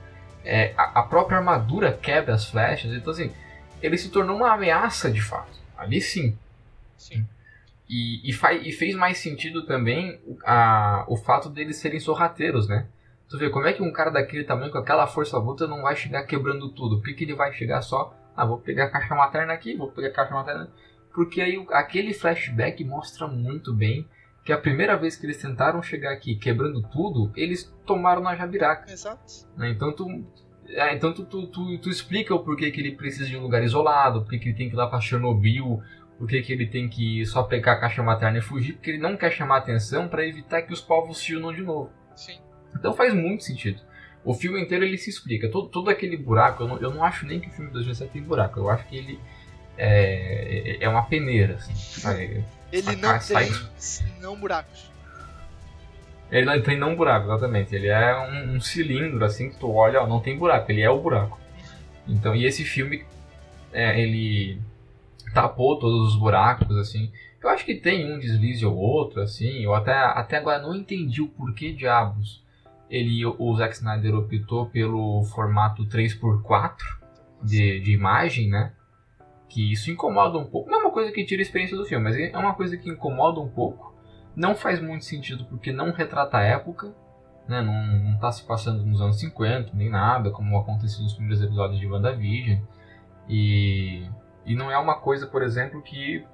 É, 0.46 0.74
a, 0.78 1.00
a 1.00 1.04
própria 1.04 1.40
armadura 1.40 1.92
quebra 1.92 2.36
as 2.36 2.46
flechas, 2.46 2.94
então, 2.94 3.12
assim, 3.12 3.32
ele 3.82 3.98
se 3.98 4.10
tornou 4.10 4.38
uma 4.38 4.54
ameaça 4.54 5.10
de 5.12 5.22
fato. 5.22 5.60
Ali 5.76 6.00
sim. 6.00 6.38
Sim. 6.98 7.26
E, 7.90 8.30
e, 8.30 8.32
fa- 8.32 8.54
e 8.54 8.72
fez 8.72 8.94
mais 8.96 9.18
sentido 9.18 9.66
também 9.66 10.20
a, 10.46 11.04
o 11.08 11.18
fato 11.18 11.50
deles 11.50 11.78
serem 11.78 12.00
sorrateiros, 12.00 12.68
né? 12.70 12.86
Tu 13.32 13.38
vê, 13.38 13.50
como 13.50 13.66
é 13.66 13.72
que 13.72 13.82
um 13.82 13.94
cara 13.94 14.10
daquele 14.10 14.44
tamanho, 14.44 14.72
com 14.72 14.78
aquela 14.78 15.08
força 15.08 15.40
bruta, 15.40 15.66
não 15.66 15.82
vai 15.82 15.96
chegar 15.96 16.24
quebrando 16.24 16.68
tudo? 16.74 16.98
Por 16.98 17.06
que, 17.06 17.14
que 17.14 17.24
ele 17.24 17.34
vai 17.34 17.54
chegar 17.54 17.82
só, 17.82 18.14
ah, 18.36 18.46
vou 18.46 18.58
pegar 18.58 18.86
a 18.86 18.90
caixa 18.90 19.16
materna 19.16 19.54
aqui, 19.54 19.74
vou 19.74 19.90
pegar 19.90 20.10
a 20.10 20.12
caixa 20.12 20.34
materna... 20.34 20.70
Porque 21.14 21.42
aí 21.42 21.66
aquele 21.72 22.14
flashback 22.14 22.84
mostra 22.84 23.28
muito 23.28 23.74
bem 23.74 24.06
que 24.44 24.52
a 24.52 24.58
primeira 24.58 24.98
vez 24.98 25.16
que 25.16 25.26
eles 25.26 25.42
tentaram 25.42 25.82
chegar 25.82 26.12
aqui 26.12 26.36
quebrando 26.36 26.82
tudo, 26.90 27.32
eles 27.36 27.74
tomaram 27.86 28.22
na 28.22 28.36
jabiraca. 28.36 28.92
Exato. 28.92 29.48
Né? 29.58 29.70
Então 29.70 29.94
tu, 29.94 30.08
é, 30.68 30.94
então 30.94 31.14
tu, 31.14 31.26
tu, 31.26 31.48
tu, 31.48 31.78
tu 31.80 31.90
explica 31.90 32.36
o 32.36 32.40
porquê 32.40 32.72
que 32.72 32.80
ele 32.80 32.96
precisa 32.96 33.26
de 33.26 33.38
um 33.38 33.42
lugar 33.42 33.64
isolado, 33.64 34.22
porquê 34.22 34.40
que 34.40 34.50
ele 34.50 34.58
tem 34.58 34.70
que 34.70 34.76
ir 34.76 34.78
lá 34.78 34.88
pra 34.88 35.00
Chernobyl, 35.00 35.82
porquê 36.18 36.42
que 36.42 36.52
ele 36.52 36.66
tem 36.66 36.90
que 36.90 37.26
só 37.26 37.44
pegar 37.44 37.74
a 37.74 37.80
caixa 37.80 38.04
materna 38.04 38.40
e 38.40 38.42
fugir, 38.42 38.74
porque 38.74 38.92
ele 38.92 39.00
não 39.00 39.16
quer 39.16 39.32
chamar 39.32 39.58
atenção 39.58 40.08
para 40.08 40.26
evitar 40.26 40.62
que 40.64 40.74
os 40.74 40.82
povos 40.82 41.18
se 41.18 41.36
unam 41.36 41.54
de 41.54 41.62
novo. 41.62 41.92
Sim. 42.16 42.40
Então 42.82 42.94
faz 42.96 43.14
muito 43.14 43.44
sentido. 43.44 43.80
O 44.26 44.34
filme 44.34 44.60
inteiro 44.60 44.84
ele 44.84 44.98
se 44.98 45.10
explica. 45.12 45.48
Todo, 45.50 45.68
todo 45.70 45.90
aquele 45.92 46.18
buraco, 46.18 46.64
eu 46.64 46.68
não, 46.68 46.78
eu 46.80 46.92
não 46.92 47.04
acho 47.04 47.28
nem 47.28 47.40
que 47.40 47.48
o 47.48 47.52
filme 47.52 47.68
de 47.68 47.74
2007 47.76 48.12
tem 48.12 48.24
buraco, 48.24 48.60
eu 48.60 48.70
acho 48.72 48.88
que 48.88 48.98
ele 48.98 49.20
é, 49.78 50.78
é 50.80 50.90
uma 50.90 51.04
peneira. 51.04 51.56
Assim, 51.56 51.76
sabe? 51.76 52.44
Ele 52.72 52.96
não 52.96 53.20
sai- 53.22 53.50
tem 53.50 54.20
não 54.20 54.36
buracos. 54.36 54.92
Ele 56.32 56.46
não 56.46 56.62
tem 56.62 56.78
não 56.78 56.96
buraco, 56.96 57.28
exatamente. 57.28 57.76
Ele 57.76 57.88
é 57.88 58.18
um, 58.18 58.56
um 58.56 58.62
cilindro, 58.62 59.24
assim, 59.24 59.50
que 59.52 59.58
tu 59.58 59.72
olha, 59.72 60.02
ó, 60.02 60.08
não 60.08 60.20
tem 60.20 60.36
buraco, 60.38 60.72
ele 60.72 60.82
é 60.82 60.90
o 60.90 61.00
buraco. 61.00 61.40
Então, 62.08 62.36
e 62.36 62.46
esse 62.46 62.64
filme, 62.64 63.06
é, 63.72 64.00
ele 64.02 64.60
tapou 65.36 65.78
todos 65.78 66.14
os 66.14 66.20
buracos, 66.20 66.76
assim. 66.78 67.12
Eu 67.44 67.50
acho 67.50 67.64
que 67.66 67.76
tem 67.76 68.12
um 68.12 68.18
deslize 68.18 68.66
ou 68.66 68.76
outro, 68.76 69.22
assim. 69.22 69.64
Eu 69.64 69.76
até, 69.76 69.94
até 69.94 70.38
agora 70.38 70.60
não 70.62 70.74
entendi 70.76 71.22
o 71.22 71.28
porquê 71.28 71.72
diabos 71.74 72.41
ele, 72.92 73.26
o 73.26 73.56
Zack 73.56 73.76
Snyder 73.76 74.14
optou 74.14 74.66
pelo 74.66 75.24
formato 75.24 75.86
3x4 75.86 76.76
de, 77.42 77.80
de 77.80 77.94
imagem, 77.94 78.50
né? 78.50 78.74
Que 79.48 79.72
isso 79.72 79.90
incomoda 79.90 80.38
um 80.38 80.46
pouco. 80.46 80.70
Não 80.70 80.80
é 80.80 80.84
uma 80.84 80.92
coisa 80.92 81.10
que 81.10 81.24
tira 81.24 81.42
a 81.42 81.44
experiência 81.44 81.78
do 81.78 81.86
filme, 81.86 82.04
mas 82.04 82.18
é 82.18 82.38
uma 82.38 82.54
coisa 82.54 82.76
que 82.76 82.90
incomoda 82.90 83.40
um 83.40 83.48
pouco. 83.48 83.96
Não 84.36 84.56
faz 84.56 84.82
muito 84.82 85.06
sentido 85.06 85.46
porque 85.46 85.72
não 85.72 85.92
retrata 85.92 86.38
a 86.38 86.44
época, 86.44 86.94
né? 87.48 87.62
Não, 87.62 87.74
não 88.12 88.20
tá 88.20 88.30
se 88.30 88.44
passando 88.44 88.86
nos 88.86 89.02
anos 89.02 89.18
50, 89.22 89.72
nem 89.74 89.90
nada, 89.90 90.30
como 90.30 90.58
aconteceu 90.60 91.02
nos 91.02 91.14
primeiros 91.14 91.42
episódios 91.42 91.80
de 91.80 91.88
WandaVision. 91.88 92.60
E, 93.30 94.06
e 94.46 94.54
não 94.54 94.70
é 94.70 94.78
uma 94.78 94.96
coisa, 95.00 95.26
por 95.28 95.44
exemplo, 95.44 95.82
que 95.82 96.26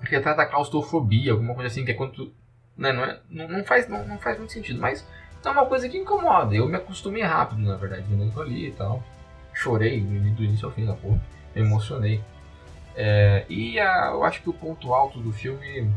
retrata 0.00 0.40
a 0.40 0.46
claustrofobia, 0.46 1.32
alguma 1.32 1.54
coisa 1.54 1.66
assim, 1.66 1.84
que 1.84 1.90
é 1.90 1.94
quando 1.94 2.12
tu, 2.12 2.34
né, 2.74 2.90
não, 2.90 3.04
é, 3.04 3.20
não, 3.28 3.48
não 3.48 3.64
faz, 3.64 3.86
não, 3.86 4.06
não 4.06 4.18
faz 4.18 4.38
muito 4.38 4.52
sentido, 4.52 4.80
mas 4.80 5.06
é 5.48 5.52
uma 5.52 5.66
coisa 5.66 5.88
que 5.88 5.96
incomoda. 5.98 6.54
Eu 6.54 6.68
me 6.68 6.76
acostumei 6.76 7.22
rápido, 7.22 7.62
na 7.62 7.76
verdade, 7.76 8.02
vendo 8.08 8.24
aquilo 8.24 8.42
ali 8.42 8.68
e 8.68 8.72
tal. 8.72 9.02
Chorei 9.52 10.00
do 10.00 10.42
início 10.42 10.66
ao 10.66 10.72
fim 10.72 10.84
da 10.84 10.94
porra, 10.94 11.20
me 11.54 11.62
emocionei. 11.62 12.22
É, 12.96 13.44
e 13.48 13.78
a- 13.78 14.10
eu 14.12 14.24
acho 14.24 14.40
que 14.42 14.48
o 14.50 14.52
ponto 14.52 14.92
alto 14.94 15.20
do 15.20 15.32
filme 15.32 15.90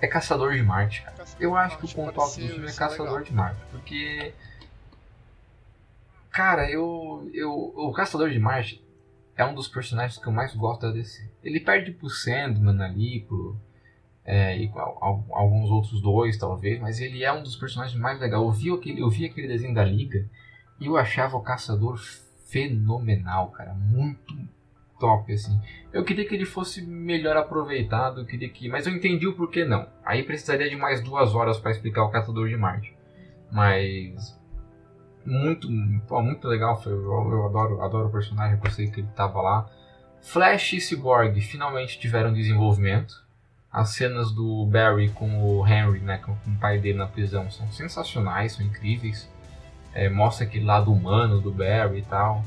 é 0.00 0.06
Caçador 0.06 0.54
de 0.54 0.62
Marte, 0.62 1.02
cara. 1.02 1.16
Eu 1.38 1.56
acho 1.56 1.78
que 1.78 1.84
o 1.84 1.88
ponto 1.88 2.20
alto 2.20 2.34
do 2.40 2.46
filme 2.48 2.64
é 2.68 2.72
Caçador 2.74 3.22
de 3.22 3.32
Marte, 3.32 3.60
porque. 3.70 4.32
Cara, 6.30 6.70
eu, 6.70 7.28
eu. 7.34 7.52
O 7.52 7.92
Caçador 7.92 8.30
de 8.30 8.38
Marte 8.38 8.82
é 9.36 9.44
um 9.44 9.54
dos 9.54 9.68
personagens 9.68 10.18
que 10.18 10.26
eu 10.26 10.32
mais 10.32 10.54
gosto 10.54 10.82
da 10.82 10.90
DC. 10.92 11.28
Ele 11.42 11.60
perde 11.60 11.92
pro 11.92 12.08
Sandman 12.08 12.82
ali, 12.82 13.20
pro. 13.28 13.56
É, 14.24 14.56
e 14.56 14.70
al- 14.76 14.98
al- 15.00 15.24
alguns 15.32 15.68
outros 15.70 16.00
dois, 16.00 16.36
talvez, 16.38 16.80
mas 16.80 17.00
ele 17.00 17.24
é 17.24 17.32
um 17.32 17.42
dos 17.42 17.56
personagens 17.56 17.98
mais 17.98 18.20
legais. 18.20 18.40
Eu 18.40 18.50
vi 18.52 18.70
aquele, 18.70 19.00
eu 19.02 19.10
vi 19.10 19.24
aquele 19.26 19.48
desenho 19.48 19.74
da 19.74 19.84
Liga 19.84 20.28
e 20.78 20.86
eu 20.86 20.96
achava 20.96 21.36
o 21.36 21.40
Caçador 21.42 21.98
fenomenal, 22.46 23.50
cara. 23.50 23.74
Muito 23.74 24.34
top, 25.00 25.32
assim. 25.32 25.58
Eu 25.92 26.04
queria 26.04 26.24
que 26.26 26.34
ele 26.34 26.44
fosse 26.44 26.80
melhor 26.86 27.36
aproveitado, 27.36 28.20
eu 28.20 28.24
queria 28.26 28.48
que. 28.48 28.68
Mas 28.68 28.86
eu 28.86 28.92
entendi 28.94 29.26
o 29.26 29.34
porquê 29.34 29.64
não. 29.64 29.88
Aí 30.04 30.22
precisaria 30.22 30.70
de 30.70 30.76
mais 30.76 31.02
duas 31.02 31.34
horas 31.34 31.58
para 31.58 31.72
explicar 31.72 32.04
o 32.04 32.10
Caçador 32.10 32.48
de 32.48 32.56
Marte. 32.56 32.94
Mas. 33.50 34.40
Muito, 35.24 35.68
pô, 36.08 36.20
muito 36.22 36.46
legal. 36.48 36.80
Eu, 36.86 36.92
eu 37.02 37.46
adoro, 37.46 37.80
adoro 37.82 38.08
o 38.08 38.12
personagem, 38.12 38.58
gostei 38.58 38.88
que 38.90 39.00
ele 39.00 39.08
tava 39.16 39.40
lá. 39.40 39.68
Flash 40.20 40.74
e 40.74 40.80
Cyborg 40.80 41.40
finalmente 41.40 41.98
tiveram 41.98 42.32
desenvolvimento. 42.32 43.14
As 43.72 43.90
cenas 43.90 44.30
do 44.30 44.66
Barry 44.66 45.08
com 45.08 45.42
o 45.42 45.66
Henry, 45.66 46.00
né, 46.00 46.18
com, 46.18 46.34
com 46.36 46.50
o 46.50 46.58
pai 46.58 46.78
dele 46.78 46.98
na 46.98 47.06
prisão, 47.06 47.50
são 47.50 47.70
sensacionais, 47.72 48.52
são 48.52 48.66
incríveis. 48.66 49.30
É, 49.94 50.08
mostra 50.08 50.46
aquele 50.46 50.64
lado 50.64 50.92
humano 50.92 51.40
do 51.40 51.50
Barry 51.50 52.00
e 52.00 52.02
tal. 52.02 52.44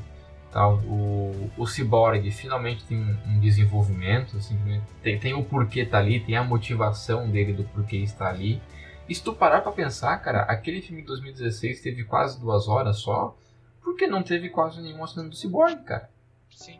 tal. 0.51 0.75
O, 0.85 1.51
o 1.57 1.65
Cyborg 1.65 2.29
finalmente 2.31 2.83
tem 2.85 2.97
um, 2.97 3.17
um 3.27 3.39
desenvolvimento, 3.39 4.37
assim, 4.37 4.55
né, 4.65 4.81
tem, 5.01 5.19
tem 5.19 5.33
o 5.33 5.43
porquê 5.43 5.85
tá 5.85 5.97
ali, 5.97 6.19
tem 6.19 6.37
a 6.37 6.43
motivação 6.43 7.29
dele 7.29 7.53
do 7.53 7.63
porquê 7.63 7.97
está 7.97 8.29
ali. 8.29 8.61
E 9.09 9.15
se 9.15 9.23
tu 9.23 9.33
parar 9.33 9.61
pra 9.61 9.71
pensar, 9.71 10.17
cara, 10.17 10.43
aquele 10.43 10.81
filme 10.81 11.01
de 11.01 11.07
2016 11.07 11.81
teve 11.81 12.03
quase 12.03 12.39
duas 12.39 12.67
horas 12.67 12.97
só, 12.97 13.35
porque 13.83 14.07
não 14.07 14.23
teve 14.23 14.49
quase 14.49 14.81
nenhuma 14.81 15.07
cena 15.07 15.29
do 15.29 15.35
Cyborg, 15.35 15.83
cara 15.83 16.09
Sim. 16.49 16.79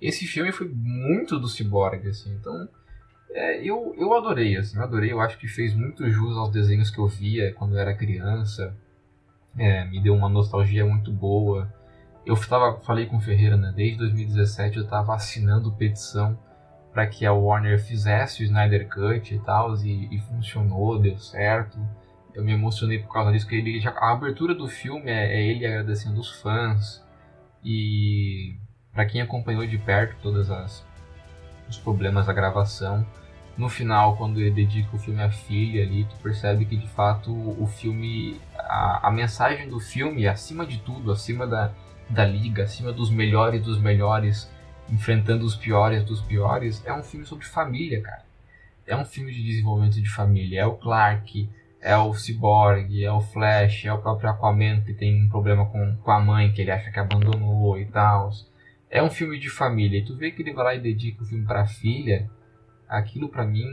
esse 0.00 0.26
filme 0.26 0.52
foi 0.52 0.68
muito 0.68 1.38
do 1.38 1.48
Cyborg, 1.48 2.08
assim, 2.08 2.32
então 2.34 2.68
é, 3.32 3.62
eu, 3.62 3.94
eu 3.96 4.12
adorei, 4.14 4.56
assim, 4.56 4.76
eu 4.76 4.82
adorei, 4.82 5.12
eu 5.12 5.20
acho 5.20 5.38
que 5.38 5.46
fez 5.46 5.74
muito 5.74 6.08
jus 6.10 6.36
aos 6.36 6.50
desenhos 6.50 6.90
que 6.90 6.98
eu 6.98 7.06
via 7.06 7.52
quando 7.54 7.74
eu 7.74 7.80
era 7.80 7.94
criança, 7.94 8.76
É, 9.58 9.84
me 9.84 10.00
deu 10.00 10.14
uma 10.14 10.28
nostalgia 10.28 10.86
muito 10.86 11.12
boa. 11.12 11.72
Eu 12.24 12.36
tava, 12.48 12.80
falei 12.80 13.06
com 13.06 13.16
o 13.16 13.20
Ferreira, 13.20 13.56
né, 13.56 13.72
desde 13.74 13.98
2017 13.98 14.78
eu 14.78 14.86
tava 14.86 15.14
assinando 15.14 15.72
petição 15.72 16.38
para 16.92 17.06
que 17.06 17.26
a 17.26 17.32
Warner 17.32 17.78
fizesse 17.80 18.42
o 18.42 18.44
Snyder 18.44 18.88
Cut 18.88 19.34
e 19.34 19.38
tal, 19.40 19.74
e, 19.76 20.16
e 20.16 20.20
funcionou, 20.20 20.98
deu 20.98 21.18
certo. 21.18 21.78
Eu 22.34 22.44
me 22.44 22.52
emocionei 22.52 22.98
por 23.00 23.12
causa 23.12 23.32
disso, 23.32 23.46
que 23.48 23.56
ele 23.56 23.80
já, 23.80 23.90
a 23.90 24.12
abertura 24.12 24.54
do 24.54 24.68
filme 24.68 25.10
é, 25.10 25.34
é 25.36 25.42
ele 25.42 25.66
agradecendo 25.66 26.20
os 26.20 26.30
fãs 26.40 27.04
e 27.64 28.56
para 28.92 29.06
quem 29.06 29.20
acompanhou 29.20 29.66
de 29.66 29.78
perto 29.78 30.16
todas 30.22 30.50
as 30.50 30.86
os 31.70 31.78
problemas 31.78 32.26
da 32.26 32.32
gravação, 32.32 33.06
no 33.56 33.68
final 33.68 34.16
quando 34.16 34.40
ele 34.40 34.50
dedica 34.50 34.94
o 34.94 34.98
filme 34.98 35.22
à 35.22 35.30
filha 35.30 35.82
ali, 35.82 36.04
tu 36.04 36.16
percebe 36.22 36.64
que 36.64 36.76
de 36.76 36.88
fato 36.88 37.32
o 37.32 37.66
filme 37.66 38.40
a, 38.58 39.08
a 39.08 39.10
mensagem 39.10 39.68
do 39.68 39.80
filme, 39.80 40.26
acima 40.26 40.66
de 40.66 40.78
tudo, 40.78 41.12
acima 41.12 41.46
da, 41.46 41.72
da 42.08 42.24
liga, 42.24 42.64
acima 42.64 42.92
dos 42.92 43.10
melhores 43.10 43.62
dos 43.62 43.80
melhores, 43.80 44.50
enfrentando 44.88 45.44
os 45.44 45.54
piores 45.54 46.04
dos 46.04 46.20
piores, 46.20 46.82
é 46.84 46.92
um 46.92 47.02
filme 47.02 47.24
sobre 47.24 47.44
família, 47.44 48.02
cara. 48.02 48.24
É 48.86 48.96
um 48.96 49.04
filme 49.04 49.32
de 49.32 49.42
desenvolvimento 49.42 50.02
de 50.02 50.10
família. 50.10 50.62
É 50.62 50.66
o 50.66 50.74
Clark, 50.74 51.48
é 51.80 51.96
o 51.96 52.12
Cyborg, 52.12 53.04
é 53.04 53.12
o 53.12 53.20
Flash, 53.20 53.84
é 53.84 53.92
o 53.92 53.98
próprio 53.98 54.30
Aquaman 54.30 54.80
que 54.80 54.92
tem 54.92 55.24
um 55.24 55.28
problema 55.28 55.64
com, 55.66 55.96
com 55.96 56.10
a 56.10 56.20
mãe 56.20 56.52
que 56.52 56.60
ele 56.60 56.70
acha 56.72 56.90
que 56.90 56.98
abandonou 56.98 57.78
e 57.78 57.86
tal. 57.86 58.30
É 58.90 59.02
um 59.02 59.10
filme 59.10 59.38
de 59.38 59.48
família. 59.48 59.98
E 59.98 60.04
tu 60.04 60.16
vê 60.16 60.32
que 60.32 60.42
ele 60.42 60.52
vai 60.52 60.64
lá 60.64 60.74
e 60.74 60.80
dedica 60.80 61.22
o 61.22 61.26
filme 61.26 61.46
pra 61.46 61.66
filha. 61.66 62.28
Aquilo 62.88 63.28
pra 63.28 63.46
mim 63.46 63.64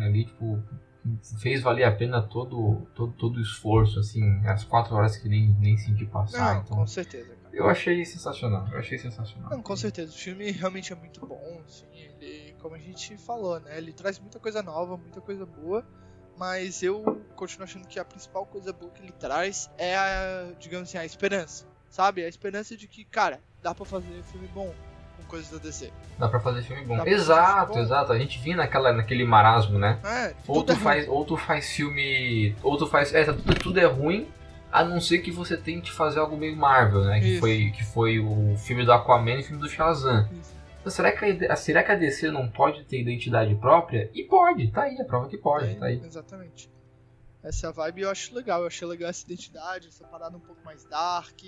ali, 0.00 0.24
tipo, 0.24 0.62
fez 1.40 1.62
valer 1.62 1.84
a 1.84 1.92
pena 1.92 2.22
todo, 2.22 2.86
todo, 2.94 3.12
todo 3.14 3.36
o 3.36 3.40
esforço, 3.40 3.98
assim, 3.98 4.22
as 4.46 4.64
quatro 4.64 4.94
horas 4.94 5.16
que 5.16 5.28
nem, 5.28 5.54
nem 5.58 5.76
senti 5.76 6.06
passar. 6.06 6.54
Não, 6.54 6.62
então, 6.62 6.76
com 6.78 6.86
certeza, 6.86 7.34
cara. 7.34 7.56
eu 7.56 7.68
achei 7.68 8.04
sensacional, 8.04 8.68
eu 8.68 8.78
achei 8.78 8.98
sensacional. 8.98 9.50
Não, 9.50 9.62
com 9.62 9.76
certeza. 9.76 10.12
O 10.12 10.16
filme 10.16 10.50
realmente 10.50 10.92
é 10.92 10.96
muito 10.96 11.24
bom, 11.26 11.62
assim, 11.66 11.86
ele, 11.94 12.54
como 12.60 12.74
a 12.74 12.78
gente 12.78 13.16
falou, 13.16 13.58
né? 13.60 13.78
Ele 13.78 13.92
traz 13.92 14.18
muita 14.18 14.38
coisa 14.38 14.62
nova, 14.62 14.96
muita 14.96 15.20
coisa 15.20 15.46
boa, 15.46 15.86
mas 16.36 16.82
eu 16.82 17.22
continuo 17.34 17.64
achando 17.64 17.88
que 17.88 17.98
a 17.98 18.04
principal 18.04 18.46
coisa 18.46 18.72
boa 18.72 18.92
que 18.92 19.02
ele 19.02 19.12
traz 19.12 19.70
é 19.78 19.96
a, 19.96 20.52
digamos 20.58 20.88
assim, 20.88 20.98
a 20.98 21.04
esperança, 21.04 21.66
sabe? 21.88 22.24
A 22.24 22.28
esperança 22.28 22.76
de 22.76 22.86
que, 22.86 23.04
cara, 23.04 23.40
dá 23.62 23.74
pra 23.74 23.84
fazer 23.84 24.22
filme 24.24 24.48
bom 24.48 24.72
com 25.16 25.22
coisas 25.24 25.50
da 25.50 25.58
DC. 25.58 25.92
Dá 26.18 26.28
pra 26.28 26.40
fazer 26.40 26.62
filme 26.62 26.84
bom. 26.84 26.96
Dá 26.96 27.06
Exato, 27.08 27.72
filme 27.72 27.74
bom. 27.74 27.80
exato. 27.82 28.12
A 28.12 28.18
gente 28.18 28.38
vinha 28.40 28.56
naquela, 28.56 28.92
naquele 28.92 29.24
marasmo, 29.24 29.78
né? 29.78 29.98
É, 30.04 30.34
Ou 30.46 30.62
tu, 30.62 30.72
é 30.72 30.74
ruim. 30.74 30.84
faz, 30.84 31.08
ou 31.08 31.24
tu 31.24 31.36
faz 31.36 31.70
filme. 31.70 32.54
Ou 32.62 32.76
tu 32.76 32.86
faz. 32.86 33.14
É, 33.14 33.24
tudo, 33.24 33.54
tudo 33.54 33.80
é 33.80 33.84
ruim, 33.86 34.28
a 34.72 34.84
não 34.84 35.00
ser 35.00 35.18
que 35.18 35.30
você 35.30 35.56
tente 35.56 35.90
fazer 35.92 36.20
algo 36.20 36.36
meio 36.36 36.56
Marvel, 36.56 37.04
né? 37.04 37.20
Que 37.20 37.38
foi, 37.38 37.72
que 37.74 37.84
foi 37.84 38.18
o 38.18 38.56
filme 38.56 38.84
do 38.84 38.92
Aquaman 38.92 39.32
e 39.36 39.40
o 39.40 39.44
filme 39.44 39.60
do 39.60 39.68
Shazam. 39.68 40.28
Isso. 40.32 40.58
Então, 40.80 40.90
será, 40.90 41.12
que 41.12 41.46
a, 41.46 41.56
será 41.56 41.82
que 41.82 41.92
a 41.92 41.94
DC 41.94 42.30
não 42.30 42.48
pode 42.48 42.84
ter 42.84 43.02
identidade 43.02 43.54
própria? 43.56 44.10
E 44.14 44.24
pode, 44.24 44.70
tá 44.70 44.84
aí, 44.84 44.98
a 44.98 45.04
prova 45.04 45.28
que 45.28 45.36
pode, 45.36 45.72
É, 45.72 45.74
tá 45.74 45.84
aí. 45.86 46.00
Exatamente. 46.02 46.70
Essa 47.42 47.70
vibe 47.70 48.02
eu 48.02 48.10
acho 48.10 48.34
legal. 48.34 48.62
Eu 48.62 48.66
achei 48.66 48.88
legal 48.88 49.10
essa 49.10 49.24
identidade, 49.24 49.88
essa 49.88 50.06
parada 50.06 50.36
um 50.36 50.40
pouco 50.40 50.62
mais 50.64 50.84
dark, 50.84 51.38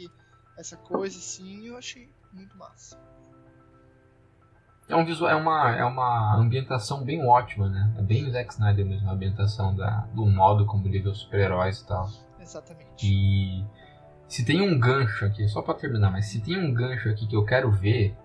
essa 0.57 0.77
coisa 0.77 1.17
assim, 1.19 1.67
eu 1.67 1.77
achei 1.77 2.11
muito 2.33 2.57
massa. 2.57 3.01
É, 4.89 4.97
um 4.97 5.05
visual, 5.05 5.31
é, 5.31 5.35
uma, 5.35 5.77
é 5.77 5.85
uma 5.85 6.37
ambientação 6.37 7.05
bem 7.05 7.25
ótima, 7.27 7.69
né? 7.69 7.95
É 7.99 8.03
bem 8.03 8.31
Zack 8.31 8.53
Snyder 8.53 8.85
mesmo, 8.85 9.09
a 9.09 9.13
ambientação 9.13 9.75
da, 9.75 10.01
do 10.13 10.27
modo 10.27 10.67
como 10.67 10.87
ele 10.87 11.01
vê 11.01 11.09
os 11.09 11.19
super-heróis 11.19 11.81
e 11.81 11.87
tal. 11.87 12.11
Exatamente. 12.41 13.07
E 13.07 13.65
se 14.29 14.45
tem 14.45 14.61
um 14.61 14.79
gancho 14.79 15.25
aqui, 15.25 15.47
só 15.49 15.63
pra 15.63 15.75
terminar, 15.75 16.11
mas 16.11 16.27
se 16.27 16.41
tem 16.41 16.59
um 16.59 16.75
gancho 16.75 17.09
aqui 17.09 17.27
que 17.27 17.37
eu 17.37 17.45
quero 17.45 17.71
ver, 17.71 18.17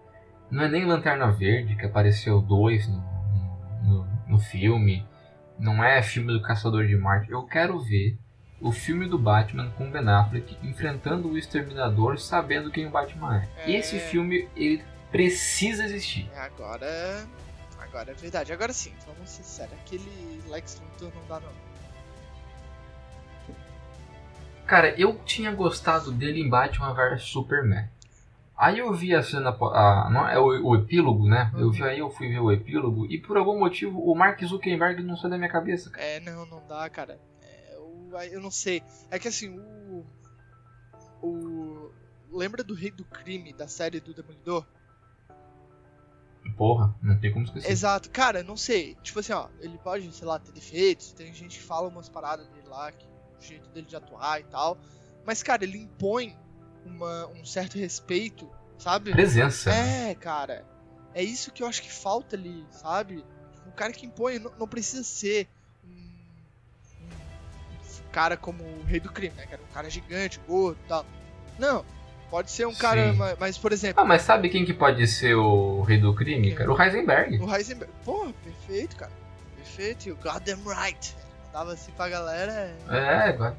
não 0.49 0.63
é 0.63 0.67
nem 0.67 0.85
Lanterna 0.85 1.31
Verde, 1.31 1.75
que 1.75 1.85
apareceu 1.85 2.41
dois 2.41 2.87
no, 2.87 3.03
no, 3.83 4.07
no 4.27 4.39
filme, 4.39 5.07
não 5.59 5.83
é 5.83 6.01
filme 6.01 6.33
do 6.33 6.41
Caçador 6.41 6.85
de 6.87 6.95
Marte, 6.95 7.31
eu 7.31 7.43
quero 7.45 7.79
ver 7.79 8.17
o 8.59 8.71
filme 8.71 9.07
do 9.07 9.17
Batman 9.17 9.69
com 9.77 9.89
Ben 9.91 10.07
Affleck 10.07 10.57
enfrentando 10.63 11.29
o 11.29 11.37
Exterminador 11.37 12.19
sabendo 12.19 12.71
quem 12.71 12.87
o 12.87 12.89
Batman 12.89 13.37
é. 13.37 13.71
É. 13.71 13.77
Esse 13.77 13.99
filme, 13.99 14.47
ele 14.55 14.83
precisa 15.11 15.83
existir. 15.83 16.29
É, 16.33 16.39
Agora. 16.39 17.27
Agora 17.79 18.11
é 18.11 18.13
verdade. 18.13 18.51
Agora 18.51 18.73
sim, 18.73 18.93
vamos 19.05 19.29
ser 19.29 19.43
sérios. 19.43 19.79
Aquele 19.79 20.41
Lex 20.47 20.81
Luthor 20.81 21.11
não 21.15 21.27
dá 21.27 21.39
não. 21.39 21.67
Cara, 24.65 24.89
eu 24.99 25.17
tinha 25.23 25.51
gostado 25.51 26.11
dele 26.11 26.41
em 26.41 26.49
Batman 26.49 26.93
vs 26.93 27.23
Superman. 27.23 27.87
Aí 28.57 28.79
eu 28.79 28.91
vi 28.91 29.15
a 29.15 29.21
cena, 29.21 29.51
a, 29.51 30.09
não 30.11 30.27
é 30.27 30.37
o, 30.39 30.45
o 30.69 30.75
epílogo, 30.75 31.27
né? 31.27 31.51
Eu 31.55 31.71
vi 31.71 31.83
aí, 31.83 31.99
eu 31.99 32.09
fui 32.09 32.27
ver 32.27 32.39
o 32.39 32.51
epílogo 32.51 33.05
e 33.05 33.17
por 33.19 33.37
algum 33.37 33.57
motivo 33.59 33.99
o 33.99 34.15
Mark 34.15 34.43
Zuckerberg 34.43 35.01
não 35.03 35.15
sai 35.15 35.29
da 35.29 35.37
minha 35.37 35.49
cabeça. 35.49 35.91
cara. 35.91 36.03
É, 36.03 36.19
não, 36.19 36.45
não 36.47 36.61
dá, 36.67 36.89
cara. 36.89 37.19
Eu, 38.31 38.41
não 38.41 38.51
sei. 38.51 38.83
É 39.09 39.19
que 39.19 39.27
assim, 39.27 39.49
o. 39.49 40.05
O. 41.21 41.91
Lembra 42.31 42.63
do 42.63 42.73
Rei 42.73 42.91
do 42.91 43.05
Crime 43.05 43.53
da 43.53 43.67
série 43.67 43.99
do 43.99 44.13
Demolidor? 44.13 44.65
Porra, 46.55 46.95
não 47.01 47.19
tem 47.19 47.31
como 47.31 47.45
esquecer. 47.45 47.71
Exato, 47.71 48.09
cara, 48.09 48.43
não 48.43 48.57
sei. 48.57 48.95
Tipo 49.03 49.19
assim, 49.19 49.33
ó, 49.33 49.47
ele 49.59 49.77
pode, 49.77 50.11
sei 50.13 50.27
lá, 50.27 50.39
ter 50.39 50.51
defeitos, 50.51 51.11
tem 51.11 51.33
gente 51.33 51.57
que 51.57 51.63
fala 51.63 51.87
umas 51.87 52.09
paradas 52.09 52.47
dele 52.47 52.67
lá, 52.67 52.91
que 52.91 53.05
o 53.05 53.41
jeito 53.41 53.69
dele 53.69 53.85
de 53.85 53.95
atuar 53.95 54.39
e 54.39 54.43
tal. 54.45 54.77
Mas, 55.25 55.43
cara, 55.43 55.63
ele 55.63 55.77
impõe 55.77 56.35
uma, 56.85 57.27
um 57.27 57.45
certo 57.45 57.77
respeito, 57.77 58.49
sabe? 58.77 59.11
Presença. 59.11 59.69
né? 59.69 60.11
É, 60.11 60.15
cara. 60.15 60.65
É 61.13 61.23
isso 61.23 61.51
que 61.51 61.63
eu 61.63 61.67
acho 61.67 61.81
que 61.81 61.91
falta 61.91 62.35
ali, 62.35 62.65
sabe? 62.71 63.23
Um 63.65 63.71
cara 63.71 63.91
que 63.91 64.05
impõe, 64.05 64.39
não, 64.39 64.51
não 64.57 64.67
precisa 64.67 65.03
ser 65.03 65.47
cara 68.17 68.35
como 68.35 68.63
o 68.63 68.83
Rei 68.87 68.99
do 68.99 69.11
Crime, 69.11 69.35
né? 69.37 69.45
Que 69.45 69.53
era 69.53 69.61
um 69.61 69.73
cara 69.73 69.87
gigante, 69.91 70.39
gordo 70.47 70.79
e 70.83 70.87
tal. 70.87 71.05
Não. 71.59 71.85
Pode 72.31 72.49
ser 72.49 72.65
um 72.65 72.73
cara, 72.73 73.11
Sim. 73.11 73.17
mas, 73.17 73.37
mas, 73.39 73.57
por 73.59 73.71
exemplo, 73.71 74.01
Ah, 74.01 74.05
mas 74.05 74.23
sabe 74.23 74.49
quem 74.49 74.65
que 74.65 74.73
pode 74.73 75.07
ser 75.07 75.35
o 75.35 75.81
rei 75.83 75.97
do 75.99 76.13
crime, 76.15 76.51
cara? 76.53 76.71
O 76.73 76.81
Heisenberg. 76.81 77.37
o 77.39 77.55
Heisenberg. 77.55 77.93
Porra, 78.03 78.33
perfeito, 78.43 78.95
cara. 78.95 79.11
Perfeito. 79.55 80.09
E 80.09 80.11
o 80.11 80.15
Goddamn 80.15 80.59
Right. 80.65 81.15
Mandava 81.45 81.73
assim 81.73 81.91
pra 81.91 82.09
galera, 82.09 82.75
É, 82.89 83.29
agora- 83.29 83.55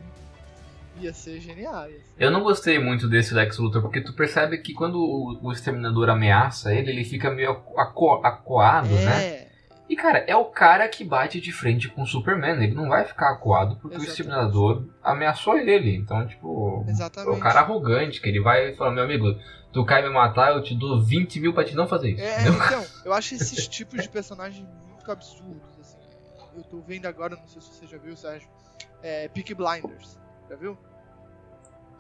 ia 1.01 1.15
ser 1.15 1.41
genial. 1.41 1.89
Ia 1.89 1.97
ser... 1.97 2.05
eu 2.19 2.31
não 2.31 2.43
gostei 2.43 2.79
muito 2.79 3.09
desse 3.09 3.33
Lex 3.33 3.57
Luthor, 3.59 3.81
porque 3.81 4.01
tu 4.01 4.13
percebe 4.13 4.59
que 4.59 4.75
quando 4.75 4.97
o, 4.99 5.39
o 5.41 5.53
Exterminador 5.53 6.11
ameaça 6.11 6.75
ele, 6.75 6.91
ele 6.91 7.05
fica 7.05 7.31
meio 7.31 7.53
aco- 7.77 8.21
acuado, 8.25 8.89
né? 8.91 9.48
É, 9.89 9.93
E 9.93 9.97
cara, 9.97 10.19
é 10.27 10.37
o 10.37 10.45
cara 10.47 10.89
que 10.89 11.05
bate 11.05 11.41
de 11.41 11.53
frente 11.53 11.89
com 11.89 12.03
o 12.03 12.07
Superman. 12.07 12.63
Ele 12.63 12.75
não 12.75 12.89
vai 12.89 13.05
ficar 13.05 13.31
acuado 13.33 13.77
porque 13.77 13.97
o 13.97 14.01
Exatamente. 14.01 14.11
Exterminador 14.21 14.85
ameaçou 15.03 15.57
ele. 15.59 15.97
Então, 15.97 16.27
tipo, 16.27 16.85
é 16.87 16.91
exatamente. 16.91 17.37
o 17.37 17.41
cara 17.41 17.61
arrogante, 17.61 18.21
que 18.21 18.29
ele 18.29 18.41
vai 18.41 18.75
falar, 18.75 18.91
meu 18.93 19.05
amigo, 19.05 19.27
tu 19.73 19.85
cai 19.85 20.03
me 20.03 20.11
matar, 20.11 20.53
eu 20.53 20.63
te 20.63 20.75
dou 20.75 21.03
20 21.03 21.41
mil 21.41 21.55
pra 21.55 21.65
te 21.65 21.75
não 21.75 21.87
fazer 21.89 22.11
isso. 22.11 22.23
É, 22.23 22.41
entendeu? 22.43 22.55
então, 22.65 22.85
eu 23.05 23.13
acho 23.13 23.35
esses 23.35 23.67
tipos 23.69 24.03
de 24.03 24.09
personagens 24.09 24.67
muito 24.89 25.11
absurdos, 25.11 25.79
assim. 25.81 25.99
Eu 26.57 26.63
tô 26.65 26.81
vendo 26.81 27.07
agora, 27.07 27.37
não 27.37 27.47
sei 27.47 27.61
se 27.63 27.69
você 27.75 27.87
já 27.87 27.99
viu, 27.99 28.17
Sérgio, 28.17 28.49
é 29.03 29.29
Peaky 29.29 29.55
Blinders. 29.55 30.19
Já 30.51 30.57
viu? 30.57 30.77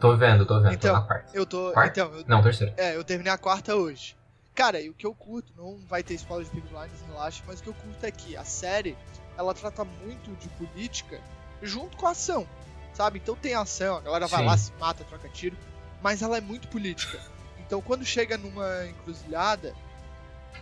Tô 0.01 0.16
vendo, 0.16 0.46
tô 0.46 0.61
vendo, 0.61 0.74
Então, 0.74 0.94
tô 0.94 1.01
na 1.01 1.07
quarta. 1.07 1.31
Eu 1.35 1.46
tô. 1.46 1.72
Quarta? 1.72 1.90
Então, 1.90 2.18
eu, 2.18 2.24
Não, 2.27 2.42
terceira. 2.42 2.72
é, 2.77 2.94
eu 2.96 3.03
terminei 3.03 3.33
a 3.33 3.38
quarta 3.38 3.74
hoje. 3.74 4.16
Cara, 4.59 4.81
e 4.81 4.90
o 4.90 4.92
que 4.92 5.07
eu 5.07 5.14
curto, 5.14 5.53
não 5.57 5.79
vai 5.87 6.03
ter 6.03 6.14
spoiler 6.14 6.44
de 6.44 6.51
Peaky 6.51 6.66
Blinders, 6.75 7.01
relaxa, 7.07 7.44
mas 7.47 7.61
o 7.61 7.62
que 7.62 7.68
eu 7.68 7.75
curto 7.75 8.05
é 8.05 8.11
que 8.11 8.37
a 8.37 8.44
série, 8.44 8.97
ela 9.37 9.55
trata 9.55 9.85
muito 9.85 10.35
de 10.35 10.49
política 10.49 11.21
junto 11.62 11.97
com 11.97 12.09
a 12.09 12.11
ação, 12.11 12.44
sabe? 12.92 13.21
Então 13.21 13.37
tem 13.37 13.55
ação, 13.55 13.99
a 13.99 14.01
galera 14.01 14.27
vai 14.27 14.40
Sim. 14.40 14.47
lá, 14.47 14.59
se 14.59 14.73
mata, 14.81 15.05
troca 15.05 15.29
tiro, 15.29 15.57
mas 16.03 16.23
ela 16.23 16.37
é 16.37 16.40
muito 16.40 16.66
política. 16.66 17.21
Então 17.68 17.83
quando 17.83 18.03
chega 18.05 18.37
numa 18.38 18.87
encruzilhada, 18.87 19.77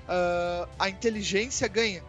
ah, 0.08 0.68
a 0.78 0.90
inteligência 0.90 1.66
ganha. 1.68 2.02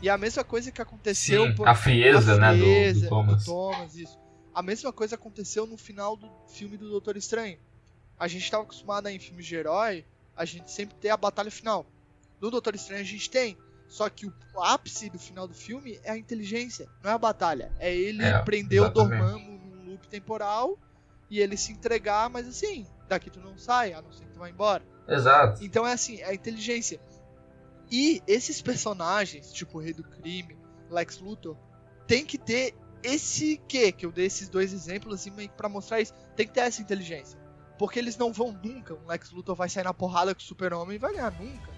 E 0.00 0.08
é 0.08 0.12
a 0.12 0.16
mesma 0.16 0.42
coisa 0.42 0.72
que 0.72 0.80
aconteceu... 0.80 1.48
Sim, 1.48 1.54
por- 1.54 1.68
a 1.68 1.74
frieza, 1.74 2.38
né, 2.38 2.54
do- 2.54 2.62
frieza 2.62 3.00
do, 3.00 3.08
Thomas. 3.08 3.44
Thomas, 3.44 3.94
isso. 3.96 4.18
A 4.54 4.62
mesma 4.62 4.90
coisa 4.92 5.16
aconteceu 5.16 5.66
no 5.66 5.76
final 5.76 6.16
do 6.16 6.30
filme 6.48 6.76
do 6.78 6.88
Doutor 6.88 7.16
Estranho. 7.16 7.58
A 8.18 8.26
gente 8.28 8.44
estava 8.44 8.62
acostumado 8.62 9.08
a, 9.08 9.12
em 9.12 9.18
filmes 9.18 9.44
de 9.44 9.56
herói, 9.56 10.04
a 10.36 10.44
gente 10.44 10.70
sempre 10.70 10.96
ter 10.96 11.10
a 11.10 11.16
batalha 11.16 11.50
final. 11.50 11.86
No 12.40 12.50
Doutor 12.50 12.74
Estranho 12.74 13.02
a 13.02 13.04
gente 13.04 13.28
tem. 13.28 13.56
Só 13.88 14.08
que 14.08 14.26
o 14.26 14.32
ápice 14.62 15.10
do 15.10 15.18
final 15.18 15.48
do 15.48 15.54
filme 15.54 15.98
é 16.04 16.12
a 16.12 16.16
inteligência, 16.16 16.88
não 17.02 17.10
é 17.10 17.14
a 17.14 17.18
batalha. 17.18 17.72
É 17.80 17.94
ele 17.94 18.22
É, 18.22 18.40
prender 18.42 18.80
o 18.80 18.84
exatamente. 18.84 19.20
Dormammu 19.20 19.58
num 19.58 19.90
loop 19.90 20.06
temporal 20.06 20.78
e 21.28 21.40
ele 21.40 21.56
se 21.56 21.72
entregar, 21.72 22.30
mas 22.30 22.46
assim, 22.46 22.86
daqui 23.08 23.28
tu 23.30 23.40
não 23.40 23.58
sai, 23.58 23.92
a 23.92 24.00
não 24.00 24.12
ser 24.12 24.26
que 24.26 24.30
tu 24.32 24.38
vá 24.38 24.48
embora. 24.48 24.84
Exato. 25.08 25.64
Então 25.64 25.84
é 25.84 25.92
assim, 25.92 26.20
é 26.20 26.26
a 26.26 26.34
inteligência. 26.34 27.00
E 27.90 28.22
esses 28.28 28.62
personagens, 28.62 29.52
tipo 29.52 29.78
o 29.78 29.80
Rei 29.80 29.92
do 29.92 30.04
Crime, 30.04 30.56
Lex 30.88 31.18
Luthor, 31.18 31.56
tem 32.06 32.24
que 32.24 32.38
ter 32.38 32.76
esse 33.02 33.60
quê? 33.66 33.90
Que 33.90 34.06
eu 34.06 34.12
dei 34.12 34.26
esses 34.26 34.48
dois 34.48 34.72
exemplos 34.72 35.14
assim 35.16 35.32
que 35.32 35.48
pra 35.48 35.68
mostrar 35.68 36.00
isso. 36.00 36.14
Tem 36.36 36.46
que 36.46 36.52
ter 36.52 36.60
essa 36.60 36.80
inteligência. 36.80 37.39
Porque 37.80 37.98
eles 37.98 38.18
não 38.18 38.30
vão 38.30 38.52
nunca. 38.62 38.92
Um 38.92 39.08
Lex 39.08 39.30
Luthor 39.32 39.56
vai 39.56 39.66
sair 39.70 39.84
na 39.84 39.94
porrada 39.94 40.34
com 40.34 40.40
o 40.40 40.44
Super-Homem 40.44 40.96
e 40.96 40.98
vai 40.98 41.14
ganhar 41.14 41.32
nunca. 41.32 41.70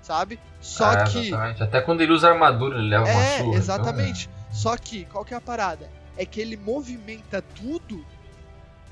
Sabe? 0.00 0.40
Só 0.58 0.90
É, 0.90 1.04
que. 1.04 1.28
exatamente. 1.28 1.62
Até 1.62 1.80
quando 1.82 2.00
ele 2.00 2.12
usa 2.12 2.30
armadura, 2.30 2.78
ele 2.78 2.88
leva 2.88 3.04
uma 3.04 3.12
É, 3.22 3.38
surra. 3.40 3.56
exatamente. 3.58 4.30
Só 4.50 4.74
que, 4.78 5.04
qual 5.04 5.22
que 5.22 5.34
é 5.34 5.36
a 5.36 5.40
parada? 5.42 5.90
É 6.16 6.24
que 6.24 6.40
ele 6.40 6.56
movimenta 6.56 7.42
tudo 7.42 8.02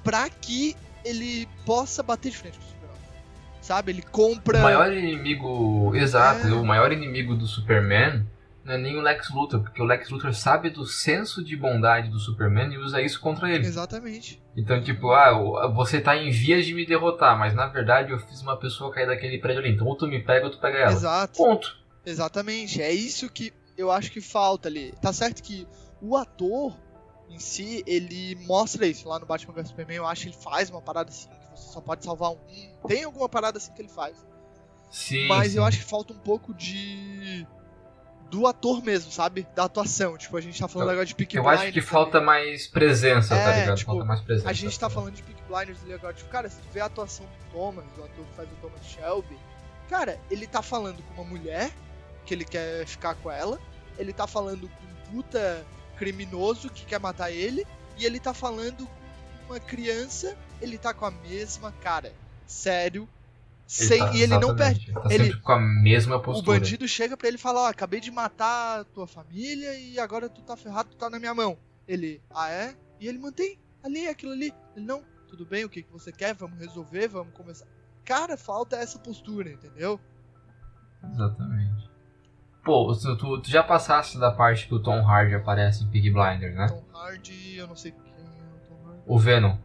pra 0.05 0.29
que 0.29 0.77
ele 1.03 1.49
possa 1.65 2.03
bater 2.03 2.31
de 2.31 2.37
frente 2.37 2.59
com 2.59 2.65
o 2.65 2.69
Super-Homem. 2.69 3.01
Sabe? 3.63 3.93
Ele 3.93 4.03
compra. 4.03 4.59
Então, 4.59 4.71
o 4.71 4.75
maior 4.75 4.93
inimigo. 4.93 5.97
Exato, 5.97 6.49
É. 6.49 6.53
o 6.53 6.65
maior 6.67 6.93
inimigo 6.93 7.35
do 7.35 7.47
Superman 7.47 8.27
não 8.65 8.75
é 8.75 8.79
nem 8.79 8.97
o 8.97 9.01
Lex 9.01 9.31
Luthor, 9.31 9.61
porque 9.61 9.83
o 9.83 9.85
Lex 9.85 10.09
Luthor 10.11 10.33
sabe 10.33 10.71
do 10.71 10.87
senso 10.87 11.45
de 11.45 11.57
bondade 11.57 12.09
do 12.09 12.19
Superman 12.19 12.73
e 12.73 12.79
usa 12.79 13.01
isso 13.03 13.21
contra 13.21 13.51
ele. 13.51 13.67
Exatamente. 13.67 14.43
Então, 14.57 14.83
tipo, 14.83 15.11
ah, 15.11 15.67
você 15.69 16.01
tá 16.01 16.17
em 16.17 16.31
vias 16.31 16.65
de 16.65 16.75
me 16.75 16.87
derrotar, 16.87 17.39
mas 17.39 17.55
na 17.55 17.67
verdade 17.67 18.13
eu 18.13 18.19
fiz 18.19 18.41
uma 18.43 18.57
pessoa 18.57 18.93
cair 18.93 19.07
daquele 19.07 19.39
prédio 19.39 19.61
ali. 19.61 19.73
Então, 19.73 19.87
ou 19.87 19.97
tu 19.97 20.07
me 20.07 20.23
pega 20.23 20.47
ou 20.47 20.53
tu 20.53 20.59
pega 20.59 20.79
ela. 20.79 20.93
Exato. 20.93 21.37
Ponto. 21.37 21.77
Exatamente. 22.05 22.81
É 22.81 22.93
isso 22.93 23.29
que 23.31 23.53
eu 23.77 23.91
acho 23.91 24.13
que 24.13 24.21
falta 24.21 24.69
ali. 24.69 24.93
Tá 25.01 25.13
certo 25.13 25.43
que 25.43 25.67
o 26.01 26.17
ator 26.17 26.77
em 27.33 27.39
si, 27.39 27.83
ele 27.87 28.37
mostra 28.47 28.87
isso 28.87 29.09
lá 29.09 29.19
no 29.19 29.27
Batman 29.27 29.55
vs 29.55 29.69
Superman. 29.69 29.97
Eu 29.97 30.07
acho 30.07 30.23
que 30.23 30.29
ele 30.29 30.37
faz 30.37 30.69
uma 30.71 30.83
parada 30.83 31.11
assim, 31.11 31.29
que 31.29 31.61
você 31.61 31.73
só 31.73 31.81
pode 31.81 32.05
salvar 32.05 32.31
um. 32.31 32.39
Tem 32.87 33.05
alguma 33.05 33.29
parada 33.29 33.59
assim 33.59 33.73
que 33.73 33.81
ele 33.81 33.89
faz. 33.89 34.17
Sim. 34.91 35.27
Mas 35.27 35.53
sim. 35.53 35.59
eu 35.59 35.65
acho 35.65 35.79
que 35.79 35.85
falta 35.85 36.13
um 36.13 36.19
pouco 36.19 36.53
de. 36.53 37.47
Do 38.33 38.47
ator 38.47 38.83
mesmo, 38.83 39.13
sabe? 39.13 39.47
Da 39.55 39.65
atuação. 39.65 40.17
Tipo, 40.17 40.39
a 40.39 40.41
gente 40.41 40.59
tá 40.59 40.67
falando 40.67 40.89
Eu- 40.89 40.93
agora 40.93 41.05
de 41.07 41.15
Peaky 41.15 41.37
Eu 41.37 41.43
Blinders. 41.43 41.61
acho 41.65 41.73
que 41.73 41.81
também. 41.81 41.91
falta 41.91 42.21
mais 42.23 42.67
presença, 42.67 43.29
tá 43.37 43.41
É, 43.55 43.61
ligado? 43.61 43.77
tipo, 43.77 43.91
falta 43.93 44.05
mais 44.07 44.21
presença. 44.23 44.49
A 44.49 44.53
gente 44.55 44.81
tá 44.81 44.89
falando 44.89 45.15
de 45.15 45.23
Peaky 45.23 45.43
Blinders 45.47 45.79
ali 45.83 45.93
agora. 45.93 46.15
Tipo, 46.15 46.31
cara, 46.31 46.49
se 46.49 46.57
tu 46.57 46.69
vê 46.73 46.81
a 46.81 46.87
atuação 46.87 47.27
do 47.27 47.53
Thomas, 47.53 47.85
do 47.95 48.03
ator 48.03 48.25
que 48.25 48.35
faz 48.35 48.49
o 48.51 48.55
Thomas 48.63 48.81
Shelby, 48.87 49.37
cara, 49.91 50.19
ele 50.31 50.47
tá 50.47 50.63
falando 50.63 51.03
com 51.03 51.21
uma 51.21 51.25
mulher 51.31 51.71
que 52.25 52.33
ele 52.33 52.45
quer 52.47 52.87
ficar 52.87 53.15
com 53.17 53.31
ela, 53.31 53.61
ele 53.99 54.15
tá 54.15 54.27
falando 54.27 54.67
com 54.67 54.85
um 54.87 55.13
puta 55.23 55.63
criminoso 55.99 56.71
que 56.71 56.87
quer 56.87 56.99
matar 56.99 57.31
ele, 57.31 57.67
e 57.99 58.07
ele 58.07 58.19
tá 58.19 58.33
falando 58.33 58.87
com 59.47 59.53
uma 59.53 59.61
criança, 59.61 60.35
ele 60.61 60.79
tá 60.79 60.95
com 60.95 61.05
a 61.05 61.11
mesma 61.11 61.71
cara. 61.83 62.15
Sério. 62.47 63.07
Sem, 63.73 63.99
tá- 64.01 64.13
e 64.15 64.21
ele 64.23 64.39
não 64.39 64.55
perde. 64.55 64.91
Ele 64.91 64.95
tá 65.01 65.15
ele- 65.15 65.41
com 65.41 65.53
a 65.53 65.59
mesma 65.61 66.17
O 66.17 66.21
postura. 66.21 66.59
bandido 66.59 66.87
chega 66.87 67.17
pra 67.17 67.27
ele 67.29 67.37
e 67.37 67.41
fala, 67.41 67.61
ó, 67.63 67.67
acabei 67.69 68.01
de 68.01 68.11
matar 68.11 68.85
tua 68.87 69.07
família 69.07 69.75
e 69.79 69.99
agora 69.99 70.29
tu 70.29 70.43
tá 70.43 70.57
ferrado, 70.57 70.91
tu 70.91 70.97
tá 70.97 71.09
na 71.09 71.19
minha 71.19 71.35
mão. 71.35 71.57
Ele, 71.89 72.21
ah 72.31 72.51
é? 72.51 72.77
E 73.01 73.09
ele 73.09 73.19
mantém 73.19 73.59
ali, 73.83 74.07
aquilo 74.09 74.33
ali. 74.33 74.53
Ele, 74.77 74.85
não, 74.85 75.03
tudo 75.27 75.47
bem, 75.47 75.65
o 75.65 75.69
que, 75.71 75.83
que 75.83 75.91
você 75.91 76.13
quer? 76.13 76.35
Vamos 76.35 76.59
resolver, 76.59 77.09
vamos 77.09 77.33
começar. 77.33 77.67
Cara, 78.05 78.37
falta 78.37 78.77
essa 78.77 78.99
postura, 78.99 79.51
entendeu? 79.51 79.99
Exatamente. 81.11 81.91
Pô, 82.65 82.95
tu, 82.95 83.17
tu- 83.17 83.41
tu 83.43 83.51
já 83.51 83.63
passaste 83.63 84.19
da 84.19 84.31
parte 84.31 84.69
que 84.69 84.75
o 84.75 84.83
Tom 84.83 85.05
Hardy 85.05 85.35
aparece 85.35 85.83
em 85.83 85.89
Pig 85.89 86.11
Blinders, 86.11 86.55
né? 86.55 86.67
Tom 86.69 86.85
Hardy, 86.97 87.57
eu 87.57 87.67
não 87.67 87.75
sei 87.75 87.91
quem 87.93 88.03
é 88.13 88.21
o 88.21 88.69
Tom 88.69 88.87
Hardy. 88.89 89.03
O 89.07 89.19
Venom. 89.19 89.57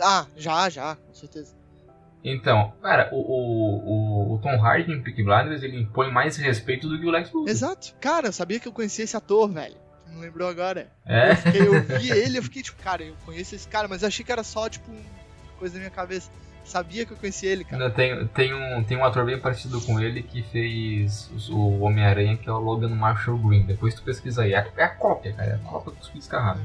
Ah, 0.00 0.26
já, 0.36 0.68
já, 0.70 0.96
com 0.96 1.12
certeza. 1.14 1.54
Então, 2.28 2.72
cara, 2.82 3.08
o, 3.12 3.16
o, 3.16 4.30
o, 4.32 4.34
o 4.34 4.38
Tom 4.38 4.60
Hardy 4.60 4.90
em 4.92 5.00
Peaky 5.00 5.22
Blinders, 5.22 5.62
ele 5.62 5.80
impõe 5.80 6.10
mais 6.10 6.36
respeito 6.36 6.88
do 6.88 6.98
que 6.98 7.06
o 7.06 7.10
Lex 7.10 7.30
Luthor. 7.32 7.48
Exato. 7.48 7.94
Cara, 8.00 8.26
eu 8.28 8.32
sabia 8.32 8.58
que 8.58 8.66
eu 8.66 8.72
conhecia 8.72 9.04
esse 9.04 9.16
ator, 9.16 9.48
velho. 9.48 9.76
Não 10.12 10.20
lembrou 10.20 10.48
agora? 10.48 10.88
É? 11.06 11.30
Eu, 11.32 11.36
fiquei- 11.36 11.66
eu 11.68 11.82
vi 11.82 12.10
ele, 12.10 12.38
eu 12.38 12.42
fiquei 12.42 12.62
tipo, 12.62 12.82
cara, 12.82 13.02
eu 13.04 13.14
conheço 13.24 13.54
esse 13.54 13.68
cara, 13.68 13.86
mas 13.86 14.02
eu 14.02 14.08
achei 14.08 14.24
que 14.24 14.32
era 14.32 14.42
só, 14.42 14.68
tipo, 14.68 14.90
coisa 15.58 15.74
na 15.74 15.80
minha 15.80 15.90
cabeça. 15.90 16.30
Sabia 16.64 17.06
que 17.06 17.12
eu 17.12 17.16
conhecia 17.16 17.48
ele, 17.52 17.62
cara. 17.64 17.88
Tem, 17.90 18.26
tem, 18.28 18.52
um, 18.52 18.82
tem 18.82 18.96
um 18.96 19.04
ator 19.04 19.24
bem 19.24 19.38
parecido 19.38 19.80
com 19.82 20.00
ele 20.00 20.20
que 20.20 20.42
fez 20.42 21.30
o 21.48 21.78
Homem-Aranha, 21.78 22.36
que 22.36 22.48
é 22.48 22.52
o 22.52 22.58
Logan 22.58 22.88
Marshall 22.88 23.38
Green. 23.38 23.62
Depois 23.66 23.94
tu 23.94 24.02
pesquisa 24.02 24.42
aí. 24.42 24.52
É 24.52 24.58
a, 24.58 24.66
é 24.76 24.82
a 24.82 24.88
cópia, 24.88 25.32
cara. 25.32 25.50
É 25.50 25.54
a 25.54 25.58
cópia 25.58 25.92
com 25.92 26.00
os 26.00 26.08
filhos 26.08 26.24
escarrados. 26.24 26.60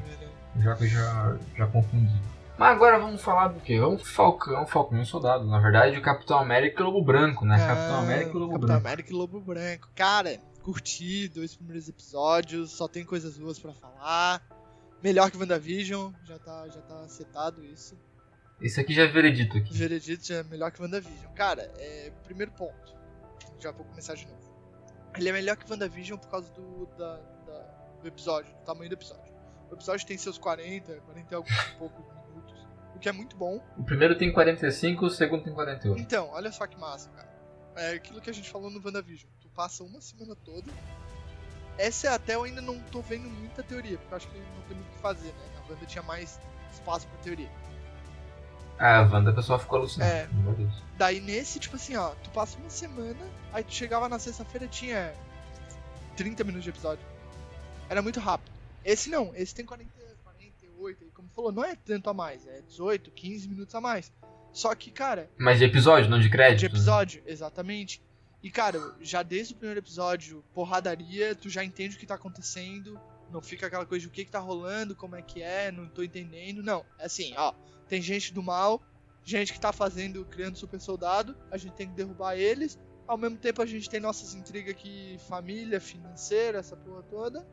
Já 0.59 0.75
já, 0.75 1.35
já 1.55 1.67
confundi. 1.67 2.11
Mas 2.61 2.75
agora 2.75 2.99
vamos 2.99 3.19
falar 3.23 3.47
do 3.47 3.59
quê? 3.59 3.79
Vamos 3.79 4.07
Falcão, 4.07 4.67
Falcão 4.67 5.03
Soldado. 5.03 5.45
Na 5.47 5.59
verdade, 5.59 5.97
o 5.97 6.01
Capitão 6.01 6.37
América 6.37 6.79
e 6.79 6.83
o 6.83 6.91
Lobo 6.91 7.03
Branco, 7.03 7.43
né? 7.43 7.57
Capitão 7.57 7.99
América 8.01 8.29
e 8.29 8.33
Lobo 8.33 8.51
Capitão 8.51 8.67
Branco. 8.67 8.87
América 8.87 9.09
e 9.09 9.13
Lobo 9.15 9.41
Branco. 9.41 9.89
Cara, 9.95 10.39
curti 10.61 11.27
dois 11.29 11.55
primeiros 11.55 11.89
episódios, 11.89 12.71
só 12.71 12.87
tem 12.87 13.03
coisas 13.03 13.35
boas 13.35 13.57
pra 13.57 13.73
falar. 13.73 14.43
Melhor 15.01 15.31
que 15.31 15.37
WandaVision, 15.37 16.11
já 16.23 16.37
tá, 16.37 16.67
já 16.67 16.81
tá 16.81 17.07
setado 17.07 17.65
isso. 17.65 17.97
Esse 18.61 18.79
aqui 18.79 18.93
já 18.93 19.05
é 19.05 19.07
veredito 19.07 19.57
aqui. 19.57 19.73
Veredito 19.75 20.23
já 20.27 20.35
é 20.35 20.43
melhor 20.43 20.71
que 20.71 20.79
WandaVision. 20.79 21.33
Cara, 21.33 21.63
é, 21.79 22.11
primeiro 22.23 22.51
ponto. 22.51 22.95
Já 23.59 23.71
vou 23.71 23.85
começar 23.87 24.13
de 24.13 24.27
novo. 24.27 24.39
Ele 25.17 25.29
é 25.29 25.31
melhor 25.31 25.57
que 25.57 25.67
WandaVision 25.67 26.19
por 26.19 26.29
causa 26.29 26.53
do, 26.53 26.85
da, 26.95 27.15
da- 27.17 27.97
do 28.03 28.07
episódio, 28.07 28.53
do 28.53 28.63
tamanho 28.63 28.87
do 28.91 28.93
episódio. 28.93 29.33
O 29.71 29.73
episódio 29.73 30.05
tem 30.05 30.15
seus 30.17 30.37
40, 30.37 30.93
40 31.01 31.33
e 31.33 31.35
alguns 31.35 31.51
e 31.51 31.75
poucos 31.79 31.97
minutos, 32.05 32.10
o 32.10 32.10
que 33.01 33.09
é 33.09 33.11
muito 33.11 33.35
bom. 33.35 33.61
O 33.77 33.83
primeiro 33.83 34.17
tem 34.17 34.31
45, 34.31 35.05
o 35.05 35.09
segundo 35.09 35.43
tem 35.43 35.53
48. 35.53 35.99
Então, 35.99 36.29
olha 36.31 36.51
só 36.51 36.65
que 36.67 36.79
massa, 36.79 37.09
cara. 37.09 37.29
É 37.75 37.91
aquilo 37.93 38.21
que 38.21 38.29
a 38.29 38.33
gente 38.33 38.49
falou 38.49 38.69
no 38.69 38.81
WandaVision. 38.83 39.29
Tu 39.41 39.49
passa 39.49 39.83
uma 39.83 39.99
semana 39.99 40.35
toda. 40.35 40.71
Essa 41.77 42.07
é 42.07 42.09
até 42.13 42.35
eu 42.35 42.43
ainda 42.43 42.61
não 42.61 42.79
tô 42.79 43.01
vendo 43.01 43.29
muita 43.29 43.63
teoria, 43.63 43.97
porque 43.97 44.13
eu 44.13 44.17
acho 44.17 44.27
que 44.27 44.37
não 44.37 44.61
tem 44.67 44.77
muito 44.77 44.89
o 44.89 44.95
que 44.95 44.99
fazer, 44.99 45.29
né? 45.29 45.45
Na 45.55 45.73
Wanda 45.73 45.85
tinha 45.85 46.03
mais 46.03 46.39
espaço 46.71 47.07
pra 47.07 47.17
teoria. 47.19 47.49
Ah, 48.77 48.99
a 48.99 49.01
Wanda, 49.01 49.31
a 49.31 49.33
pessoa 49.33 49.57
ficou 49.57 49.79
alucinada. 49.79 50.11
É. 50.11 50.27
Meu 50.27 50.53
Deus. 50.53 50.73
Daí 50.97 51.19
nesse, 51.19 51.59
tipo 51.59 51.75
assim, 51.75 51.95
ó, 51.95 52.09
tu 52.23 52.29
passa 52.31 52.57
uma 52.57 52.69
semana, 52.69 53.25
aí 53.53 53.63
tu 53.63 53.73
chegava 53.73 54.07
na 54.09 54.19
sexta-feira 54.19 54.67
tinha 54.67 55.13
30 56.17 56.43
minutos 56.43 56.63
de 56.63 56.69
episódio. 56.69 57.05
Era 57.89 58.01
muito 58.01 58.19
rápido. 58.19 58.51
Esse 58.83 59.09
não, 59.09 59.31
esse 59.35 59.53
tem 59.53 59.65
40, 59.65 59.89
48, 60.81 61.03
e 61.03 61.11
como 61.11 61.29
falou, 61.29 61.51
não 61.51 61.63
é 61.63 61.75
tanto 61.75 62.09
a 62.09 62.13
mais, 62.13 62.45
é 62.47 62.61
18, 62.61 63.11
15 63.11 63.47
minutos 63.47 63.75
a 63.75 63.81
mais. 63.81 64.11
Só 64.51 64.73
que, 64.75 64.91
cara, 64.91 65.29
Mas 65.37 65.59
de 65.59 65.65
episódio, 65.65 66.09
não 66.09 66.19
de 66.19 66.29
crédito? 66.29 66.59
de 66.59 66.65
episódio, 66.65 67.23
exatamente. 67.25 68.01
E, 68.43 68.49
cara, 68.49 68.79
já 68.99 69.21
desde 69.23 69.53
o 69.53 69.57
primeiro 69.57 69.79
episódio, 69.79 70.43
porradaria, 70.53 71.35
tu 71.35 71.47
já 71.47 71.63
entende 71.63 71.95
o 71.95 71.99
que 71.99 72.05
tá 72.07 72.15
acontecendo. 72.15 72.99
Não 73.29 73.41
fica 73.41 73.67
aquela 73.67 73.85
coisa 73.85 74.01
de 74.01 74.07
o 74.07 74.11
que, 74.11 74.25
que 74.25 74.31
tá 74.31 74.39
rolando, 74.39 74.95
como 74.95 75.15
é 75.15 75.21
que 75.21 75.41
é, 75.41 75.71
não 75.71 75.87
tô 75.87 76.03
entendendo. 76.03 76.61
Não, 76.63 76.83
é 76.99 77.05
assim, 77.05 77.33
ó. 77.37 77.53
Tem 77.87 78.01
gente 78.01 78.33
do 78.33 78.41
mal, 78.41 78.81
gente 79.23 79.53
que 79.53 79.59
tá 79.59 79.71
fazendo, 79.71 80.25
criando 80.25 80.57
super 80.57 80.81
soldado, 80.81 81.37
a 81.51 81.57
gente 81.57 81.73
tem 81.73 81.87
que 81.87 81.93
derrubar 81.93 82.35
eles. 82.35 82.79
Ao 83.07 83.17
mesmo 83.17 83.37
tempo 83.37 83.61
a 83.61 83.65
gente 83.65 83.89
tem 83.89 83.99
nossas 83.99 84.33
intrigas 84.33 84.71
aqui, 84.71 85.17
família, 85.29 85.79
financeira, 85.79 86.59
essa 86.59 86.75
porra 86.75 87.03
toda. 87.03 87.47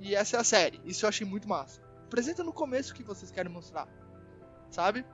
E 0.00 0.14
essa 0.14 0.36
é 0.38 0.40
a 0.40 0.44
série. 0.44 0.80
Isso 0.84 1.04
eu 1.04 1.08
achei 1.08 1.26
muito 1.26 1.48
massa. 1.48 1.80
Apresenta 2.06 2.42
no 2.44 2.52
começo 2.52 2.92
o 2.92 2.96
que 2.96 3.02
vocês 3.02 3.30
querem 3.30 3.50
mostrar. 3.50 3.88
Sabe? 4.70 5.04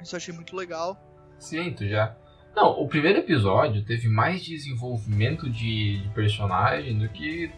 Isso 0.00 0.14
eu 0.14 0.16
achei 0.18 0.34
muito 0.34 0.54
legal. 0.56 0.98
Sim, 1.38 1.72
tu 1.72 1.86
já. 1.86 2.16
Não, 2.54 2.80
o 2.80 2.88
primeiro 2.88 3.20
episódio 3.20 3.84
teve 3.84 4.08
mais 4.08 4.42
desenvolvimento 4.42 5.48
de, 5.48 6.02
de 6.02 6.08
personagem 6.10 6.98
do 6.98 7.08
que. 7.08 7.52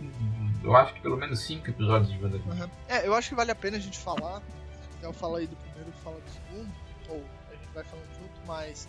Eu 0.63 0.77
acho 0.77 0.95
que 0.95 1.01
pelo 1.01 1.17
menos 1.17 1.41
cinco 1.41 1.71
episódios 1.71 2.13
de 2.13 2.23
WandaVision. 2.23 2.61
Uhum. 2.61 2.71
É, 2.89 3.07
eu 3.07 3.15
acho 3.15 3.31
que 3.31 3.35
vale 3.35 3.51
a 3.51 3.55
pena 3.55 3.79
a 3.79 3.81
gente 3.81 3.99
falar. 3.99 4.43
Até 4.99 5.07
eu 5.07 5.13
falo 5.13 5.37
aí 5.37 5.47
do 5.47 5.57
primeiro 5.57 5.91
e 5.91 6.03
falo 6.03 6.21
do 6.21 6.31
segundo, 6.31 6.73
ou 7.09 7.25
a 7.51 7.55
gente 7.55 7.69
vai 7.75 7.85
falando 7.85 8.07
junto, 8.21 8.47
mas 8.47 8.89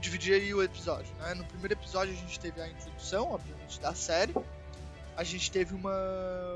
dividir 0.00 0.34
aí 0.34 0.54
o 0.54 0.62
episódio, 0.62 1.12
né? 1.16 1.34
No 1.34 1.44
primeiro 1.44 1.74
episódio 1.74 2.14
a 2.14 2.16
gente 2.16 2.40
teve 2.40 2.60
a 2.60 2.68
introdução, 2.68 3.32
obviamente, 3.32 3.80
da 3.80 3.92
série. 3.92 4.34
A 5.16 5.24
gente 5.24 5.50
teve 5.50 5.74
uma 5.74 5.92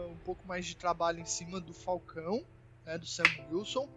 um 0.08 0.16
pouco 0.18 0.46
mais 0.46 0.64
de 0.64 0.76
trabalho 0.76 1.20
em 1.20 1.24
cima 1.24 1.60
do 1.60 1.74
Falcão, 1.74 2.44
né? 2.84 2.96
Do 2.96 3.06
Sam 3.06 3.30
Wilson. 3.50 3.88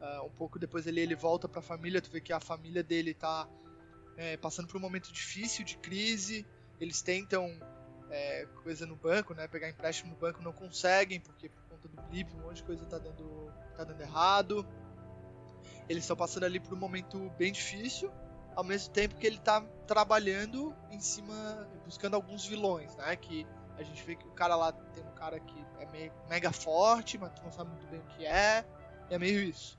Ah, 0.00 0.22
um 0.22 0.30
pouco 0.30 0.58
depois 0.58 0.86
ele, 0.86 1.00
ele 1.00 1.14
volta 1.14 1.48
pra 1.48 1.62
família, 1.62 2.00
tu 2.00 2.10
vê 2.10 2.20
que 2.20 2.32
a 2.32 2.40
família 2.40 2.82
dele 2.82 3.14
tá 3.14 3.48
é, 4.16 4.36
passando 4.36 4.68
por 4.68 4.76
um 4.76 4.80
momento 4.80 5.12
difícil, 5.12 5.64
de 5.64 5.76
crise. 5.78 6.46
Eles 6.80 7.02
tentam 7.02 7.58
é, 8.10 8.46
coisa 8.62 8.86
no 8.86 8.96
banco, 8.96 9.34
né? 9.34 9.48
Pegar 9.48 9.68
empréstimo 9.68 10.10
no 10.10 10.16
banco 10.16 10.42
não 10.42 10.52
conseguem, 10.52 11.20
porque 11.20 11.48
por 11.48 11.62
conta 11.64 11.88
do 11.88 12.00
blip, 12.02 12.32
um 12.34 12.42
monte 12.42 12.56
de 12.56 12.64
coisa 12.64 12.84
tá 12.84 12.98
dando, 12.98 13.50
tá 13.76 13.84
dando 13.84 14.00
errado. 14.00 14.66
Eles 15.88 16.04
estão 16.04 16.16
passando 16.16 16.44
ali 16.44 16.60
por 16.60 16.74
um 16.74 16.78
momento 16.78 17.30
bem 17.38 17.52
difícil, 17.52 18.12
ao 18.54 18.64
mesmo 18.64 18.92
tempo 18.92 19.16
que 19.16 19.26
ele 19.26 19.38
tá 19.38 19.60
trabalhando 19.86 20.74
em 20.90 21.00
cima, 21.00 21.68
buscando 21.84 22.14
alguns 22.14 22.46
vilões, 22.46 22.94
né? 22.96 23.16
Que 23.16 23.46
a 23.78 23.82
gente 23.82 24.02
vê 24.04 24.14
que 24.14 24.26
o 24.26 24.32
cara 24.32 24.56
lá 24.56 24.72
tem 24.72 25.02
um 25.02 25.14
cara 25.14 25.38
que 25.40 25.64
é 25.80 25.86
meio, 25.86 26.12
mega 26.28 26.52
forte, 26.52 27.18
mas 27.18 27.32
tu 27.32 27.42
não 27.42 27.52
sabe 27.52 27.70
muito 27.70 27.86
bem 27.86 28.00
o 28.00 28.04
que 28.16 28.26
é. 28.26 28.64
É 29.10 29.18
meio 29.18 29.40
isso. 29.40 29.78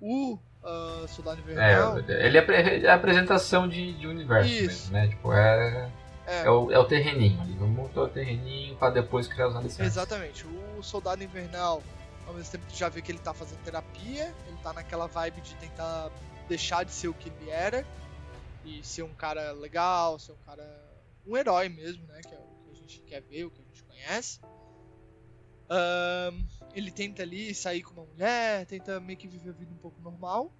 O 0.00 0.38
ah, 0.64 1.04
Soldado 1.08 1.40
Invernal. 1.40 1.98
É, 1.98 2.26
ele 2.26 2.38
é, 2.38 2.88
a 2.88 2.94
apresentação 2.94 3.68
de, 3.68 3.92
de 3.94 4.06
universo 4.06 4.50
Isso. 4.50 4.66
mesmo, 4.66 4.92
né? 4.92 5.08
Tipo, 5.08 5.32
é, 5.32 5.90
é, 6.26 6.44
é, 6.44 6.50
o, 6.50 6.70
é 6.70 6.78
o 6.78 6.84
terreninho 6.84 7.40
ali. 7.40 7.52
Vamos 7.54 7.74
montar 7.74 8.02
o 8.02 8.08
terreninho 8.08 8.76
pra 8.76 8.90
depois 8.90 9.26
criar 9.26 9.48
os 9.48 9.56
alicerces. 9.56 9.96
Exatamente. 9.96 10.46
O 10.46 10.82
Soldado 10.82 11.22
Invernal, 11.22 11.82
ao 12.26 12.34
mesmo 12.34 12.52
tempo 12.52 12.66
que 12.66 12.72
tu 12.72 12.78
já 12.78 12.88
vê 12.88 13.02
que 13.02 13.10
ele 13.10 13.18
tá 13.18 13.34
fazendo 13.34 13.58
terapia, 13.64 14.32
ele 14.46 14.56
tá 14.62 14.72
naquela 14.72 15.06
vibe 15.06 15.40
de 15.40 15.54
tentar 15.56 16.10
deixar 16.48 16.84
de 16.84 16.92
ser 16.92 17.08
o 17.08 17.14
que 17.14 17.28
ele 17.28 17.50
era 17.50 17.84
e 18.64 18.84
ser 18.84 19.02
um 19.02 19.14
cara 19.14 19.52
legal, 19.52 20.18
ser 20.18 20.32
um 20.32 20.46
cara. 20.46 20.64
um 21.26 21.36
herói 21.36 21.68
mesmo, 21.68 22.06
né? 22.06 22.20
Que 22.22 22.34
é 22.34 22.38
gente 22.92 23.04
quer 23.04 23.22
ver, 23.22 23.44
o 23.44 23.50
que 23.50 23.60
a 23.60 23.64
gente 23.64 23.84
conhece. 23.84 24.40
Ahn, 25.68 26.44
ele 26.74 26.90
tenta 26.90 27.22
ali 27.22 27.54
sair 27.54 27.82
com 27.82 27.92
uma 27.92 28.04
mulher, 28.04 28.66
tenta 28.66 29.00
meio 29.00 29.18
que 29.18 29.28
viver 29.28 29.50
a 29.50 29.52
vida 29.52 29.72
um 29.72 29.78
pouco 29.78 30.00
normal. 30.00 30.52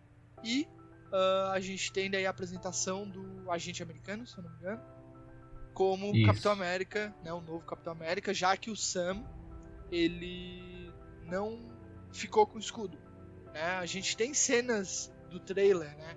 E 0.43 0.67
ah, 1.13 1.53
a 1.53 1.61
gente 1.61 1.93
tem 1.93 2.11
daí 2.11 2.27
a 2.27 2.31
apresentação 2.31 3.09
do 3.09 3.51
agente 3.51 3.83
americano, 3.83 4.27
se 4.27 4.37
eu 4.39 4.45
não 4.45 4.51
me 4.51 4.57
engano, 4.57 4.83
como 5.75 6.15
Isso. 6.15 6.27
Capitão 6.27 6.53
América, 6.53 7.15
né, 7.23 7.33
o 7.33 7.41
novo 7.41 7.65
Capitão 7.67 7.93
América, 7.93 8.33
já 8.33 8.57
que 8.57 8.71
o 8.71 8.77
Sam 8.77 9.23
ele 9.91 10.91
não 11.27 11.59
ficou 12.13 12.47
com 12.47 12.57
o 12.57 12.61
escudo. 12.61 12.99
Né? 13.53 13.63
A 13.63 13.85
gente 13.85 14.17
tem 14.17 14.33
cenas 14.33 15.13
do 15.29 15.39
trailer, 15.39 15.95
né, 15.97 16.17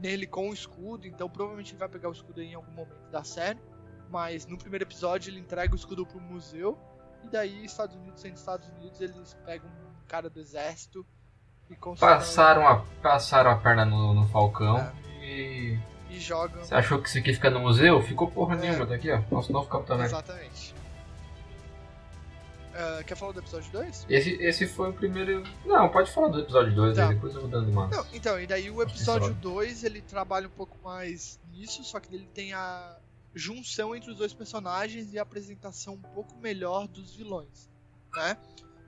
nele 0.00 0.26
com 0.26 0.50
o 0.50 0.52
escudo, 0.52 1.06
então 1.06 1.30
provavelmente 1.30 1.70
ele 1.70 1.78
vai 1.78 1.88
pegar 1.88 2.08
o 2.08 2.12
escudo 2.12 2.42
em 2.42 2.54
algum 2.54 2.72
momento 2.72 3.10
da 3.10 3.22
série. 3.22 3.60
Mas 4.12 4.44
no 4.46 4.58
primeiro 4.58 4.84
episódio 4.84 5.30
ele 5.30 5.40
entrega 5.40 5.72
o 5.72 5.76
escudo 5.76 6.04
pro 6.04 6.20
museu 6.20 6.78
e 7.24 7.28
daí 7.28 7.64
Estados 7.64 7.96
Unidos 7.96 8.20
sendo 8.20 8.36
Estados 8.36 8.68
Unidos 8.68 9.00
eles 9.00 9.34
pegam 9.46 9.68
um 9.70 10.06
cara 10.06 10.28
do 10.28 10.38
exército 10.38 11.04
e 11.70 11.74
constroem- 11.74 12.14
Passaram 12.16 12.68
a, 12.68 12.84
passaram 13.02 13.50
a 13.50 13.56
perna 13.56 13.86
no, 13.86 14.12
no 14.12 14.28
Falcão 14.28 14.76
É. 14.78 14.92
e. 15.24 15.78
e 16.10 16.20
jogam 16.20 16.62
Você 16.62 16.74
achou 16.74 17.00
que 17.00 17.08
isso 17.08 17.16
aqui 17.18 17.32
fica 17.32 17.48
no 17.48 17.60
museu? 17.60 18.02
Ficou 18.02 18.30
porra 18.30 18.54
É. 18.56 18.58
nenhuma, 18.58 18.86
tá 18.86 18.94
aqui, 18.96 19.10
ó. 19.10 19.22
Nosso 19.30 19.50
novo 19.50 19.66
Capitão 19.66 19.96
América. 19.96 20.18
Exatamente. 20.18 20.74
Ah, 22.74 23.02
quer 23.06 23.14
falar 23.16 23.32
do 23.32 23.40
episódio 23.40 23.70
2? 23.72 24.06
Esse, 24.08 24.30
esse 24.42 24.66
foi 24.66 24.90
o 24.90 24.92
primeiro. 24.92 25.42
Não, 25.64 25.88
pode 25.90 26.10
falar 26.10 26.28
do 26.28 26.40
episódio 26.40 26.74
2 26.74 26.96
Tá. 26.96 27.08
depois 27.08 27.34
eu 27.34 27.42
vou 27.42 27.50
dando 27.50 27.70
uma. 27.70 27.86
Não, 27.88 28.06
então, 28.12 28.40
e 28.40 28.46
daí 28.46 28.70
o 28.70 28.82
episódio 28.82 29.28
episódio. 29.28 29.34
2 29.34 29.84
ele 29.84 30.00
trabalha 30.00 30.46
um 30.48 30.50
pouco 30.52 30.76
mais 30.82 31.38
nisso, 31.50 31.84
só 31.84 32.00
que 32.00 32.14
ele 32.14 32.26
tem 32.32 32.54
a 32.54 32.96
junção 33.34 33.94
entre 33.94 34.10
os 34.10 34.18
dois 34.18 34.34
personagens 34.34 35.12
e 35.12 35.18
a 35.18 35.22
apresentação 35.22 35.94
um 35.94 36.02
pouco 36.02 36.36
melhor 36.36 36.86
dos 36.86 37.14
vilões, 37.14 37.70
né? 38.14 38.36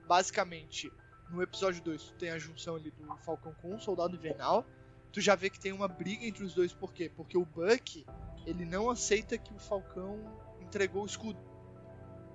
Basicamente, 0.07 0.91
no 1.29 1.41
episódio 1.41 1.81
2 1.83 2.03
tu 2.03 2.13
tem 2.13 2.29
a 2.29 2.37
junção 2.37 2.75
ali 2.75 2.91
do 2.91 3.17
Falcão 3.17 3.53
com 3.61 3.75
o 3.75 3.81
Soldado 3.81 4.15
Invernal, 4.15 4.65
tu 5.11 5.19
já 5.19 5.35
vê 5.35 5.49
que 5.49 5.59
tem 5.59 5.71
uma 5.71 5.87
briga 5.87 6.25
entre 6.25 6.43
os 6.43 6.53
dois, 6.53 6.73
por 6.73 6.93
quê? 6.93 7.09
Porque 7.09 7.37
o 7.37 7.45
Buck, 7.45 8.05
ele 8.45 8.65
não 8.65 8.89
aceita 8.89 9.37
que 9.37 9.53
o 9.53 9.57
Falcão 9.57 10.19
entregou 10.61 11.03
o 11.03 11.05
escudo. 11.05 11.39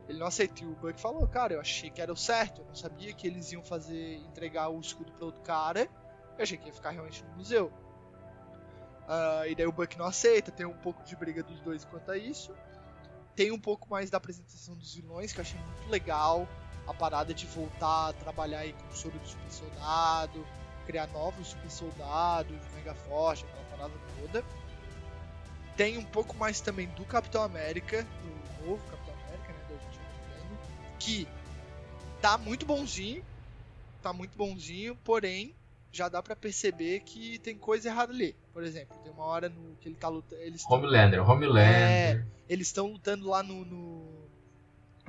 Ele 0.08 0.18
não 0.18 0.26
aceita. 0.26 0.64
E 0.64 0.66
o 0.66 0.74
Buck 0.74 1.00
falou, 1.00 1.26
cara, 1.28 1.54
eu 1.54 1.60
achei 1.60 1.90
que 1.90 2.00
era 2.00 2.12
o 2.12 2.16
certo. 2.16 2.62
Eu 2.62 2.66
não 2.66 2.74
sabia 2.74 3.12
que 3.12 3.26
eles 3.26 3.52
iam 3.52 3.62
fazer 3.62 4.16
entregar 4.16 4.68
o 4.68 4.80
escudo 4.80 5.12
para 5.12 5.24
outro 5.24 5.42
cara. 5.42 5.88
Eu 6.36 6.42
achei 6.42 6.58
que 6.58 6.66
ia 6.66 6.72
ficar 6.72 6.90
realmente 6.90 7.24
no 7.24 7.36
museu. 7.36 7.72
Ah, 9.12 9.42
e 9.48 9.56
daí 9.56 9.66
o 9.66 9.72
Buck 9.72 9.98
não 9.98 10.06
aceita. 10.06 10.52
Tem 10.52 10.64
um 10.64 10.72
pouco 10.72 11.02
de 11.02 11.16
briga 11.16 11.42
dos 11.42 11.60
dois 11.62 11.84
quanto 11.84 12.12
a 12.12 12.16
isso. 12.16 12.54
Tem 13.34 13.50
um 13.50 13.58
pouco 13.58 13.90
mais 13.90 14.08
da 14.08 14.18
apresentação 14.18 14.76
dos 14.76 14.94
vilões, 14.94 15.32
que 15.32 15.40
eu 15.40 15.42
achei 15.42 15.58
muito 15.58 15.90
legal. 15.90 16.48
A 16.86 16.94
parada 16.94 17.34
de 17.34 17.44
voltar 17.46 18.10
a 18.10 18.12
trabalhar 18.12 18.60
aí 18.60 18.72
com 18.72 18.86
o 18.86 18.96
soro 18.96 19.18
do 19.18 19.26
super 19.26 19.50
soldado, 19.50 20.46
criar 20.86 21.08
novos 21.08 21.48
super 21.48 21.70
soldados, 21.70 22.56
mega 22.72 22.94
forte, 22.94 23.44
aquela 23.44 23.64
parada 23.64 23.94
toda. 24.20 24.44
Tem 25.76 25.98
um 25.98 26.04
pouco 26.04 26.36
mais 26.36 26.60
também 26.60 26.86
do 26.90 27.04
Capitão 27.04 27.42
América, 27.42 28.04
do 28.04 28.66
novo 28.66 28.90
Capitão 28.90 29.14
América, 29.14 29.52
né, 29.52 29.64
último 29.70 30.04
ano, 30.36 30.58
que 30.98 31.28
tá 32.20 32.38
muito 32.38 32.64
bonzinho, 32.64 33.24
tá 34.02 34.12
muito 34.12 34.36
bonzinho, 34.36 34.94
porém 34.96 35.54
já 35.92 36.08
dá 36.08 36.22
pra 36.22 36.36
perceber 36.36 37.00
que 37.00 37.38
tem 37.40 37.58
coisa 37.58 37.88
errada 37.88 38.12
ali. 38.12 38.36
Por 38.52 38.62
exemplo, 38.62 38.96
tem 39.02 39.12
uma 39.12 39.24
hora 39.24 39.48
no 39.48 39.74
que 39.76 39.88
ele 39.88 39.96
tá 39.96 40.08
lutando, 40.08 40.40
eles 40.42 40.62
tão- 40.64 40.78
Homelander, 40.78 41.28
Homelander. 41.28 42.26
eles 42.48 42.68
estão 42.68 42.86
lutando 42.92 43.28
lá 43.28 43.42
no, 43.42 43.64
no 43.64 44.20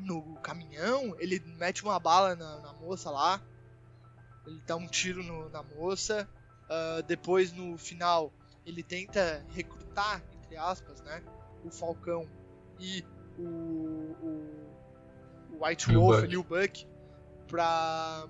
no 0.02 0.36
caminhão, 0.38 1.16
ele 1.20 1.40
mete 1.60 1.84
uma 1.84 2.00
bala 2.00 2.36
na, 2.36 2.60
na 2.60 2.74
moça 2.74 3.12
lá, 3.12 3.40
ele 4.48 4.60
dá 4.66 4.76
um 4.76 4.88
tiro 4.88 5.22
no- 5.24 5.48
na 5.50 5.62
moça, 5.62 6.28
ah, 6.68 7.02
depois 7.08 7.54
no 7.54 7.78
final 7.78 8.34
ele 8.66 8.82
tenta 8.82 9.46
recrutar, 9.54 10.24
entre 10.42 10.58
aspas, 10.58 11.02
né, 11.02 11.22
o 11.64 11.70
Falcão 11.70 12.28
e 12.80 13.06
o, 13.38 13.44
o, 13.44 15.56
o 15.60 15.64
White 15.66 15.92
E 15.92 15.96
Wolf 15.96 16.16
Buck. 16.16 16.26
ali, 16.26 16.38
o 16.38 16.44
Buck, 16.44 16.88
pra... 17.48 18.28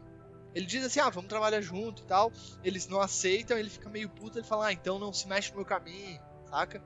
Ele 0.54 0.66
diz 0.66 0.84
assim, 0.86 1.00
ah, 1.00 1.10
vamos 1.10 1.30
trabalhar 1.30 1.62
junto 1.62 2.02
e 2.02 2.06
tal. 2.06 2.32
Eles 2.64 2.88
não 2.88 3.00
aceitam, 3.00 3.58
ele 3.58 3.70
fica 3.70 3.90
meio 3.90 4.10
puto, 4.10 4.38
ele 4.38 4.46
fala, 4.46 4.68
ah, 4.68 4.74
então 4.74 5.00
não 5.00 5.14
se 5.14 5.28
mexe 5.28 5.50
no 5.52 5.58
meu 5.58 5.66
caminho, 5.66 6.20
saca? 6.50 6.82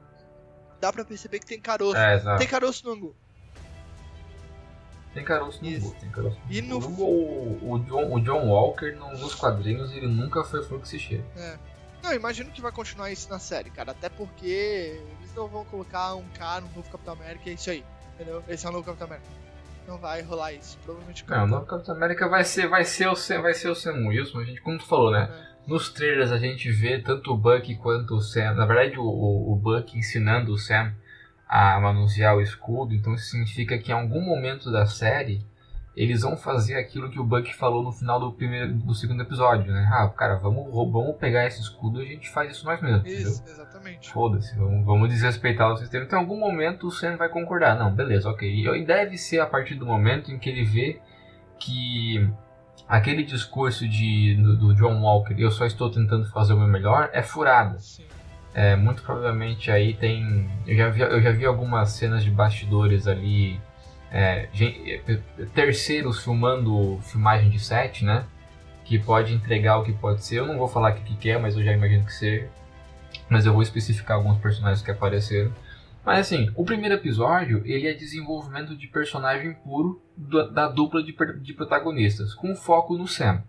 Dá 0.79 0.91
pra 0.93 1.03
perceber 1.05 1.39
que 1.39 1.45
tem 1.45 1.59
caroço. 1.59 1.97
É, 1.97 2.15
exato. 2.15 2.37
Tem 2.37 2.47
caroço 2.47 2.85
no 2.85 2.93
angu. 2.93 3.15
Tem 5.13 5.23
caroço 5.23 5.63
no 5.63 5.69
Isso. 5.69 5.87
Gu, 5.89 5.95
tem 5.99 6.09
caroço 6.11 6.37
no 6.45 6.53
E 6.53 6.61
no- 6.61 6.77
O, 6.77 7.71
o, 7.73 7.79
John, 7.79 8.13
o 8.13 8.19
John 8.19 8.47
Walker, 8.49 8.91
no- 8.91 9.17
nos 9.17 9.33
quadrinhos, 9.33 9.91
ele 9.93 10.07
nunca 10.07 10.43
foi 10.43 10.61
flor 10.63 10.81
que 10.81 10.89
se 10.89 10.99
cheira. 10.99 11.23
É. 11.37 11.57
Não, 12.03 12.13
imagino 12.13 12.51
que 12.51 12.61
vai 12.61 12.71
continuar 12.71 13.09
isso 13.09 13.29
na 13.29 13.39
série, 13.39 13.69
cara. 13.71 13.91
Até 13.91 14.09
porque 14.09 14.45
eles 15.19 15.33
não 15.33 15.47
vão 15.47 15.63
colocar 15.65 16.13
um 16.15 16.27
cara, 16.29 16.63
um 16.65 16.69
novo 16.75 16.89
Capitão 16.91 17.13
América, 17.13 17.49
é 17.49 17.53
isso 17.53 17.69
aí. 17.69 17.83
Entendeu? 18.13 18.43
Esse 18.47 18.65
é 18.65 18.69
o 18.69 18.71
novo 18.73 18.83
Capitão 18.85 19.07
América. 19.07 19.27
Não 19.87 19.97
vai 19.97 20.21
rolar 20.21 20.53
isso. 20.53 20.77
Provavelmente 20.83 21.23
o 21.23 21.27
Não, 21.27 21.35
o 21.35 21.39
Capitão. 21.39 21.47
novo 21.47 21.65
Capitão 21.69 21.95
América 21.95 22.27
vai 22.27 22.43
ser, 22.43 22.67
vai 22.67 22.83
ser, 22.83 23.07
o, 23.07 23.15
Sam, 23.15 23.41
vai 23.41 23.53
ser 23.53 23.69
o 23.69 23.75
Sam 23.75 24.07
Wilson, 24.07 24.39
a 24.39 24.43
gente, 24.43 24.61
como 24.61 24.77
tu 24.77 24.85
falou, 24.85 25.11
né? 25.11 25.29
Nos 25.67 25.89
trailers 25.89 26.31
a 26.31 26.37
gente 26.37 26.71
vê 26.71 26.99
tanto 26.99 27.31
o 27.31 27.37
Buck 27.37 27.75
quanto 27.77 28.15
o 28.15 28.21
Sam. 28.21 28.53
Na 28.53 28.65
verdade, 28.65 28.97
o, 28.99 29.03
o, 29.03 29.53
o 29.53 29.55
Buck 29.55 29.97
ensinando 29.97 30.51
o 30.51 30.57
Sam 30.57 30.93
a 31.47 31.79
manusear 31.79 32.35
o 32.35 32.41
escudo, 32.41 32.93
então 32.93 33.13
isso 33.13 33.25
significa 33.25 33.77
que 33.77 33.91
em 33.91 33.95
algum 33.95 34.21
momento 34.21 34.71
da 34.71 34.85
série 34.85 35.45
eles 35.95 36.21
vão 36.21 36.35
fazer 36.35 36.75
aquilo 36.75 37.09
que 37.09 37.19
o 37.19 37.23
Buck 37.23 37.53
falou 37.55 37.81
no 37.81 37.91
final 37.91 38.19
do 38.19 38.31
primeiro 38.31 38.73
do 38.73 38.93
segundo 38.93 39.21
episódio, 39.21 39.71
né? 39.71 39.89
Ah, 39.91 40.09
cara, 40.09 40.35
vamos, 40.35 40.71
vamos 40.71 41.15
pegar 41.17 41.45
esse 41.45 41.61
escudo 41.61 42.01
e 42.01 42.07
a 42.07 42.09
gente 42.09 42.29
faz 42.29 42.51
isso 42.51 42.65
nós 42.65 42.81
mesmos, 42.81 43.01
entendeu? 43.01 43.31
Isso, 43.31 43.43
exatamente. 43.47 44.11
Foda-se, 44.11 44.55
vamos, 44.57 44.85
vamos 44.85 45.09
desrespeitar 45.09 45.71
o 45.71 45.77
sistema. 45.77 46.03
Então, 46.03 46.19
em 46.19 46.21
algum 46.21 46.37
momento 46.37 46.87
o 46.87 46.91
Sam 46.91 47.15
vai 47.15 47.29
concordar. 47.29 47.77
Não, 47.77 47.93
beleza, 47.93 48.29
ok. 48.29 48.65
E 48.65 48.85
deve 48.85 49.17
ser 49.17 49.39
a 49.39 49.45
partir 49.45 49.75
do 49.75 49.85
momento 49.85 50.31
em 50.31 50.37
que 50.37 50.49
ele 50.49 50.65
vê 50.65 50.99
que 51.57 52.29
aquele 52.87 53.23
discurso 53.23 53.87
de, 53.87 54.35
do, 54.35 54.57
do 54.57 54.75
John 54.75 55.01
Walker, 55.01 55.35
eu 55.37 55.49
só 55.49 55.65
estou 55.65 55.89
tentando 55.89 56.25
fazer 56.29 56.53
o 56.53 56.57
meu 56.57 56.67
melhor, 56.67 57.09
é 57.13 57.21
furada. 57.21 57.79
Sim. 57.79 58.03
É, 58.53 58.75
muito 58.75 59.03
provavelmente 59.03 59.69
aí 59.69 59.93
tem. 59.93 60.49
Eu 60.65 60.77
já 60.77 60.89
vi, 60.89 61.01
eu 61.01 61.21
já 61.21 61.31
vi 61.31 61.45
algumas 61.45 61.89
cenas 61.91 62.23
de 62.23 62.31
bastidores 62.31 63.05
ali. 63.05 63.59
É, 64.11 64.47
é, 64.59 65.17
terceiros 65.53 66.23
filmando 66.23 66.99
filmagem 67.03 67.49
de 67.49 67.59
set, 67.59 68.03
né? 68.05 68.25
Que 68.83 68.99
pode 68.99 69.33
entregar 69.33 69.77
o 69.77 69.83
que 69.83 69.93
pode 69.93 70.23
ser. 70.23 70.39
Eu 70.39 70.47
não 70.47 70.57
vou 70.57 70.67
falar 70.67 70.91
o 70.91 70.95
que, 70.95 71.15
que 71.15 71.29
é, 71.29 71.37
mas 71.37 71.55
eu 71.57 71.63
já 71.63 71.73
imagino 71.73 72.05
que 72.05 72.13
seja. 72.13 72.47
Mas 73.29 73.45
eu 73.45 73.53
vou 73.53 73.61
especificar 73.61 74.17
alguns 74.17 74.37
personagens 74.39 74.81
que 74.81 74.91
apareceram. 74.91 75.51
Mas 76.05 76.19
assim, 76.19 76.51
o 76.55 76.63
primeiro 76.63 76.95
episódio 76.95 77.63
ele 77.65 77.87
é 77.87 77.93
desenvolvimento 77.93 78.77
de 78.77 78.87
personagem 78.87 79.53
puro 79.53 80.01
da, 80.15 80.47
da 80.47 80.67
dupla 80.67 81.01
de, 81.01 81.15
de 81.41 81.53
protagonistas, 81.53 82.35
com 82.35 82.55
foco 82.55 82.95
no 82.95 83.07
Sam. 83.07 83.43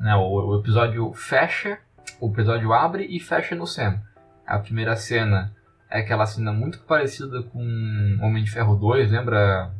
Né, 0.00 0.16
o, 0.16 0.48
o 0.48 0.58
episódio 0.58 1.12
fecha, 1.12 1.78
o 2.20 2.28
episódio 2.28 2.72
abre 2.72 3.06
e 3.06 3.20
fecha 3.20 3.54
no 3.54 3.68
Sam. 3.68 4.00
A 4.44 4.58
primeira 4.58 4.96
cena 4.96 5.54
é 5.88 6.00
aquela 6.00 6.26
cena 6.26 6.52
muito 6.52 6.80
parecida 6.80 7.42
com 7.44 8.18
Homem 8.20 8.42
de 8.42 8.50
Ferro 8.50 8.74
2, 8.74 9.12
lembra? 9.12 9.72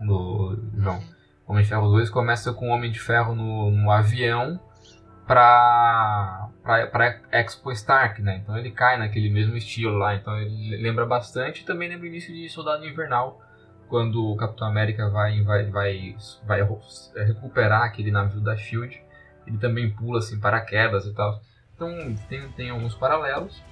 Do 0.00 0.58
João. 0.76 1.00
Homem 1.46 1.64
de 1.64 1.68
Ferro 1.68 1.88
2 1.88 2.08
começa 2.10 2.52
com 2.52 2.70
o 2.70 2.72
Homem 2.72 2.92
de 2.92 3.00
Ferro 3.00 3.34
no, 3.34 3.70
no 3.70 3.90
avião 3.90 4.60
pra, 5.26 6.48
pra 6.62 7.20
Expo 7.32 7.70
Stark, 7.72 8.22
né? 8.22 8.40
Então 8.42 8.56
ele 8.56 8.70
cai 8.70 8.96
naquele 8.96 9.28
mesmo 9.30 9.56
estilo 9.56 9.96
lá. 9.96 10.14
Então 10.14 10.36
ele 10.36 10.76
lembra 10.76 11.04
bastante. 11.04 11.64
Também 11.64 11.88
lembra 11.88 12.04
o 12.04 12.08
início 12.08 12.34
de 12.34 12.48
Soldado 12.48 12.86
Invernal, 12.86 13.40
quando 13.88 14.24
o 14.24 14.36
Capitão 14.36 14.68
América 14.68 15.08
vai, 15.08 15.42
vai, 15.42 15.64
vai, 15.70 16.16
vai 16.44 16.68
recuperar 17.26 17.82
aquele 17.82 18.10
navio 18.10 18.40
da 18.40 18.56
Shield. 18.56 19.02
Ele 19.46 19.58
também 19.58 19.90
pula 19.90 20.18
assim 20.18 20.38
paraquedas 20.38 21.06
e 21.06 21.12
tal. 21.12 21.40
Então 21.74 22.14
tem, 22.28 22.48
tem 22.52 22.70
alguns 22.70 22.94
paralelos. 22.94 23.62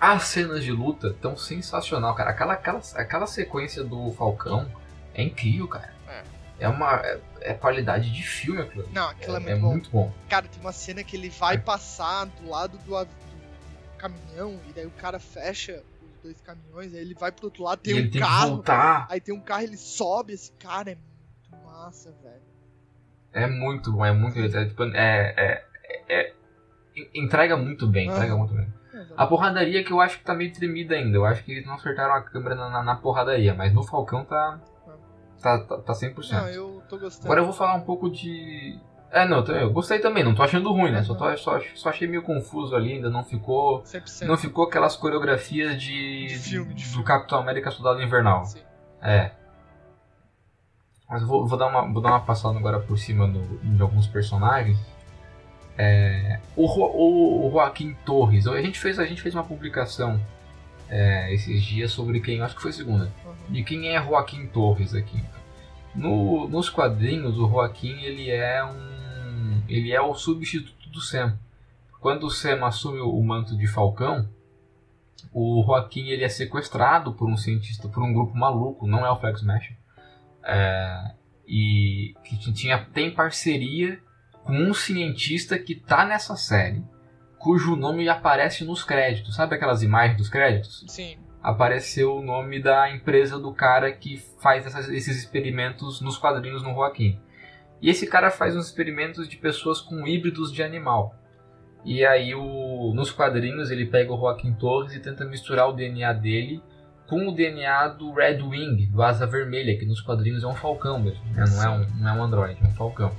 As 0.00 0.22
cenas 0.24 0.62
de 0.64 0.72
luta 0.72 1.08
estão 1.08 1.36
sensacional, 1.36 2.14
cara. 2.14 2.30
Aquela, 2.30 2.52
aquela, 2.54 2.80
aquela 2.94 3.26
sequência 3.26 3.82
do 3.82 4.12
Falcão 4.12 4.68
é 5.14 5.22
incrível, 5.22 5.68
cara. 5.68 5.92
É, 6.58 6.68
uma 6.68 6.94
é, 7.04 7.20
é 7.40 7.54
qualidade 7.54 8.12
de 8.12 8.22
filme 8.22 8.60
aquilo. 8.62 8.88
Não, 8.92 9.08
aquilo 9.08 9.34
é, 9.34 9.36
É, 9.36 9.40
muito 9.40 9.50
é 9.50 9.56
bom. 9.56 9.70
muito 9.70 9.90
bom. 9.90 10.12
Cara, 10.28 10.46
tem 10.46 10.60
uma 10.60 10.70
cena 10.72 11.02
que 11.02 11.16
ele 11.16 11.28
vai 11.28 11.58
passar 11.58 12.26
do 12.26 12.48
lado 12.48 12.78
do, 12.78 13.04
do 13.04 13.08
caminhão 13.98 14.60
e 14.68 14.72
daí 14.72 14.86
o 14.86 14.90
cara 14.92 15.18
fecha 15.18 15.82
os 16.02 16.22
dois 16.22 16.40
caminhões, 16.40 16.94
aí 16.94 17.00
ele 17.00 17.14
vai 17.14 17.32
pro 17.32 17.46
outro 17.46 17.64
lado, 17.64 17.80
tem 17.80 17.96
e 17.96 18.06
um 18.06 18.10
tem 18.10 18.20
carro. 18.20 18.48
voltar. 18.56 19.06
Aí 19.10 19.20
tem 19.20 19.34
um 19.34 19.40
carro, 19.40 19.62
ele 19.62 19.76
sobe, 19.76 20.34
esse 20.34 20.52
cara 20.52 20.92
é 20.92 20.94
muito 20.94 21.64
massa, 21.66 22.14
velho. 22.22 22.42
É 23.32 23.46
muito 23.48 23.90
bom, 23.92 24.04
é 24.04 24.12
muito. 24.12 24.38
É, 24.38 24.64
tipo, 24.66 24.84
é, 24.84 25.34
é, 25.36 25.64
é- 25.88 26.14
é- 26.20 26.32
entrega 27.14 27.56
muito 27.56 27.88
bem, 27.88 28.06
Aham. 28.08 28.16
entrega 28.18 28.36
muito 28.36 28.54
bem. 28.54 28.72
A 29.16 29.26
porradaria 29.26 29.82
que 29.82 29.90
eu 29.90 30.00
acho 30.00 30.18
que 30.18 30.24
tá 30.24 30.34
meio 30.34 30.52
tremida 30.52 30.94
ainda. 30.94 31.16
Eu 31.16 31.24
acho 31.24 31.42
que 31.42 31.50
eles 31.52 31.66
não 31.66 31.74
acertaram 31.74 32.14
a 32.14 32.20
câmera 32.22 32.54
na, 32.54 32.68
na, 32.70 32.82
na 32.82 32.94
porradaria, 32.96 33.52
mas 33.54 33.72
no 33.72 33.82
Falcão 33.82 34.24
tá. 34.24 34.60
Tá, 35.42 35.58
tá, 35.58 35.76
tá 35.78 35.92
100%. 35.92 36.30
Não, 36.30 36.48
eu 36.48 36.82
tô 36.88 36.96
gostando. 36.98 37.26
Agora 37.26 37.40
eu 37.40 37.44
vou 37.44 37.52
falar 37.54 37.74
um 37.74 37.80
pouco 37.82 38.08
de. 38.10 38.78
É, 39.10 39.26
não, 39.28 39.44
eu 39.44 39.70
gostei 39.70 39.98
também, 39.98 40.24
não 40.24 40.34
tô 40.34 40.42
achando 40.42 40.72
ruim, 40.72 40.90
né? 40.90 41.02
Só, 41.02 41.14
tô, 41.14 41.36
só, 41.36 41.60
só 41.74 41.88
achei 41.90 42.08
meio 42.08 42.22
confuso 42.22 42.74
ali, 42.74 42.94
ainda 42.94 43.10
não 43.10 43.22
ficou. 43.24 43.82
100%. 43.82 44.26
Não 44.26 44.38
ficou 44.38 44.64
aquelas 44.64 44.96
coreografias 44.96 45.80
de. 45.80 46.26
De 46.28 46.38
filme, 46.38 46.72
de 46.74 46.84
do 46.84 46.88
filme. 46.90 47.04
Capitão 47.04 47.38
América 47.40 47.70
Soldado 47.70 48.00
Invernal. 48.00 48.44
Sim. 48.46 48.60
É. 49.02 49.32
Mas 51.08 51.20
eu 51.22 51.28
vou, 51.28 51.46
vou 51.46 51.58
dar 51.58 51.66
uma, 51.66 51.92
vou 51.92 52.00
dar 52.00 52.10
uma 52.10 52.20
passada 52.20 52.56
agora 52.58 52.80
por 52.80 52.96
cima 52.98 53.26
do- 53.28 53.58
de 53.58 53.82
alguns 53.82 54.06
personagens. 54.06 54.78
É, 55.76 56.38
o, 56.56 56.64
o, 56.66 57.48
o 57.48 57.50
Joaquim 57.50 57.94
Torres, 58.04 58.46
a 58.46 58.60
gente 58.62 58.78
fez, 58.78 58.98
a 58.98 59.04
gente 59.04 59.20
fez 59.22 59.34
uma 59.34 59.44
publicação 59.44 60.20
é, 60.88 61.32
esses 61.32 61.62
dias 61.62 61.90
sobre 61.92 62.20
quem, 62.20 62.40
acho 62.40 62.56
que 62.56 62.62
foi 62.62 62.72
segunda, 62.72 63.12
Uhum. 63.24 63.52
de 63.52 63.62
quem 63.64 63.88
é 63.88 64.02
Joaquim 64.02 64.46
Torres 64.46 64.94
aqui. 64.94 65.22
No, 65.94 66.48
nos 66.48 66.70
quadrinhos, 66.70 67.38
o 67.38 67.48
Joaquim 67.48 68.00
ele 68.02 68.30
é 68.30 68.64
um, 68.64 69.62
ele 69.68 69.92
é 69.92 70.00
o 70.00 70.14
substituto 70.14 70.88
do 70.88 71.00
Sam. 71.00 71.38
Quando 72.00 72.24
o 72.24 72.30
Sam 72.30 72.64
assume 72.64 73.00
o 73.00 73.22
manto 73.22 73.56
de 73.56 73.66
Falcão, 73.66 74.28
o 75.32 75.62
Joaquim 75.64 76.08
ele 76.08 76.24
é 76.24 76.28
sequestrado 76.28 77.12
por 77.12 77.28
um 77.28 77.36
cientista, 77.36 77.88
por 77.88 78.02
um 78.02 78.12
grupo 78.12 78.36
maluco, 78.36 78.86
não 78.86 79.04
é 79.06 79.10
o 79.10 79.16
Flag 79.16 79.36
Smash. 79.36 79.72
É, 80.44 81.12
e 81.46 82.14
que 82.24 82.36
tinha 82.52 82.84
tem 82.92 83.10
parceria 83.10 84.00
com 84.44 84.52
um 84.52 84.74
cientista 84.74 85.58
que 85.58 85.74
tá 85.74 86.04
nessa 86.04 86.36
série, 86.36 86.82
cujo 87.42 87.74
nome 87.74 88.08
aparece 88.08 88.64
nos 88.64 88.84
créditos. 88.84 89.34
Sabe 89.34 89.56
aquelas 89.56 89.82
imagens 89.82 90.16
dos 90.16 90.28
créditos? 90.28 90.84
Sim. 90.86 91.16
Apareceu 91.42 92.16
o 92.16 92.22
nome 92.22 92.62
da 92.62 92.88
empresa 92.94 93.36
do 93.36 93.52
cara 93.52 93.90
que 93.90 94.16
faz 94.40 94.64
essas, 94.64 94.88
esses 94.88 95.16
experimentos 95.16 96.00
nos 96.00 96.16
quadrinhos 96.16 96.62
no 96.62 96.72
Joaquim. 96.72 97.20
E 97.80 97.90
esse 97.90 98.06
cara 98.06 98.30
faz 98.30 98.56
uns 98.56 98.66
experimentos 98.66 99.28
de 99.28 99.36
pessoas 99.36 99.80
com 99.80 100.06
híbridos 100.06 100.52
de 100.52 100.62
animal. 100.62 101.16
E 101.84 102.04
aí 102.04 102.32
o, 102.32 102.92
nos 102.94 103.10
quadrinhos 103.10 103.72
ele 103.72 103.86
pega 103.86 104.12
o 104.12 104.16
Joaquim 104.16 104.52
Torres 104.52 104.94
e 104.94 105.00
tenta 105.00 105.24
misturar 105.24 105.68
o 105.68 105.72
DNA 105.72 106.12
dele 106.12 106.62
com 107.08 107.26
o 107.26 107.34
DNA 107.34 107.88
do 107.88 108.12
Red 108.12 108.40
Wing, 108.40 108.86
do 108.86 109.02
Asa 109.02 109.26
Vermelha, 109.26 109.76
que 109.76 109.84
nos 109.84 110.00
quadrinhos 110.00 110.44
é 110.44 110.46
um 110.46 110.54
falcão 110.54 111.00
mesmo, 111.00 111.24
né? 111.34 111.44
não, 111.48 111.62
é 111.62 111.68
um, 111.68 111.86
não 111.98 112.08
é 112.08 112.12
um 112.12 112.22
androide, 112.22 112.60
é 112.62 112.68
um 112.68 112.70
falcão. 112.70 113.10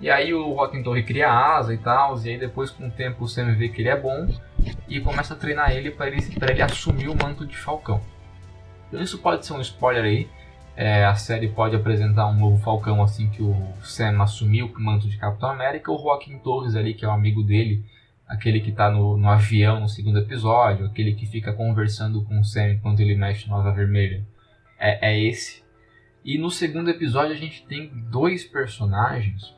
E 0.00 0.08
aí 0.08 0.32
o 0.32 0.54
Joaquim 0.54 0.82
Torres 0.82 1.04
cria 1.04 1.30
asa 1.30 1.74
e 1.74 1.78
tal, 1.78 2.18
e 2.22 2.30
aí 2.30 2.38
depois 2.38 2.70
com 2.70 2.88
o 2.88 2.90
tempo 2.90 3.24
o 3.24 3.28
Sam 3.28 3.54
vê 3.54 3.68
que 3.68 3.82
ele 3.82 3.90
é 3.90 3.96
bom 4.00 4.28
e 4.88 5.00
começa 5.00 5.34
a 5.34 5.36
treinar 5.36 5.72
ele 5.72 5.90
para 5.90 6.06
ele, 6.06 6.18
ele 6.48 6.62
assumir 6.62 7.08
o 7.08 7.14
manto 7.14 7.46
de 7.46 7.56
falcão. 7.56 8.00
Então 8.88 9.00
isso 9.00 9.18
pode 9.18 9.44
ser 9.44 9.52
um 9.52 9.60
spoiler 9.60 10.04
aí, 10.04 10.28
é, 10.76 11.04
a 11.04 11.14
série 11.14 11.48
pode 11.48 11.76
apresentar 11.76 12.26
um 12.28 12.34
novo 12.34 12.56
Falcão 12.62 13.02
assim 13.02 13.28
que 13.28 13.42
o 13.42 13.54
Sam 13.82 14.22
assumiu 14.22 14.66
o 14.66 14.80
manto 14.80 15.08
de 15.08 15.18
Capitão 15.18 15.50
América. 15.50 15.92
O 15.92 15.98
Joaquim 15.98 16.38
Torres 16.38 16.74
ali, 16.74 16.94
que 16.94 17.04
é 17.04 17.08
o 17.08 17.10
um 17.10 17.14
amigo 17.14 17.42
dele, 17.42 17.84
aquele 18.26 18.60
que 18.60 18.70
está 18.70 18.90
no, 18.90 19.14
no, 19.16 19.28
avião 19.28 19.80
no 19.80 19.88
segundo 19.90 20.18
episódio, 20.18 20.86
aquele 20.86 21.14
que 21.14 21.26
fica 21.26 21.52
conversando 21.52 22.24
com 22.24 22.40
o 22.40 22.44
Sam 22.44 22.70
enquanto 22.70 23.00
ele 23.00 23.14
mexe 23.14 23.46
no 23.46 23.56
Asa 23.56 23.72
Vermelha, 23.72 24.26
é, 24.78 25.10
é 25.10 25.20
esse. 25.20 25.62
E 26.24 26.38
no 26.38 26.50
segundo 26.50 26.88
episódio 26.88 27.34
a 27.34 27.38
gente 27.38 27.66
tem 27.66 27.90
dois 28.10 28.44
personagens, 28.44 29.54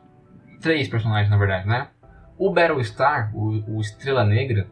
três 0.62 0.88
personagens 0.88 1.28
na 1.28 1.36
verdade, 1.36 1.68
né? 1.68 1.88
O 2.38 2.50
Battlestar, 2.50 3.30
o, 3.34 3.76
o 3.76 3.80
Estrela 3.80 4.24
Negra, 4.24 4.66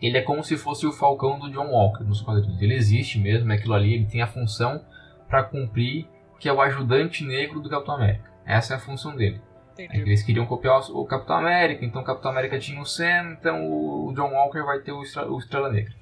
ele 0.00 0.18
é 0.18 0.22
como 0.22 0.44
se 0.44 0.56
fosse 0.56 0.86
o 0.86 0.92
Falcão 0.92 1.38
do 1.38 1.50
John 1.50 1.68
Walker 1.68 2.04
nos 2.04 2.20
quadrinhos. 2.20 2.60
Ele 2.60 2.74
existe 2.74 3.18
mesmo, 3.18 3.50
é 3.50 3.54
aquilo 3.56 3.74
ali, 3.74 3.94
ele 3.94 4.06
tem 4.06 4.20
a 4.20 4.26
função 4.26 4.84
para 5.28 5.42
cumprir, 5.42 6.06
que 6.38 6.48
é 6.48 6.52
o 6.52 6.60
ajudante 6.60 7.24
negro 7.24 7.60
do 7.60 7.70
Capitão 7.70 7.94
América. 7.94 8.30
Essa 8.44 8.74
é 8.74 8.76
a 8.76 8.80
função 8.80 9.16
dele. 9.16 9.40
Entendi. 9.72 10.00
Eles 10.00 10.22
queriam 10.22 10.46
copiar 10.46 10.80
o 10.90 11.04
Capitão 11.04 11.36
América, 11.36 11.84
então 11.84 12.02
o 12.02 12.04
Capitão 12.04 12.30
América 12.30 12.58
tinha 12.58 12.80
o 12.80 12.86
Sam, 12.86 13.36
então 13.38 13.66
o 13.66 14.12
John 14.14 14.32
Walker 14.32 14.62
vai 14.62 14.78
ter 14.80 14.92
o 14.92 15.02
Estrela, 15.02 15.30
o 15.30 15.38
Estrela 15.38 15.70
Negra. 15.70 15.92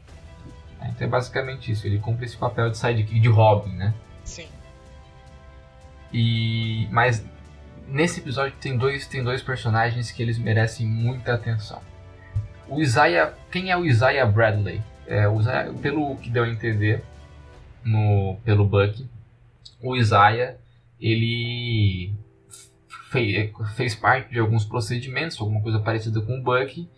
É, 0.80 0.88
então 0.88 1.06
é 1.06 1.10
basicamente 1.10 1.72
isso, 1.72 1.86
ele 1.86 1.98
cumpre 1.98 2.24
esse 2.24 2.36
papel 2.36 2.70
de 2.70 2.78
sidekick 2.78 3.18
de 3.18 3.28
Robin, 3.28 3.74
né? 3.74 3.94
Sim. 4.22 4.48
E 6.12 6.86
mas 6.90 7.26
nesse 7.88 8.20
episódio 8.20 8.54
tem 8.60 8.76
dois 8.76 9.06
tem 9.06 9.22
dois 9.22 9.42
personagens 9.42 10.10
que 10.10 10.22
eles 10.22 10.38
merecem 10.38 10.86
muita 10.86 11.34
atenção. 11.34 11.80
O 12.68 12.80
Isaiah, 12.80 13.34
quem 13.50 13.70
é 13.70 13.76
o 13.76 13.84
Isaiah 13.84 14.26
Bradley? 14.26 14.80
É, 15.06 15.28
o 15.28 15.40
Isaiah, 15.40 15.72
pelo 15.74 16.16
que 16.16 16.30
deu 16.30 16.44
a 16.44 16.48
entender 16.48 17.02
no 17.84 18.36
pelo 18.44 18.64
Buck, 18.64 19.06
o 19.82 19.94
Isaiah 19.94 20.56
ele 20.98 22.14
fez, 23.10 23.52
fez 23.76 23.94
parte 23.94 24.30
de 24.30 24.38
alguns 24.38 24.64
procedimentos, 24.64 25.38
alguma 25.38 25.60
coisa 25.60 25.78
parecida 25.78 26.20
com 26.20 26.38
o 26.38 26.42
Buck, 26.42 26.88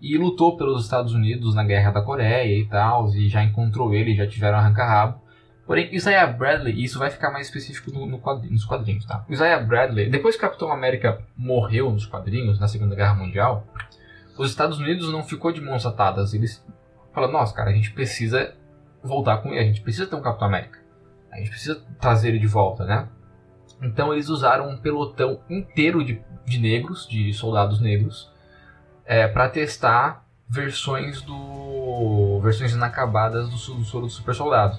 e 0.00 0.18
lutou 0.18 0.56
pelos 0.56 0.84
Estados 0.84 1.14
Unidos 1.14 1.54
na 1.54 1.64
Guerra 1.64 1.90
da 1.90 2.02
Coreia 2.02 2.58
e 2.58 2.66
tal, 2.66 3.08
e 3.14 3.28
já 3.28 3.42
encontrou 3.42 3.94
ele, 3.94 4.14
já 4.14 4.26
tiveram 4.26 4.58
arranca-rabo. 4.58 5.23
Porém, 5.66 5.94
Isaiah 5.94 6.26
Bradley, 6.26 6.74
e 6.74 6.84
isso 6.84 6.98
vai 6.98 7.10
ficar 7.10 7.30
mais 7.30 7.46
específico 7.46 7.90
no, 7.90 8.04
no 8.06 8.20
nos 8.50 8.64
quadrinhos, 8.66 9.06
tá? 9.06 9.24
Isaiah 9.30 9.62
Bradley, 9.62 10.10
depois 10.10 10.36
que 10.36 10.44
o 10.44 10.48
Capitão 10.48 10.70
América 10.70 11.22
morreu 11.36 11.90
nos 11.90 12.04
quadrinhos, 12.04 12.60
na 12.60 12.68
Segunda 12.68 12.94
Guerra 12.94 13.14
Mundial, 13.14 13.66
os 14.36 14.50
Estados 14.50 14.78
Unidos 14.78 15.10
não 15.10 15.22
ficou 15.22 15.52
de 15.52 15.62
mãos 15.62 15.86
atadas. 15.86 16.34
Eles 16.34 16.64
falaram, 17.14 17.32
nossa, 17.32 17.54
cara, 17.54 17.70
a 17.70 17.72
gente 17.72 17.92
precisa 17.92 18.54
voltar 19.02 19.38
com 19.38 19.50
ele, 19.50 19.60
a 19.60 19.64
gente 19.64 19.80
precisa 19.80 20.06
ter 20.06 20.16
um 20.16 20.20
Capitão 20.20 20.48
América. 20.48 20.78
A 21.32 21.38
gente 21.38 21.48
precisa 21.48 21.82
trazer 21.98 22.28
ele 22.28 22.38
de 22.38 22.46
volta, 22.46 22.84
né? 22.84 23.08
Então 23.82 24.12
eles 24.12 24.28
usaram 24.28 24.68
um 24.68 24.76
pelotão 24.76 25.40
inteiro 25.48 26.04
de, 26.04 26.22
de 26.44 26.58
negros, 26.58 27.08
de 27.08 27.32
soldados 27.32 27.80
negros, 27.80 28.30
é, 29.06 29.26
para 29.26 29.48
testar 29.48 30.26
versões 30.46 31.22
do 31.22 32.38
versões 32.40 32.72
inacabadas 32.72 33.48
do, 33.48 33.74
do 33.76 33.84
soro 33.84 34.06
do 34.06 34.12
super 34.12 34.34
soldado 34.34 34.78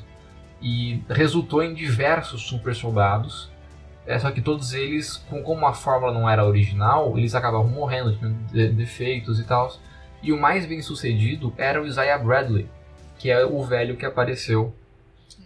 e 0.65 1.03
resultou 1.09 1.61
em 1.61 1.73
diversos 1.73 2.41
super 2.43 2.73
soldados 2.73 3.51
é, 4.07 4.17
só 4.19 4.31
que 4.31 4.41
todos 4.41 4.73
eles 4.73 5.17
com, 5.29 5.41
como 5.43 5.65
a 5.65 5.73
fórmula 5.73 6.13
não 6.13 6.29
era 6.29 6.45
original 6.45 7.17
eles 7.17 7.35
acabavam 7.35 7.69
morrendo 7.69 8.15
tinham 8.17 8.33
de, 8.51 8.69
defeitos 8.69 9.39
e 9.39 9.43
tal 9.43 9.71
e 10.23 10.31
o 10.31 10.39
mais 10.39 10.65
bem 10.65 10.81
sucedido 10.81 11.53
era 11.57 11.81
o 11.81 11.85
Isaiah 11.85 12.17
Bradley 12.17 12.67
que 13.17 13.29
é 13.29 13.45
o 13.45 13.63
velho 13.63 13.95
que 13.95 14.05
apareceu 14.05 14.73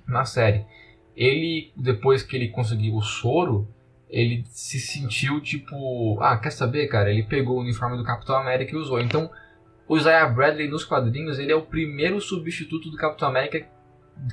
na 0.07 0.25
série 0.25 0.65
ele, 1.19 1.73
depois 1.75 2.23
que 2.23 2.33
ele 2.37 2.47
conseguiu 2.47 2.95
o 2.95 3.01
soro, 3.01 3.67
ele 4.09 4.45
se 4.47 4.79
sentiu 4.79 5.41
tipo, 5.41 6.17
ah, 6.21 6.37
quer 6.37 6.49
saber, 6.49 6.87
cara? 6.87 7.11
Ele 7.11 7.23
pegou 7.23 7.57
o 7.57 7.61
uniforme 7.61 7.97
do 7.97 8.05
Capitão 8.05 8.37
América 8.37 8.73
e 8.73 8.77
usou. 8.77 9.01
Então, 9.01 9.29
o 9.85 9.97
Isaiah 9.97 10.29
Bradley 10.29 10.69
nos 10.69 10.85
quadrinhos, 10.85 11.37
ele 11.37 11.51
é 11.51 11.55
o 11.55 11.65
primeiro 11.65 12.21
substituto 12.21 12.89
do 12.89 12.95
Capitão 12.95 13.27
América 13.27 13.67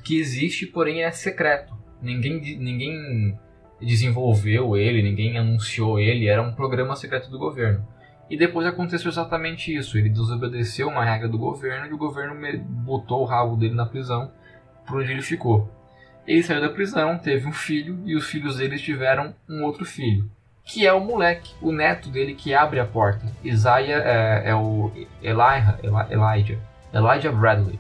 que 0.04 0.18
existe, 0.18 0.66
porém 0.66 1.02
é 1.02 1.10
secreto. 1.10 1.74
Ninguém, 2.00 2.58
ninguém 2.58 3.38
desenvolveu 3.80 4.76
ele, 4.76 5.02
ninguém 5.02 5.38
anunciou 5.38 5.98
ele, 5.98 6.28
era 6.28 6.42
um 6.42 6.52
programa 6.52 6.96
secreto 6.96 7.30
do 7.30 7.38
governo. 7.38 7.86
E 8.28 8.36
depois 8.36 8.66
aconteceu 8.66 9.08
exatamente 9.08 9.74
isso. 9.74 9.96
Ele 9.96 10.08
desobedeceu 10.08 10.88
uma 10.88 11.04
regra 11.04 11.28
do 11.28 11.38
governo 11.38 11.86
e 11.86 11.92
o 11.92 11.98
governo 11.98 12.34
botou 12.84 13.22
o 13.22 13.24
rabo 13.24 13.56
dele 13.56 13.74
na 13.74 13.86
prisão, 13.86 14.30
por 14.86 15.00
onde 15.00 15.12
ele 15.12 15.22
ficou. 15.22 15.70
Ele 16.26 16.42
saiu 16.42 16.60
da 16.60 16.68
prisão, 16.68 17.18
teve 17.18 17.46
um 17.46 17.52
filho 17.52 18.00
e 18.04 18.16
os 18.16 18.26
filhos 18.26 18.56
dele 18.56 18.76
tiveram 18.78 19.32
um 19.48 19.62
outro 19.62 19.84
filho, 19.84 20.28
que 20.64 20.84
é 20.84 20.92
o 20.92 21.00
moleque, 21.00 21.54
o 21.62 21.70
neto 21.70 22.10
dele 22.10 22.34
que 22.34 22.52
abre 22.52 22.80
a 22.80 22.84
porta. 22.84 23.24
Isaiah 23.44 24.02
é, 24.02 24.50
é 24.50 24.54
o 24.54 24.90
Elijah, 25.22 25.78
Elijah, 26.10 26.58
Elijah 26.92 27.30
Bradley. 27.30 27.78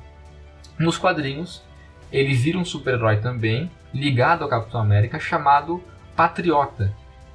Nos 0.78 0.96
quadrinhos, 0.96 1.65
ele 2.12 2.34
vira 2.34 2.58
um 2.58 2.64
super-herói 2.64 3.18
também, 3.18 3.70
ligado 3.92 4.42
ao 4.42 4.48
Capitão 4.48 4.80
América, 4.80 5.18
chamado 5.18 5.82
Patriota. 6.14 6.92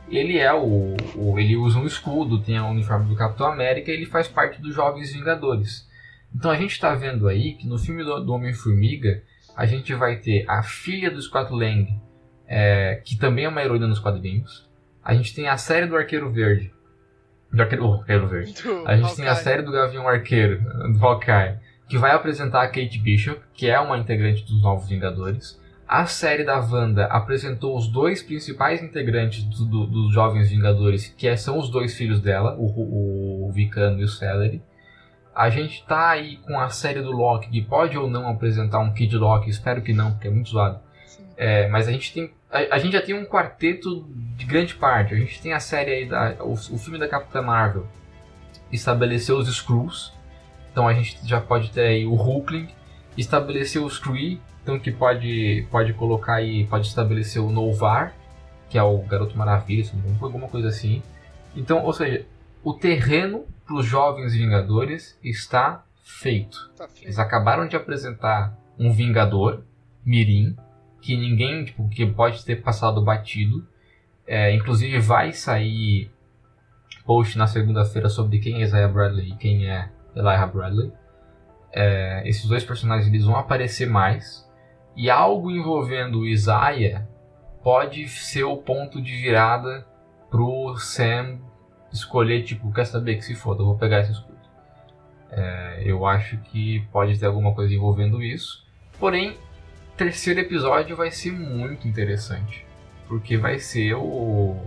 Ele 0.10 0.38
é 0.38 0.54
o, 0.54 0.96
o, 1.16 1.40
ele 1.40 1.56
usa 1.56 1.80
um 1.80 1.86
escudo, 1.86 2.42
tem 2.42 2.60
o 2.60 2.68
uniforme 2.68 3.08
do 3.08 3.16
Capitão 3.16 3.48
América, 3.48 3.92
e 3.92 3.94
ele 3.94 4.06
faz 4.06 4.28
parte 4.28 4.62
dos 4.62 4.76
Jovens 4.76 5.14
Vingadores. 5.14 5.90
Então 6.34 6.52
a 6.52 6.56
gente 6.56 6.72
está 6.72 6.94
vendo 6.96 7.28
aí 7.28 7.54
que 7.54 7.68
no 7.68 7.78
filme 7.78 8.04
do, 8.04 8.20
do 8.20 8.34
Homem-Formiga 8.34 9.24
a 9.56 9.66
gente 9.66 9.94
vai 9.94 10.18
ter 10.18 10.46
a 10.48 10.64
filha 10.64 11.12
do 11.12 11.22
Scott 11.22 11.52
Lang, 11.54 11.88
é, 12.48 13.02
que 13.04 13.18
também 13.18 13.46
é 13.46 13.50
uma 13.50 13.62
heroína 13.62 13.88
nos 13.88 14.00
quadrinhos. 14.00 14.70
A 15.04 15.14
gente 15.14 15.34
tem 15.34 15.48
a 15.48 15.58
série 15.58 15.86
do 15.86 15.96
Arqueiro 15.96 16.32
Verde. 16.32 16.74
Do 17.52 17.62
Arqueiro, 17.62 17.86
oh, 17.86 17.94
Arqueiro 17.96 18.28
Verde. 18.28 18.54
Do 18.54 18.88
A 18.88 18.96
gente 18.96 19.16
tem 19.16 19.28
a 19.28 19.36
série 19.36 19.62
do 19.62 19.72
Gavião 19.72 20.08
Arqueiro, 20.08 20.62
do 20.94 21.06
Hawkeye, 21.06 21.58
que 21.92 21.98
vai 21.98 22.12
apresentar 22.12 22.62
a 22.62 22.68
Kate 22.68 22.98
Bishop, 23.00 23.42
que 23.54 23.70
é 23.70 23.78
uma 23.78 23.98
integrante 23.98 24.46
dos 24.46 24.62
Novos 24.62 24.88
Vingadores. 24.88 25.60
A 25.86 26.06
série 26.06 26.46
da 26.46 26.58
Wanda 26.58 27.06
apresentou 27.08 27.76
os 27.78 27.86
dois 27.86 28.24
principais 28.24 28.82
integrantes 28.82 29.44
do- 29.44 29.66
do- 29.66 29.86
dos 29.88 30.14
Jovens 30.14 30.50
Vingadores, 30.50 31.14
que 31.18 31.28
é- 31.28 31.36
são 31.36 31.60
os 31.60 31.70
dois 31.70 31.94
filhos 31.94 32.22
dela, 32.22 32.56
o, 32.58 33.46
o, 33.48 33.52
Vicano 33.52 34.00
e 34.00 34.06
o 34.06 34.08
Celery. 34.08 34.62
A 35.36 35.50
gente 35.50 35.86
tá 35.86 36.12
aí 36.12 36.38
com 36.38 36.58
a 36.58 36.70
série 36.70 37.02
do 37.02 37.12
Loki, 37.12 37.50
que 37.50 37.62
pode 37.62 37.98
ou 37.98 38.10
não 38.10 38.30
apresentar 38.30 38.80
um 38.80 38.94
Kid 38.94 39.18
Loki, 39.18 39.50
espero 39.50 39.82
que 39.82 39.92
não, 39.92 40.12
porque 40.14 40.30
é 40.30 40.32
muito 40.32 40.50
zoado. 40.50 40.80
É, 41.36 41.68
mas 41.68 41.90
a 41.90 41.92
gente 41.92 42.14
tem. 42.14 42.32
A, 42.50 42.76
a 42.76 42.80
gente 42.80 42.94
já 42.94 43.02
tem 43.02 43.14
um 43.16 43.26
quarteto 43.26 44.08
de 44.38 44.46
grande 44.46 44.76
parte. 44.76 45.14
A 45.14 45.18
gente 45.18 45.42
tem 45.42 45.52
a 45.52 45.60
série 45.60 45.92
aí 45.92 46.06
da. 46.06 46.38
O, 46.40 46.54
o 46.54 46.78
filme 46.78 46.98
da 46.98 47.08
Capitã 47.10 47.42
Marvel 47.42 47.86
estabeleceu 48.72 49.38
os 49.38 49.50
Skrulls. 49.50 50.14
Então 50.72 50.88
a 50.88 50.94
gente 50.94 51.18
já 51.28 51.42
pode 51.42 51.72
ter 51.72 51.82
aí 51.82 52.06
o 52.06 52.14
Hulkling, 52.14 52.68
estabeleceu 53.18 53.84
os 53.84 54.00
Kree, 54.00 54.42
então 54.64 54.80
que 54.80 54.92
pode, 54.92 55.68
pode 55.70 55.94
colocar 55.94 56.36
aí, 56.36 56.66
pode 56.66 56.88
estabelecer 56.88 57.42
o 57.42 57.52
Novar, 57.52 58.14
que 58.70 58.78
é 58.78 58.84
o 58.84 58.98
Garoto 59.00 59.38
Maravilha, 59.38 59.86
alguma 60.22 60.48
coisa 60.48 60.70
assim. 60.70 61.02
Então, 61.56 61.84
ou 61.84 61.92
seja, 61.92 62.26
o 62.64 62.74
terreno 62.74 63.46
para 63.66 63.76
os 63.76 63.86
jovens 63.86 64.34
Vingadores 64.34 65.18
está 65.24 65.84
feito. 66.04 66.72
Tá 66.78 66.88
feio. 66.88 67.06
Eles 67.06 67.20
acabaram 67.20 67.68
de 67.68 67.76
apresentar 67.76 68.58
um 68.80 68.92
Vingador, 68.94 69.64
Mirim, 70.06 70.56
que 71.02 71.18
ninguém, 71.18 71.66
tipo, 71.66 71.90
que 71.90 72.06
pode 72.06 72.46
ter 72.46 72.62
passado 72.62 73.02
batido. 73.02 73.68
É, 74.26 74.54
inclusive 74.54 75.00
vai 75.00 75.34
sair 75.34 76.10
post 77.06 77.38
na 77.38 77.48
segunda-feira 77.48 78.08
sobre 78.08 78.40
quem 78.40 78.62
é 78.62 78.62
Isaiah 78.62 78.88
Bradley 78.88 79.32
e 79.32 79.36
quem 79.36 79.68
é 79.68 79.90
Elijah 80.16 80.48
Bradley. 80.48 80.92
É, 81.74 82.24
esses 82.26 82.46
dois 82.46 82.64
personagens 82.64 83.08
eles 83.08 83.26
vão 83.26 83.36
aparecer 83.36 83.88
mais. 83.90 84.50
E 84.96 85.10
algo 85.10 85.50
envolvendo 85.50 86.20
o 86.20 86.28
Isaiah 86.28 87.08
pode 87.64 88.08
ser 88.08 88.44
o 88.44 88.58
ponto 88.58 89.02
de 89.02 89.16
virada 89.16 89.86
pro 90.30 90.76
Sam 90.78 91.40
escolher, 91.92 92.44
tipo, 92.44 92.72
quer 92.72 92.86
saber 92.86 93.16
que 93.16 93.22
se 93.22 93.36
foda, 93.36 93.62
eu 93.62 93.66
vou 93.66 93.78
pegar 93.78 94.02
esse 94.02 94.12
escudo. 94.12 94.32
É, 95.30 95.82
eu 95.86 96.06
acho 96.06 96.38
que 96.38 96.82
pode 96.92 97.18
ter 97.20 97.26
alguma 97.26 97.54
coisa 97.54 97.74
envolvendo 97.74 98.22
isso. 98.22 98.66
Porém, 99.00 99.38
terceiro 99.98 100.40
episódio 100.40 100.96
vai 100.96 101.12
ser 101.12 101.32
muito 101.32 101.88
interessante. 101.88 102.66
Porque 103.08 103.38
vai 103.38 103.60
ser 103.60 103.94
o, 103.96 104.58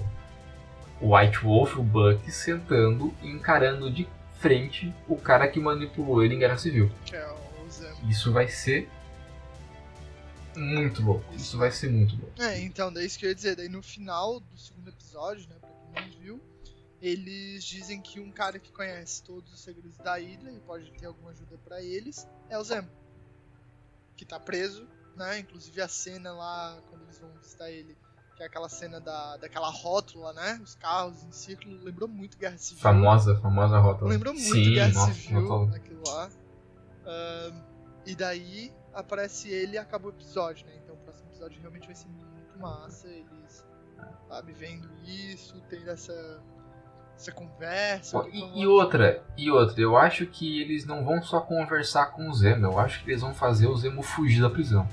o 1.00 1.16
White 1.16 1.38
Wolf, 1.38 1.76
o 1.76 1.82
Buck, 1.82 2.30
sentando 2.30 3.12
e 3.22 3.30
encarando 3.30 3.90
de 3.90 4.06
frente 4.44 4.94
o 5.08 5.16
cara 5.16 5.48
que 5.48 5.58
manipulou 5.58 6.22
ele 6.22 6.34
em 6.34 6.38
Guerra 6.38 6.58
Civil. 6.58 6.92
É. 7.10 7.34
Isso 8.06 8.30
vai 8.30 8.46
ser 8.46 8.90
muito 10.54 11.02
louco. 11.02 11.34
Isso 11.34 11.56
vai 11.56 11.72
ser 11.72 11.90
muito 11.90 12.14
louco. 12.14 12.42
É, 12.42 12.60
então, 12.60 12.92
daí 12.92 13.06
isso 13.06 13.18
que 13.18 13.24
eu 13.24 13.30
ia 13.30 13.34
dizer. 13.34 13.56
Daí 13.56 13.70
no 13.70 13.82
final 13.82 14.40
do 14.40 14.58
segundo 14.58 14.90
episódio, 14.90 15.48
né, 15.48 15.56
pra 15.58 15.70
quem 15.70 16.10
não 16.10 16.20
viu, 16.20 16.40
eles 17.00 17.64
dizem 17.64 18.02
que 18.02 18.20
um 18.20 18.30
cara 18.30 18.58
que 18.58 18.70
conhece 18.70 19.22
todos 19.22 19.50
os 19.50 19.60
segredos 19.60 19.96
da 19.96 20.20
ilha 20.20 20.50
e 20.50 20.60
pode 20.60 20.90
ter 20.92 21.06
alguma 21.06 21.30
ajuda 21.30 21.56
pra 21.64 21.82
eles 21.82 22.28
é 22.50 22.58
o 22.58 22.62
Zemo. 22.62 22.90
Que 24.14 24.26
tá 24.26 24.38
preso, 24.38 24.86
né? 25.16 25.38
Inclusive 25.38 25.80
a 25.80 25.88
cena 25.88 26.32
lá, 26.32 26.78
quando 26.90 27.04
eles 27.04 27.18
vão 27.18 27.30
visitar 27.40 27.70
ele, 27.70 27.96
que 28.36 28.42
é 28.42 28.46
aquela 28.46 28.68
cena 28.68 29.00
da, 29.00 29.36
daquela 29.36 29.70
rótula, 29.70 30.32
né? 30.32 30.60
Os 30.62 30.74
carros 30.74 31.22
em 31.24 31.30
círculo, 31.32 31.82
lembrou 31.82 32.08
muito 32.08 32.36
Guerra 32.36 32.58
Civil. 32.58 32.82
Famosa, 32.82 33.36
famosa 33.36 33.78
rótula. 33.78 34.10
Lembrou 34.10 34.34
muito 34.34 34.52
Sim, 34.52 34.74
Guerra 34.74 34.92
nossa, 34.92 35.12
Civil, 35.14 35.48
rótula. 35.48 35.76
aquilo 35.76 36.02
lá. 36.06 36.30
Ahn, 37.06 37.62
e 38.06 38.14
daí 38.14 38.72
aparece 38.92 39.48
ele 39.50 39.74
e 39.74 39.78
acaba 39.78 40.06
o 40.06 40.10
episódio, 40.10 40.66
né? 40.66 40.72
Então 40.82 40.94
o 40.94 40.98
próximo 40.98 41.28
episódio 41.30 41.60
realmente 41.60 41.86
vai 41.86 41.94
ser 41.94 42.08
muito 42.08 42.58
massa. 42.58 43.06
Eles, 43.08 43.64
sabe, 44.28 44.52
vendo 44.52 44.88
isso, 45.04 45.60
tendo 45.68 45.88
essa, 45.90 46.42
essa 47.16 47.30
conversa. 47.30 48.20
Pô, 48.20 48.28
E, 48.32 48.62
e 48.62 48.66
outra, 48.66 49.22
e 49.36 49.50
outra, 49.50 49.80
eu 49.80 49.96
acho 49.96 50.26
que 50.26 50.60
eles 50.60 50.84
não 50.84 51.04
vão 51.04 51.22
só 51.22 51.40
conversar 51.40 52.06
com 52.06 52.28
o 52.28 52.34
Zemo, 52.34 52.66
eu 52.66 52.78
acho 52.78 53.04
que 53.04 53.10
eles 53.10 53.20
vão 53.22 53.32
fazer 53.34 53.68
o 53.68 53.76
Zemo 53.76 54.02
fugir 54.02 54.42
da 54.42 54.50
prisão. 54.50 54.88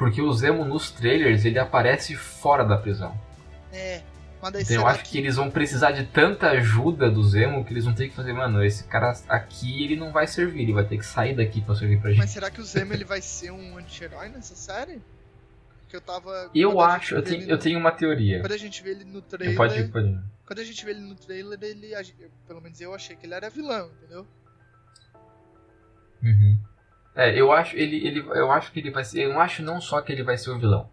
Porque 0.00 0.22
o 0.22 0.32
Zemo 0.32 0.64
nos 0.64 0.90
trailers 0.90 1.44
ele 1.44 1.58
aparece 1.58 2.16
fora 2.16 2.64
da 2.64 2.78
prisão. 2.78 3.14
É, 3.70 4.00
mas 4.40 4.50
daí 4.54 4.62
Então 4.62 4.76
eu 4.76 4.86
acho 4.86 5.04
que 5.04 5.18
eles 5.18 5.36
vão 5.36 5.50
precisar 5.50 5.90
de 5.90 6.06
tanta 6.06 6.48
ajuda 6.52 7.10
do 7.10 7.22
Zemo 7.22 7.62
que 7.66 7.72
eles 7.74 7.84
vão 7.84 7.92
ter 7.94 8.08
que 8.08 8.14
fazer, 8.16 8.32
mano, 8.32 8.64
esse 8.64 8.84
cara 8.84 9.12
aqui 9.28 9.84
ele 9.84 9.96
não 9.96 10.10
vai 10.10 10.26
servir, 10.26 10.62
ele 10.62 10.72
vai 10.72 10.84
ter 10.84 10.96
que 10.96 11.04
sair 11.04 11.36
daqui 11.36 11.60
pra 11.60 11.74
servir 11.74 12.00
pra 12.00 12.08
gente. 12.12 12.18
Mas 12.20 12.30
será 12.30 12.50
que 12.50 12.62
o 12.62 12.64
Zemo 12.64 12.94
ele 12.94 13.04
vai 13.04 13.20
ser 13.20 13.50
um 13.50 13.76
anti-herói 13.76 14.30
nessa 14.30 14.54
série? 14.54 15.02
Que 15.86 15.96
eu 15.96 16.00
tava. 16.00 16.50
Eu 16.54 16.80
acho, 16.80 17.16
eu 17.16 17.22
tenho, 17.22 17.42
ele 17.42 17.52
eu 17.52 17.56
no- 17.56 17.62
tenho 17.62 17.78
uma 17.78 17.92
teoria. 17.92 18.40
Quando 18.40 18.52
a 18.52 18.56
gente 18.56 18.82
vê 18.82 18.92
ele 18.92 19.04
no 19.04 19.20
trailer. 19.20 19.54
Pode, 19.56 19.84
pode. 19.88 20.18
Quando 20.46 20.58
a 20.60 20.64
gente 20.64 20.82
vê 20.82 20.92
ele 20.92 21.00
no 21.00 21.14
trailer, 21.14 21.58
ele. 21.62 21.90
Pelo 22.48 22.62
menos 22.62 22.80
eu 22.80 22.94
achei 22.94 23.16
que 23.16 23.26
ele 23.26 23.34
era 23.34 23.50
vilão, 23.50 23.90
entendeu? 23.98 24.26
Uhum. 26.22 26.58
É, 27.22 27.38
eu 27.38 27.52
acho 27.52 27.76
ele, 27.76 27.96
ele, 28.06 28.20
eu 28.20 28.50
acho 28.50 28.72
que 28.72 28.80
ele 28.80 28.90
vai 28.90 29.04
ser. 29.04 29.22
Eu 29.24 29.32
não 29.34 29.40
acho 29.40 29.62
não 29.62 29.80
só 29.80 30.00
que 30.00 30.10
ele 30.12 30.22
vai 30.22 30.36
ser 30.38 30.50
o 30.50 30.58
vilão. 30.58 30.88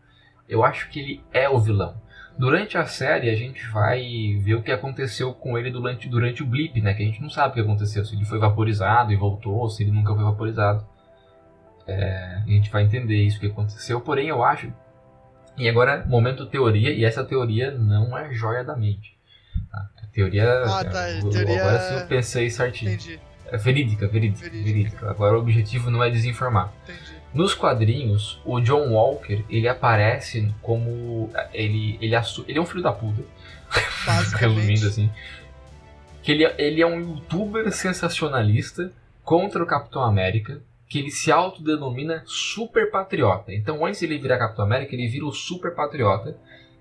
Eu 0.50 0.64
acho 0.64 0.90
que 0.90 1.00
ele 1.00 1.24
é 1.32 1.48
o 1.50 1.60
vilão. 1.60 1.96
Durante 2.38 2.78
a 2.78 2.86
série 2.86 3.30
a 3.30 3.36
gente 3.36 3.66
vai 3.70 4.36
ver 4.42 4.56
o 4.56 4.62
que 4.62 4.72
aconteceu 4.72 5.34
com 5.34 5.58
ele 5.58 5.72
durante, 5.72 6.08
durante 6.08 6.44
o 6.44 6.46
blip, 6.46 6.80
né? 6.82 6.94
Que 6.94 7.04
a 7.04 7.06
gente 7.06 7.22
não 7.22 7.30
sabe 7.30 7.52
o 7.52 7.54
que 7.56 7.62
aconteceu. 7.62 8.04
Se 8.06 8.16
ele 8.16 8.26
foi 8.26 8.38
vaporizado 8.40 9.12
e 9.12 9.16
voltou, 9.16 9.70
se 9.70 9.84
ele 9.84 9.92
nunca 9.92 10.14
foi 10.14 10.24
vaporizado. 10.24 10.86
É, 11.88 12.42
a 12.44 12.46
gente 12.50 12.70
vai 12.70 12.84
entender 12.84 13.16
isso 13.24 13.40
que 13.40 13.48
aconteceu. 13.48 14.02
Porém, 14.02 14.28
eu 14.28 14.44
acho. 14.44 14.72
E 15.58 15.68
agora, 15.68 16.06
momento 16.06 16.46
teoria, 16.46 16.92
e 16.92 17.04
essa 17.06 17.24
teoria 17.24 17.72
não 17.72 18.16
é 18.18 18.32
joia 18.34 18.64
da 18.64 18.76
mente. 18.76 19.18
Tá? 19.72 19.90
A 20.04 20.08
teoria. 20.08 20.64
Ah, 20.66 20.84
tá, 20.84 21.10
eu- 21.10 21.30
teoria- 21.30 21.62
Agora 21.64 21.80
sim 21.80 21.96
eu 21.96 22.08
pensei 22.08 22.50
certinho. 22.50 22.92
Entendi, 22.92 23.20
É 23.52 23.58
verídica, 23.58 24.08
verídica, 24.08 24.50
Verídica. 24.50 24.74
verídica. 24.74 25.10
Agora 25.10 25.36
o 25.36 25.40
objetivo 25.40 25.90
não 25.90 26.04
é 26.04 26.10
desinformar. 26.10 26.74
entendi. 26.84 27.18
Nos 27.34 27.54
quadrinhos, 27.54 28.42
o 28.46 28.60
John 28.60 28.90
Walker, 28.94 29.44
ele 29.50 29.68
aparece 29.68 30.54
como 30.62 31.30
ele 31.54 31.98
ele, 32.02 32.16
ele 32.48 32.58
é 32.58 32.62
um 32.62 32.66
filho 32.66 32.82
da 32.82 32.92
puta, 32.92 33.22
resumindo 34.38 34.88
assim. 34.88 35.10
Que 36.24 36.32
ele, 36.32 36.46
ele 36.58 36.82
é 36.82 36.86
um 36.88 37.00
youtuber 37.00 37.72
sensacionalista 37.72 38.92
contra 39.24 39.62
o 39.62 39.68
Capitão 39.68 40.04
América, 40.04 40.62
que 40.90 41.00
ele 41.00 41.12
se 41.12 41.32
autodenomina 41.32 42.24
super 42.26 42.90
patriota. 42.90 43.54
Então, 43.54 43.86
antes 43.86 44.00
de 44.00 44.06
ele 44.06 44.18
virar 44.18 44.38
Capitão 44.38 44.66
América, 44.66 44.96
ele 44.96 45.08
vira 45.08 45.26
o 45.26 45.34
super 45.34 45.76
patriota, 45.76 46.38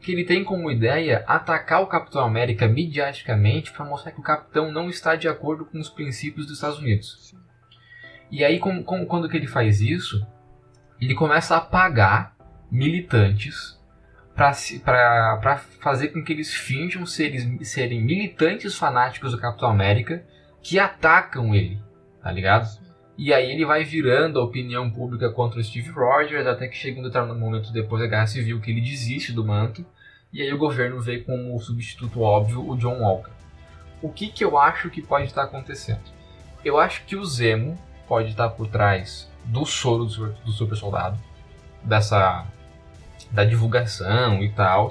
que 0.06 0.12
ele 0.12 0.22
tem 0.22 0.44
como 0.44 0.70
ideia 0.70 1.24
atacar 1.26 1.82
o 1.82 1.88
Capitão 1.88 2.24
América 2.24 2.68
midiaticamente 2.68 3.72
para 3.72 3.84
mostrar 3.84 4.12
que 4.12 4.20
o 4.20 4.22
Capitão 4.22 4.70
não 4.70 4.88
está 4.88 5.16
de 5.16 5.26
acordo 5.26 5.64
com 5.64 5.80
os 5.80 5.88
princípios 5.88 6.46
dos 6.46 6.54
Estados 6.54 6.78
Unidos. 6.78 7.18
Sim. 7.28 7.38
E 8.30 8.44
aí, 8.44 8.60
com, 8.60 8.84
com- 8.84 9.04
quando 9.04 9.28
que 9.28 9.36
ele 9.36 9.48
faz 9.48 9.80
isso, 9.80 10.24
ele 11.00 11.12
começa 11.12 11.56
a 11.56 11.60
pagar 11.60 12.36
militantes 12.70 13.76
para 14.32 15.58
fazer 15.80 16.08
com 16.08 16.22
que 16.22 16.32
eles 16.32 16.54
finjam 16.54 17.04
serem, 17.04 17.64
serem 17.64 18.00
militantes 18.00 18.76
fanáticos 18.76 19.32
do 19.32 19.40
Capitão 19.40 19.68
América 19.68 20.24
que 20.62 20.78
atacam 20.78 21.52
ele, 21.52 21.82
tá 22.22 22.30
ligado? 22.30 22.66
Sim. 22.66 22.86
E 23.18 23.34
aí 23.34 23.50
ele 23.50 23.64
vai 23.64 23.82
virando 23.82 24.38
a 24.38 24.44
opinião 24.44 24.88
pública 24.88 25.30
contra 25.32 25.58
o 25.58 25.64
Steve 25.64 25.90
Rogers, 25.90 26.46
até 26.46 26.68
que 26.68 26.76
chega 26.76 27.00
um 27.00 27.02
determinado 27.02 27.40
momento 27.40 27.72
depois 27.72 28.00
da 28.00 28.06
Guerra 28.08 28.28
Civil 28.28 28.60
que 28.60 28.70
ele 28.70 28.80
desiste 28.80 29.32
do 29.32 29.44
manto, 29.44 29.84
e 30.36 30.42
aí 30.42 30.52
o 30.52 30.58
governo 30.58 31.00
vê 31.00 31.20
como 31.20 31.58
substituto 31.60 32.20
óbvio 32.20 32.68
o 32.68 32.76
John 32.76 33.00
Walker. 33.00 33.30
O 34.02 34.10
que, 34.10 34.28
que 34.28 34.44
eu 34.44 34.58
acho 34.58 34.90
que 34.90 35.00
pode 35.00 35.26
estar 35.26 35.44
acontecendo? 35.44 36.02
Eu 36.64 36.78
acho 36.78 37.04
que 37.06 37.16
o 37.16 37.24
Zemo 37.24 37.78
pode 38.06 38.30
estar 38.30 38.50
por 38.50 38.68
trás 38.68 39.30
do 39.44 39.64
soro 39.64 40.04
do 40.04 40.10
super, 40.10 40.32
do 40.44 40.52
super 40.52 40.76
soldado, 40.76 41.18
dessa 41.82 42.46
da 43.30 43.44
divulgação 43.44 44.42
e 44.42 44.50
tal, 44.52 44.90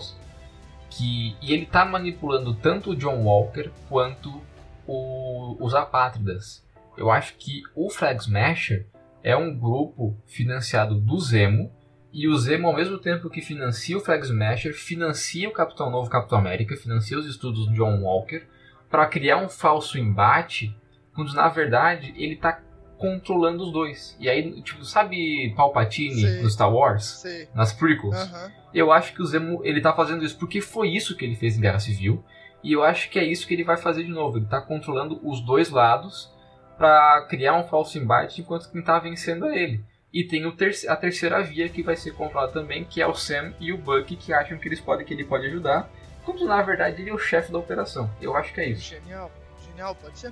que 0.90 1.36
e 1.42 1.54
ele 1.54 1.66
tá 1.66 1.86
manipulando 1.86 2.54
tanto 2.56 2.92
o 2.92 2.96
John 2.96 3.24
Walker 3.24 3.70
quanto 3.88 4.42
o- 4.88 5.56
os 5.60 5.74
apátridas. 5.76 6.64
Eu 6.98 7.12
acho 7.12 7.36
que 7.38 7.62
o 7.76 7.90
Flag 7.90 8.20
Smasher 8.22 8.88
é 9.24 9.36
um 9.36 9.56
grupo 9.56 10.18
financiado 10.26 10.96
do 11.00 11.20
Zemo 11.20 11.72
e 12.18 12.30
o 12.30 12.38
Zemo, 12.38 12.70
ao 12.70 12.74
mesmo 12.74 12.98
tempo 12.98 13.30
que 13.30 13.42
financia 13.42 13.98
o 13.98 14.00
Flag 14.00 14.24
Smasher, 14.24 14.74
financia 14.74 15.50
o 15.50 15.52
Capitão 15.52 15.90
Novo 15.90 16.10
Capitão 16.10 16.38
América, 16.38 16.78
financia 16.78 17.20
os 17.20 17.26
estudos 17.26 17.68
do 17.68 17.74
John 17.74 18.04
Walker 18.04 18.42
para 18.90 19.06
criar 19.06 19.36
um 19.36 19.50
falso 19.50 19.98
embate, 19.98 20.74
quando 21.14 21.34
na 21.34 21.50
verdade 21.50 22.14
ele 22.16 22.38
tá 22.38 22.62
controlando 22.98 23.64
os 23.64 23.74
dois. 23.74 24.16
E 24.18 24.30
aí, 24.30 24.62
tipo, 24.62 24.86
sabe 24.86 25.54
Palpatine 25.58 26.22
Sei. 26.22 26.42
no 26.42 26.50
Star 26.50 26.74
Wars? 26.74 27.04
Sei. 27.04 27.50
Nas 27.54 27.74
prequels? 27.74 28.16
Aham. 28.16 28.50
Eu 28.74 28.94
acho 28.94 29.14
que 29.14 29.22
o 29.22 29.26
Zemo 29.26 29.60
ele 29.66 29.82
tá 29.82 29.92
fazendo 29.92 30.24
isso 30.24 30.40
porque 30.40 30.62
foi 30.62 30.92
isso 30.92 31.18
que 31.18 31.26
ele 31.26 31.36
fez 31.36 31.58
em 31.58 31.62
Guerra 31.62 31.80
Civil. 31.80 32.24
E 32.64 32.72
eu 32.72 32.82
acho 32.82 33.10
que 33.10 33.20
é 33.20 33.26
isso 33.26 33.46
que 33.46 33.54
ele 33.54 33.66
vai 33.66 33.76
fazer 33.76 34.06
de 34.06 34.12
novo. 34.12 34.38
Ele 34.38 34.46
tá 34.46 34.62
controlando 34.62 35.20
os 35.22 35.42
dois 35.42 35.70
lados 35.70 36.34
para 36.78 37.26
criar 37.30 37.58
um 37.58 37.68
falso 37.68 37.98
embate 37.98 38.40
enquanto 38.40 38.72
quem 38.72 38.82
tá 38.82 38.98
vencendo 39.00 39.48
é 39.48 39.62
ele. 39.62 39.84
E 40.16 40.24
tem 40.24 40.50
terce- 40.56 40.88
a 40.88 40.96
terceira 40.96 41.44
via 41.44 41.68
que 41.68 41.84
vai 41.84 41.98
ser 41.98 42.12
controlada 42.14 42.54
também, 42.54 42.86
que 42.86 43.02
é 43.02 43.06
o 43.08 43.14
Sam 43.14 43.54
e 43.60 43.74
o 43.74 43.78
Buck 43.78 44.16
que 44.16 44.32
acham 44.32 44.58
que 44.58 44.66
eles 44.66 44.80
podem 44.80 45.06
que 45.06 45.14
ele 45.14 45.26
pode 45.26 45.46
ajudar, 45.48 45.90
quando 46.24 46.46
na 46.48 46.62
verdade 46.62 47.02
ele 47.02 47.10
é 47.10 47.14
o 47.14 47.18
chefe 47.20 47.52
da 47.52 47.58
operação. 47.60 48.10
Eu 48.22 48.34
acho 48.34 48.54
que 48.54 48.62
é 48.62 48.70
isso. 48.70 48.82
Genial. 48.84 49.30
Genial, 49.66 49.94
pode 49.94 50.18
ser. 50.18 50.32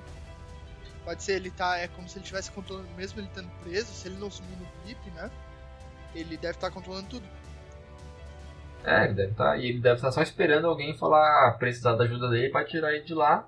Pode 1.04 1.22
ser, 1.22 1.34
ele 1.34 1.52
tá. 1.52 1.78
É 1.78 1.90
como 1.90 2.08
se 2.08 2.16
ele 2.18 2.24
estivesse 2.24 2.50
controlando, 2.50 2.88
mesmo 2.96 3.20
ele 3.20 3.28
estando 3.28 3.50
preso, 3.62 3.88
se 3.94 4.08
ele 4.08 4.16
não 4.16 4.32
sumir 4.32 4.56
no 4.58 4.66
blip, 4.86 5.12
né? 5.12 5.30
Ele 6.16 6.38
deve 6.38 6.54
estar 6.56 6.72
controlando 6.72 7.10
tudo. 7.10 7.28
É, 8.86 9.04
ele 9.06 9.14
deve 9.16 9.32
estar 9.32 9.58
e 9.60 9.68
ele 9.68 9.80
deve 9.82 9.96
estar 9.96 10.12
só 10.14 10.22
esperando 10.22 10.68
alguém 10.68 10.98
falar 10.98 11.20
"Ah, 11.50 11.52
precisar 11.58 11.96
da 11.96 12.06
ajuda 12.06 12.30
dele 12.30 12.50
para 12.50 12.66
tirar 12.66 12.94
ele 12.94 13.04
de 13.04 13.14
lá 13.14 13.46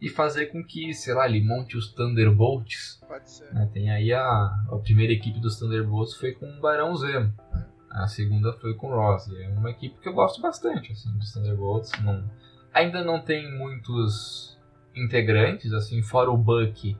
e 0.00 0.08
fazer 0.08 0.46
com 0.46 0.62
que, 0.64 0.94
sei 0.94 1.14
lá, 1.14 1.28
ele 1.28 1.44
monte 1.44 1.76
os 1.76 1.92
Thunderbolts 1.92 3.00
Pode 3.06 3.30
ser. 3.30 3.52
né? 3.52 3.68
Tem 3.72 3.90
aí 3.90 4.12
a, 4.12 4.20
a 4.20 4.78
primeira 4.82 5.12
equipe 5.12 5.40
dos 5.40 5.58
Thunderbolts 5.58 6.14
foi 6.14 6.32
com 6.32 6.46
o 6.46 6.60
Barão 6.60 6.94
Zemo. 6.96 7.32
A 7.90 8.06
segunda 8.06 8.52
foi 8.52 8.74
com 8.74 8.88
o 8.88 8.94
Ross. 8.94 9.28
É 9.32 9.48
uma 9.48 9.70
equipe 9.70 9.98
que 10.00 10.08
eu 10.08 10.12
gosto 10.12 10.40
bastante, 10.40 10.92
assim, 10.92 11.10
dos 11.16 11.32
Thunderbolts. 11.32 11.90
Não, 12.02 12.22
ainda 12.72 13.02
não 13.02 13.20
tem 13.20 13.50
muitos 13.50 14.56
integrantes, 14.94 15.72
assim, 15.72 16.02
fora 16.02 16.30
o 16.30 16.36
Buck 16.36 16.96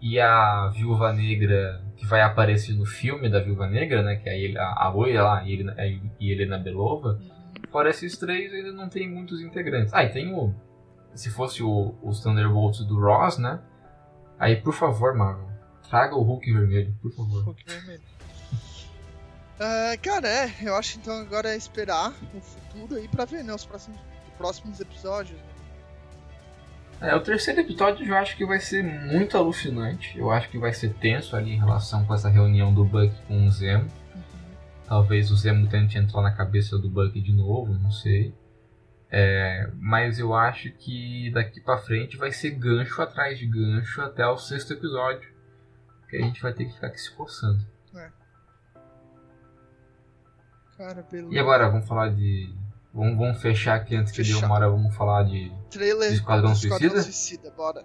e 0.00 0.20
a 0.20 0.68
Viúva 0.68 1.12
Negra 1.12 1.82
que 1.96 2.04
vai 2.04 2.20
aparecer 2.20 2.74
no 2.74 2.84
filme 2.84 3.30
da 3.30 3.40
Viúva 3.40 3.66
Negra, 3.66 4.02
né? 4.02 4.16
Que 4.16 4.28
é 4.28 4.58
a, 4.58 4.84
a, 4.84 4.94
Oia 4.94 5.22
lá 5.22 5.44
e 5.44 5.52
ele, 5.52 5.72
e 6.20 6.30
Helena 6.30 6.58
Belova. 6.58 7.18
Uhum. 7.20 7.30
Fora 7.70 7.90
esses 7.90 8.18
três, 8.18 8.52
ainda 8.52 8.72
não 8.72 8.88
tem 8.88 9.08
muitos 9.08 9.40
integrantes. 9.40 9.94
Ah, 9.94 10.04
e 10.04 10.10
tem 10.10 10.32
o. 10.34 10.54
Se 11.14 11.30
fosse 11.30 11.62
o, 11.62 11.94
os 12.02 12.20
Thunderbolts 12.20 12.84
do 12.84 12.98
Ross, 13.00 13.38
né? 13.38 13.60
Aí, 14.38 14.56
por 14.56 14.74
favor, 14.74 15.14
Marvel, 15.14 15.48
traga 15.88 16.14
o 16.16 16.22
Hulk 16.22 16.52
vermelho, 16.52 16.94
por 17.00 17.12
favor. 17.12 17.44
Hulk 17.44 17.64
vermelho. 17.66 18.02
Ah, 19.60 19.96
cara, 20.02 20.28
é, 20.28 20.52
eu 20.62 20.74
acho 20.74 20.98
então 20.98 21.16
agora 21.20 21.48
é 21.48 21.56
esperar 21.56 22.12
o 22.34 22.40
futuro 22.40 22.96
aí 22.96 23.06
pra 23.06 23.24
ver, 23.24 23.44
né, 23.44 23.54
os 23.54 23.64
próximos, 23.64 24.00
próximos 24.36 24.80
episódios. 24.80 25.38
né? 25.38 25.46
É, 27.10 27.14
o 27.14 27.20
terceiro 27.20 27.60
episódio 27.60 28.04
eu 28.04 28.16
acho 28.16 28.36
que 28.36 28.44
vai 28.44 28.58
ser 28.58 28.82
muito 28.82 29.36
alucinante. 29.38 30.18
Eu 30.18 30.32
acho 30.32 30.48
que 30.48 30.58
vai 30.58 30.72
ser 30.72 30.92
tenso 30.94 31.36
ali 31.36 31.52
em 31.52 31.58
relação 31.58 32.04
com 32.04 32.12
essa 32.12 32.28
reunião 32.28 32.74
do 32.74 32.84
Buck 32.84 33.14
com 33.28 33.46
o 33.46 33.50
Zemo. 33.52 33.88
Talvez 34.88 35.30
o 35.30 35.36
Zemo 35.36 35.68
tente 35.68 35.96
entrar 35.98 36.22
na 36.22 36.32
cabeça 36.32 36.76
do 36.76 36.88
Buck 36.90 37.20
de 37.20 37.32
novo, 37.32 37.74
não 37.74 37.92
sei. 37.92 38.34
É, 39.16 39.70
mas 39.76 40.18
eu 40.18 40.34
acho 40.34 40.72
que 40.72 41.30
daqui 41.32 41.60
pra 41.60 41.78
frente 41.78 42.16
vai 42.16 42.32
ser 42.32 42.50
gancho 42.50 43.00
atrás 43.00 43.38
de 43.38 43.46
gancho 43.46 44.02
até 44.02 44.26
o 44.26 44.36
sexto 44.36 44.72
episódio. 44.72 45.32
Que 46.08 46.16
a 46.16 46.20
gente 46.20 46.42
vai 46.42 46.52
ter 46.52 46.64
que 46.64 46.72
ficar 46.72 46.88
aqui 46.88 47.00
se 47.00 47.12
coçando. 47.12 47.64
Cara, 50.76 51.02
pelo 51.04 51.32
E 51.32 51.38
agora, 51.38 51.68
vamos 51.68 51.86
falar 51.86 52.08
de. 52.10 52.52
Vamos, 52.92 53.16
vamos 53.16 53.40
fechar 53.40 53.76
aqui 53.76 53.96
antes 53.96 54.12
que 54.12 54.22
dê 54.22 54.32
Fechar. 54.32 54.46
uma 54.46 54.54
hora, 54.56 54.68
vamos 54.68 54.94
falar 54.94 55.22
de. 55.24 55.52
trailer 55.70 56.08
de 56.08 56.16
Esquadrão 56.16 56.50
do 56.50 56.56
Suicida? 56.56 57.02
Suicida, 57.02 57.50
bora. 57.50 57.84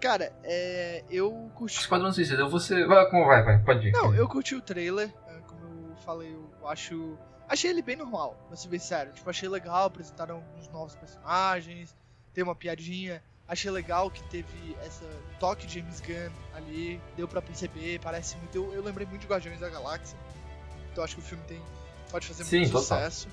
Cara, 0.00 0.32
é, 0.44 1.04
eu 1.10 1.50
curti. 1.54 1.80
Esquadrão 1.80 2.12
Suicida, 2.12 2.46
você. 2.46 2.86
Vai, 2.86 3.08
como 3.10 3.26
vai, 3.26 3.42
vai, 3.42 3.58
pode 3.62 3.88
ir. 3.88 3.92
Não, 3.92 4.14
eu 4.14 4.28
curti 4.28 4.54
o 4.54 4.60
trailer, 4.60 5.12
é, 5.26 5.38
como 5.40 5.90
eu 5.90 5.96
falei, 5.96 6.32
eu 6.32 6.68
acho. 6.68 7.18
Achei 7.48 7.70
ele 7.70 7.82
bem 7.82 7.96
normal, 7.96 8.36
pra 8.48 8.56
ser 8.56 8.68
bem 8.68 8.78
sério. 8.78 9.12
Tipo, 9.12 9.28
achei 9.28 9.48
legal, 9.48 9.86
apresentaram 9.86 10.36
alguns 10.36 10.68
novos 10.68 10.94
personagens, 10.94 11.94
tem 12.32 12.42
uma 12.42 12.54
piadinha. 12.54 13.22
Achei 13.46 13.70
legal 13.70 14.10
que 14.10 14.22
teve 14.30 14.74
essa 14.80 15.04
toque 15.38 15.66
de 15.66 15.80
James 15.80 16.00
Gunn 16.00 16.32
ali, 16.54 17.00
deu 17.14 17.28
pra 17.28 17.42
perceber, 17.42 18.00
parece 18.00 18.36
muito. 18.38 18.56
Eu, 18.56 18.72
eu 18.72 18.82
lembrei 18.82 19.06
muito 19.06 19.20
de 19.20 19.26
Guardiões 19.26 19.60
da 19.60 19.68
Galáxia. 19.68 20.16
Então 20.90 21.04
acho 21.04 21.16
que 21.16 21.20
o 21.20 21.24
filme 21.24 21.44
tem. 21.44 21.62
Pode 22.10 22.26
fazer 22.26 22.44
Sim, 22.44 22.60
muito 22.60 22.72
total. 22.72 22.98
sucesso. 22.98 23.28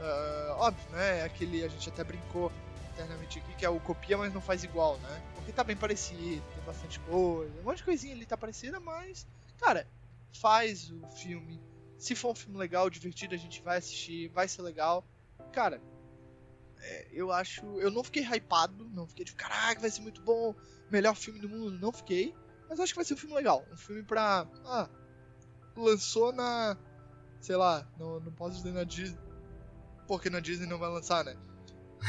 Ah, 0.00 0.56
óbvio, 0.58 0.90
né? 0.90 1.20
É 1.20 1.24
aquele. 1.24 1.62
A 1.64 1.68
gente 1.68 1.88
até 1.88 2.02
brincou 2.02 2.50
internamente 2.94 3.38
aqui, 3.38 3.54
que 3.54 3.66
é 3.66 3.68
o 3.68 3.78
copia, 3.80 4.16
mas 4.16 4.32
não 4.32 4.40
faz 4.40 4.64
igual, 4.64 4.96
né? 4.98 5.22
Porque 5.34 5.52
tá 5.52 5.62
bem 5.62 5.76
parecido, 5.76 6.42
tem 6.54 6.64
bastante 6.64 6.98
coisa, 7.00 7.52
um 7.60 7.64
monte 7.64 7.78
de 7.78 7.84
coisinha 7.84 8.14
ali 8.14 8.24
tá 8.24 8.36
parecida, 8.38 8.80
mas. 8.80 9.26
Cara, 9.58 9.86
faz 10.32 10.90
o 10.90 11.06
filme. 11.08 11.60
Se 11.98 12.14
for 12.14 12.32
um 12.32 12.34
filme 12.34 12.58
legal, 12.58 12.90
divertido, 12.90 13.34
a 13.34 13.38
gente 13.38 13.62
vai 13.62 13.78
assistir, 13.78 14.28
vai 14.28 14.46
ser 14.48 14.62
legal. 14.62 15.06
Cara, 15.52 15.80
é, 16.78 17.08
eu 17.12 17.32
acho. 17.32 17.64
Eu 17.80 17.90
não 17.90 18.04
fiquei 18.04 18.22
hypado, 18.22 18.88
não 18.90 19.06
fiquei 19.06 19.24
tipo, 19.24 19.38
caraca, 19.38 19.80
vai 19.80 19.90
ser 19.90 20.02
muito 20.02 20.20
bom, 20.22 20.54
melhor 20.90 21.14
filme 21.14 21.40
do 21.40 21.48
mundo, 21.48 21.78
não 21.78 21.92
fiquei. 21.92 22.34
Mas 22.68 22.80
acho 22.80 22.92
que 22.92 22.96
vai 22.96 23.04
ser 23.04 23.14
um 23.14 23.18
filme 23.18 23.34
legal. 23.34 23.64
Um 23.72 23.76
filme 23.76 24.02
pra. 24.02 24.46
Ah, 24.64 24.88
lançou 25.76 26.32
na. 26.32 26.76
Sei 27.40 27.56
lá, 27.56 27.86
não, 27.98 28.20
não 28.20 28.32
posso 28.32 28.56
dizer 28.56 28.72
na 28.72 28.84
Disney. 28.84 29.18
Porque 30.06 30.30
na 30.30 30.40
Disney 30.40 30.66
não 30.66 30.78
vai 30.78 30.90
lançar, 30.90 31.24
né? 31.24 31.36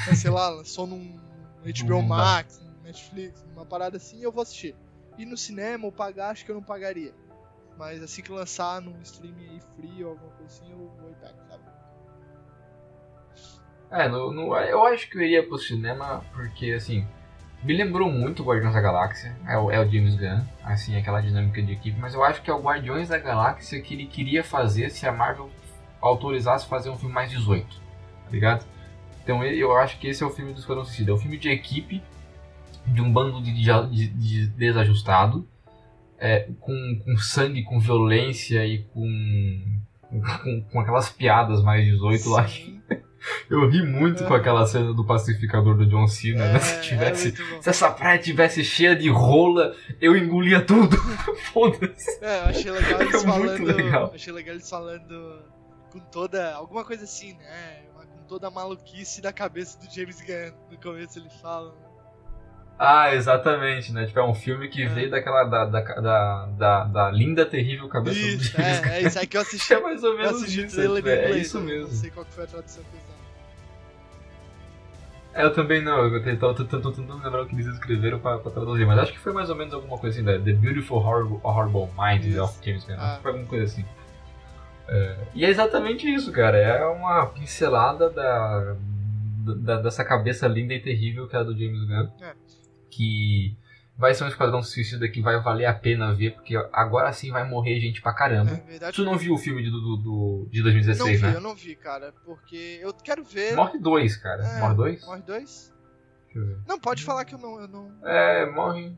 Mas 0.05 0.19
sei 0.19 0.29
lá, 0.29 0.49
lançou 0.49 0.85
num 0.85 1.19
HBO 1.63 2.01
Max, 2.01 2.59
num 2.59 2.81
Netflix, 2.81 3.43
uma 3.53 3.65
parada 3.65 3.97
assim, 3.97 4.21
eu 4.21 4.31
vou 4.31 4.41
assistir. 4.41 4.75
E 5.17 5.25
no 5.25 5.35
cinema 5.35 5.85
ou 5.85 5.91
pagar, 5.91 6.29
acho 6.29 6.45
que 6.45 6.51
eu 6.51 6.55
não 6.55 6.63
pagaria. 6.63 7.13
Mas 7.77 8.01
assim 8.01 8.21
que 8.21 8.31
lançar 8.31 8.81
num 8.81 8.99
streaming 9.01 9.49
aí 9.49 9.61
free 9.75 10.03
ou 10.03 10.11
alguma 10.11 10.31
coisa 10.31 10.51
assim, 10.51 10.71
eu 10.71 10.77
vou 10.99 11.11
e 11.11 11.15
pego, 11.15 11.37
sabe? 11.47 11.63
É, 13.91 14.09
no, 14.09 14.31
no- 14.33 14.55
eu 14.57 14.83
acho 14.85 15.09
que 15.09 15.17
eu 15.17 15.21
iria 15.21 15.47
pro 15.47 15.57
cinema 15.57 16.23
porque, 16.33 16.71
assim, 16.73 17.07
me 17.63 17.75
lembrou 17.75 18.09
muito 18.11 18.43
Guardiões 18.43 18.73
da 18.73 18.81
Galáxia. 18.81 19.35
É 19.47 19.57
o, 19.57 19.71
é 19.71 19.79
o 19.79 19.89
James 19.89 20.15
Gunn, 20.15 20.41
assim, 20.63 20.95
aquela 20.97 21.21
dinâmica 21.21 21.61
de 21.61 21.71
equipe. 21.73 21.97
Mas 21.99 22.13
eu 22.13 22.23
acho 22.23 22.41
que 22.41 22.49
é 22.49 22.53
o 22.53 22.61
Guardiões 22.61 23.09
da 23.09 23.17
Galáxia 23.17 23.81
que 23.81 23.93
ele 23.93 24.07
queria 24.07 24.43
fazer 24.43 24.89
se 24.89 25.07
a 25.07 25.11
Marvel 25.11 25.49
autorizasse 26.01 26.67
fazer 26.67 26.89
um 26.89 26.97
filme 26.97 27.13
mais 27.13 27.29
18, 27.29 27.67
tá 28.25 28.31
ligado? 28.31 28.65
Então 29.23 29.43
eu 29.43 29.75
acho 29.77 29.97
que 29.99 30.07
esse 30.07 30.23
é 30.23 30.25
o 30.25 30.29
filme 30.29 30.53
do 30.53 30.59
Esquadrão 30.59 30.83
Suicida. 30.83 31.11
É 31.11 31.13
um 31.13 31.17
filme 31.17 31.37
de 31.37 31.49
equipe, 31.49 32.03
de 32.85 33.01
um 33.01 33.11
bando 33.11 33.41
de, 33.41 33.51
de- 33.53 34.07
de 34.07 34.47
desajustado, 34.47 35.47
é, 36.19 36.47
com, 36.59 37.01
com 37.03 37.17
sangue, 37.17 37.63
com 37.63 37.79
violência 37.79 38.65
e 38.65 38.83
com, 38.93 39.81
com, 40.09 40.61
com 40.71 40.79
aquelas 40.79 41.09
piadas 41.09 41.61
mais 41.63 41.85
18 41.85 42.29
lá 42.29 42.45
eu 43.49 43.69
ri 43.69 43.83
muito 43.85 44.23
com 44.23 44.33
aquela 44.33 44.65
cena 44.65 44.93
do 44.93 45.05
pacificador 45.05 45.75
do 45.75 45.85
John 45.85 46.07
Cena, 46.07 46.53
né? 46.53 46.59
Se 46.59 46.75
é 46.75 46.79
tivesse. 46.81 47.23
muito 47.25 47.45
bom. 47.55 47.61
Se 47.61 47.69
essa 47.69 47.91
praia 47.91 48.17
tivesse 48.19 48.63
cheia 48.63 48.95
de 48.95 49.09
rola, 49.09 49.75
eu 49.99 50.15
engolia 50.15 50.61
tudo. 50.61 50.95
Foda-se. 51.51 52.23
É, 52.23 52.39
eu 52.39 52.43
achei 52.45 52.71
legal 52.71 53.01
eles 53.01 53.15
É 53.15 53.19
falando. 53.27 53.63
legal. 53.65 54.11
Achei 54.13 54.33
legal 54.33 54.55
eles 54.55 54.69
falando 54.69 55.41
com 55.91 55.99
toda. 55.99 56.53
alguma 56.53 56.85
coisa 56.85 57.03
assim, 57.03 57.33
né? 57.33 57.83
Com 58.15 58.23
toda 58.27 58.47
a 58.47 58.51
maluquice 58.51 59.21
da 59.21 59.33
cabeça 59.33 59.77
do 59.79 59.93
James 59.93 60.21
Gunn. 60.21 60.53
No 60.71 60.77
começo 60.77 61.19
ele 61.19 61.29
fala. 61.41 61.75
Ah, 62.79 63.13
exatamente, 63.15 63.91
né? 63.91 64.05
Tipo, 64.05 64.19
é 64.19 64.23
um 64.23 64.35
filme 64.35 64.67
que 64.67 64.83
É. 64.83 64.87
veio 64.87 65.09
daquela. 65.09 65.43
Da, 65.45 65.65
da, 65.65 65.81
da, 65.81 66.45
da, 66.45 66.83
da 66.83 67.11
linda, 67.11 67.43
terrível 67.45 67.87
cabeça 67.89 68.19
do 68.19 68.25
Isso, 68.25 68.51
James 68.51 68.85
é, 68.85 68.97
é 68.97 69.01
isso 69.01 69.17
aí 69.19 69.25
que 69.27 69.35
eu 69.37 69.41
assisti. 69.41 69.73
É 69.73 69.79
mais 69.79 70.03
ou 70.03 70.11
Eu 70.11 70.17
menos 70.17 70.41
assisti 70.43 70.61
o 70.61 70.65
isso. 70.65 70.75
trailer 70.75 70.97
tipo, 70.97 71.09
é, 71.09 71.25
inglês. 71.25 71.47
isso 71.47 71.59
né? 71.59 71.65
mesmo. 71.65 71.87
Não 71.87 71.95
sei 71.95 72.11
qual 72.11 72.25
foi 72.25 72.43
a 72.43 72.47
tradução 72.47 72.83
que 72.83 72.89
eles. 72.95 73.07
É, 75.33 75.43
eu 75.43 75.53
também 75.53 75.83
não, 75.83 76.03
eu 76.03 76.37
tô 76.39 76.53
tentando 76.65 77.13
lembrar 77.23 77.43
o 77.43 77.45
que 77.45 77.53
eles 77.53 77.67
escreveram 77.67 78.17
pra, 78.19 78.39
pra 78.39 78.51
traduzir, 78.51 78.87
mas 78.87 78.97
acho 78.97 79.11
que 79.13 79.19
foi 79.19 79.31
mais 79.31 79.51
ou 79.51 79.55
menos 79.55 79.71
alguma 79.71 79.95
coisa 79.99 80.15
assim, 80.15 80.25
da 80.25 80.33
The 80.39 80.53
Beautiful 80.53 80.97
Horrible, 80.97 81.39
Horrible 81.43 81.89
Mind 81.95 82.25
Isso. 82.25 82.41
of 82.43 82.57
James 82.65 82.83
Gunn, 82.85 82.95
Ah. 82.97 83.19
foi 83.21 83.31
alguma 83.31 83.47
coisa 83.47 83.65
assim. 83.65 83.85
É, 84.87 85.15
e 85.35 85.45
é 85.45 85.49
exatamente 85.49 86.11
isso, 86.11 86.31
cara, 86.31 86.57
é 86.57 86.83
uma 86.87 87.27
pincelada 87.27 88.09
da, 88.09 88.75
da- 89.45 89.81
dessa 89.81 90.03
cabeça 90.03 90.47
linda 90.47 90.73
e 90.73 90.79
terrível 90.81 91.27
que 91.27 91.35
é 91.35 91.39
a 91.39 91.43
do 91.43 91.55
James 91.55 91.83
Gunn, 91.87 92.07
É. 92.19 92.33
que 92.89 93.55
vai 93.97 94.13
ser 94.13 94.23
um 94.23 94.27
esquadrão 94.27 94.61
suicida 94.61 95.07
que 95.09 95.21
vai 95.21 95.39
valer 95.41 95.65
a 95.65 95.73
pena 95.73 96.13
ver, 96.13 96.31
porque 96.35 96.55
agora 96.71 97.11
sim 97.13 97.31
vai 97.31 97.43
morrer 97.47 97.79
gente 97.79 98.01
pra 98.01 98.13
caramba. 98.13 98.51
É 98.51 98.55
verdade. 98.55 98.95
Tu 98.95 99.03
não 99.03 99.17
viu 99.17 99.33
o 99.33 99.37
filme 99.37 99.63
de, 99.63 99.71
do, 99.71 99.97
do- 99.97 100.47
de 100.51 100.59
não 100.59 100.63
2016, 100.65 101.19
vi, 101.21 101.27
né? 101.27 101.35
eu 101.35 101.41
não 101.41 101.55
vi, 101.55 101.75
cara. 101.75 102.13
Porque 102.25 102.79
eu 102.81 102.93
quero 102.93 103.23
ver. 103.23 103.55
Morre 103.55 103.79
dois, 103.79 104.15
cara. 104.17 104.43
É, 104.45 104.59
Morre 104.59 104.75
dois? 104.75 105.05
Morre 105.05 105.21
dois? 105.23 105.73
Deixa 106.25 106.39
eu 106.39 106.45
ver. 106.45 106.57
Não, 106.67 106.79
pode 106.79 107.03
falar 107.03 107.25
que 107.25 107.33
eu 107.35 107.39
não. 107.39 107.59
Eu 107.59 107.67
não... 107.67 107.91
É, 108.03 108.45
morre. 108.45 108.95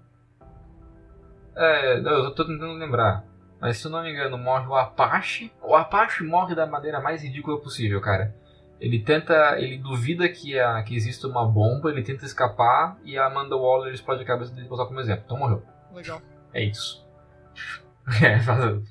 É, 1.56 2.00
não, 2.02 2.12
eu 2.26 2.36
tô 2.36 2.46
tentando 2.46 2.74
lembrar. 2.74 3.26
Mas 3.60 3.78
se 3.78 3.86
eu 3.88 3.92
não 3.92 4.02
me 4.04 4.12
engano, 4.12 4.38
morre 4.38 4.66
o 4.68 4.76
Apache. 4.76 5.52
O 5.62 5.76
Apache 5.76 6.24
morre 6.24 6.56
da 6.56 6.66
maneira 6.66 7.02
mais 7.02 7.22
ridícula 7.24 7.60
possível, 7.60 8.00
cara. 8.00 8.34
Ele 8.80 9.00
tenta. 9.00 9.60
Ele 9.60 9.78
duvida 9.78 10.28
que, 10.30 10.58
a, 10.60 10.82
que 10.84 10.96
existe 10.96 11.26
uma 11.26 11.46
bomba, 11.46 11.90
ele 11.92 12.02
tenta 12.02 12.26
escapar 12.26 12.98
e 13.04 13.18
a 13.18 13.26
Amanda 13.26 13.56
Waller 13.58 13.94
explode 13.94 14.22
a 14.24 14.26
cabeça 14.26 14.54
dele 14.54 14.68
usar 14.70 14.86
como 14.86 15.00
exemplo. 15.00 15.24
Então 15.26 15.38
morreu. 15.38 15.64
Legal. 15.94 16.22
É 16.54 16.64
isso. 16.64 17.06
É, 18.24 18.40
faz- 18.40 18.82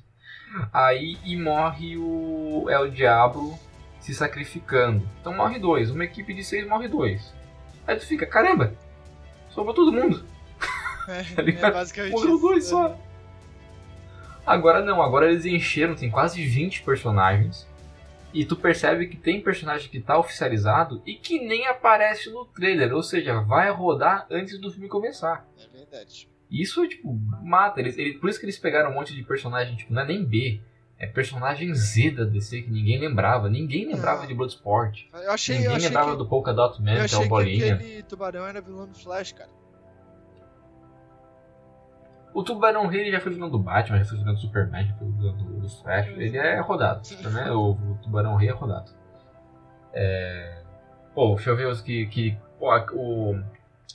Aí 0.71 1.17
e 1.25 1.35
morre 1.35 1.97
o. 1.97 2.67
É 2.69 2.79
o 2.79 2.89
Diablo 2.89 3.57
se 3.99 4.13
sacrificando. 4.13 5.05
Então 5.19 5.33
morre 5.33 5.59
dois. 5.59 5.91
Uma 5.91 6.05
equipe 6.05 6.33
de 6.33 6.43
seis 6.43 6.65
morre 6.67 6.87
dois. 6.87 7.33
Aí 7.85 7.95
tu 7.97 8.05
fica, 8.05 8.25
caramba! 8.25 8.73
Sobrou 9.49 9.73
todo 9.75 9.91
mundo. 9.91 10.23
É, 11.07 11.23
Tá 11.59 11.67
é 11.67 11.71
basicamente 11.71 12.11
Morreu 12.13 12.35
isso. 12.35 12.41
dois 12.47 12.65
só. 12.65 12.97
Agora 14.45 14.81
não, 14.83 15.01
agora 15.01 15.29
eles 15.31 15.45
encheram, 15.45 15.95
tem 15.95 16.09
quase 16.09 16.43
20 16.45 16.81
personagens. 16.83 17.67
E 18.33 18.45
tu 18.45 18.55
percebe 18.55 19.07
que 19.07 19.17
tem 19.17 19.41
personagem 19.41 19.89
que 19.89 19.99
tá 19.99 20.17
oficializado 20.17 21.01
e 21.05 21.15
que 21.15 21.39
nem 21.39 21.65
aparece 21.67 22.29
no 22.31 22.45
trailer, 22.45 22.93
ou 22.93 23.01
seja, 23.01 23.39
vai 23.41 23.71
rodar 23.71 24.27
antes 24.29 24.59
do 24.59 24.71
filme 24.71 24.87
começar. 24.87 25.47
É 25.57 25.67
verdade. 25.77 26.29
Isso, 26.49 26.87
tipo, 26.87 27.13
mata. 27.43 27.79
Eles, 27.79 27.95
por 28.19 28.29
isso 28.29 28.39
que 28.39 28.45
eles 28.45 28.57
pegaram 28.57 28.91
um 28.91 28.93
monte 28.93 29.15
de 29.15 29.23
personagem, 29.23 29.75
tipo, 29.75 29.93
não 29.93 30.01
é 30.03 30.05
nem 30.07 30.23
B. 30.23 30.59
É 30.97 31.07
personagem 31.07 31.73
Z 31.73 32.11
da 32.11 32.23
DC 32.25 32.63
que 32.63 32.69
ninguém 32.71 32.99
lembrava. 32.99 33.49
Ninguém 33.49 33.87
lembrava 33.87 34.23
Ah. 34.23 34.25
de 34.27 34.33
Bloodsport. 34.33 35.05
Eu 35.13 35.31
achei, 35.31 35.55
ninguém 35.55 35.71
eu 35.71 35.75
achei 35.77 35.87
lembrava 35.87 36.11
que, 36.11 36.17
do 36.17 36.27
Polka 36.27 36.53
Dot 36.53 36.81
Man, 36.81 36.89
eu 36.91 36.95
que 36.95 37.01
é 37.01 37.03
achei 37.05 37.17
o 37.19 37.21
que 37.21 37.27
Bolinha. 37.29 37.75
aquele 37.75 38.03
tubarão 38.03 38.45
era 38.45 38.59
vilão 38.61 38.85
do 38.87 38.93
Flash, 38.95 39.31
cara. 39.31 39.49
O 42.33 42.43
Tubarão 42.43 42.85
Rei 42.87 43.01
ele 43.01 43.11
já 43.11 43.19
foi 43.19 43.33
vilão 43.33 43.49
do 43.49 43.57
Batman, 43.59 43.97
já 43.97 44.05
foi 44.05 44.17
vilão 44.19 44.33
do 44.33 44.39
Superman, 44.39 44.85
já 44.87 44.93
foi 44.95 45.07
vilão 45.11 45.35
do, 45.35 45.43
do 45.61 45.69
Flash. 45.69 46.07
Ele 46.09 46.37
é 46.37 46.59
rodado, 46.59 47.01
né? 47.31 47.51
O, 47.51 47.71
o 47.71 47.99
Tubarão 48.03 48.35
Rei 48.35 48.49
é 48.49 48.53
rodado. 48.53 48.91
É... 49.93 50.61
Pô, 51.15 51.33
deixa 51.35 51.49
eu 51.49 51.55
ver 51.55 51.67
os 51.67 51.81
que... 51.81 52.05
que 52.07 52.37
pô, 52.59 52.69
o, 52.93 53.31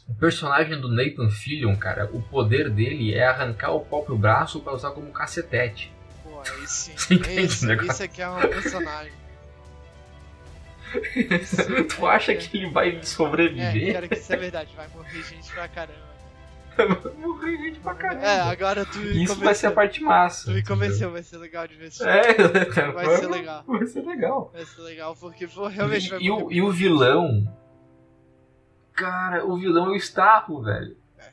o 0.09 0.15
personagem 0.19 0.81
do 0.81 0.89
Nathan 0.89 1.31
Fillion, 1.31 1.77
cara, 1.77 2.11
o 2.13 2.21
poder 2.21 2.69
dele 2.71 3.15
é 3.15 3.27
arrancar 3.27 3.71
o 3.73 3.81
próprio 3.81 4.19
braço 4.19 4.61
pra 4.61 4.75
usar 4.75 4.91
como 4.91 5.11
cacetete. 5.13 5.93
Pô, 6.23 6.41
aí 6.41 6.67
sim. 6.67 6.93
Você 6.99 7.15
entende 7.15 7.43
Esse, 7.45 7.67
negócio? 7.67 7.93
isso 7.93 8.03
aqui 8.03 8.21
é 8.21 8.29
um 8.29 8.41
personagem. 8.41 9.13
tu 11.97 12.07
acha 12.07 12.35
que 12.35 12.57
ele 12.57 12.71
vai 12.71 12.97
É, 12.97 13.03
sobreviver? 13.03 13.93
cara, 13.95 14.09
que 14.09 14.15
isso 14.15 14.33
é 14.33 14.37
verdade. 14.37 14.75
Vai 14.77 14.89
morrer 14.89 15.23
gente 15.23 15.53
pra 15.53 15.67
caramba. 15.69 16.14
Morrer 17.19 17.57
gente 17.59 17.81
pra 17.81 17.95
caramba. 17.95 18.25
É, 18.27 18.41
agora 18.41 18.85
tu 18.85 18.99
Isso 19.01 19.35
vai 19.41 19.55
ser 19.55 19.67
a 19.67 19.71
convenceu. 19.71 19.73
parte 19.73 20.03
massa. 20.03 20.45
Tu 20.47 20.51
me 20.53 20.63
convenceu, 20.65 21.11
vai 21.11 21.23
ser 21.23 21.39
legal 21.39 21.67
de 21.67 21.75
filme. 21.75 22.11
É, 22.11 22.35
Vai 22.93 23.17
ser 23.17 23.29
legal. 23.29 23.65
Vai 23.67 23.87
ser 23.87 24.03
legal. 24.03 24.51
Vai 24.53 24.65
ser 24.65 24.83
legal, 24.83 25.17
porque 25.17 25.47
pô, 25.47 25.67
realmente 25.67 26.11
vai 26.11 26.19
E, 26.21 26.27
e 26.27 26.31
o, 26.31 26.53
e 26.53 26.63
o 26.63 26.71
vilão. 26.71 27.47
Cara, 28.95 29.45
o 29.45 29.57
vilão 29.57 29.87
é 29.87 29.91
o 29.91 29.97
Starro, 29.97 30.63
velho. 30.63 30.97
É. 31.19 31.25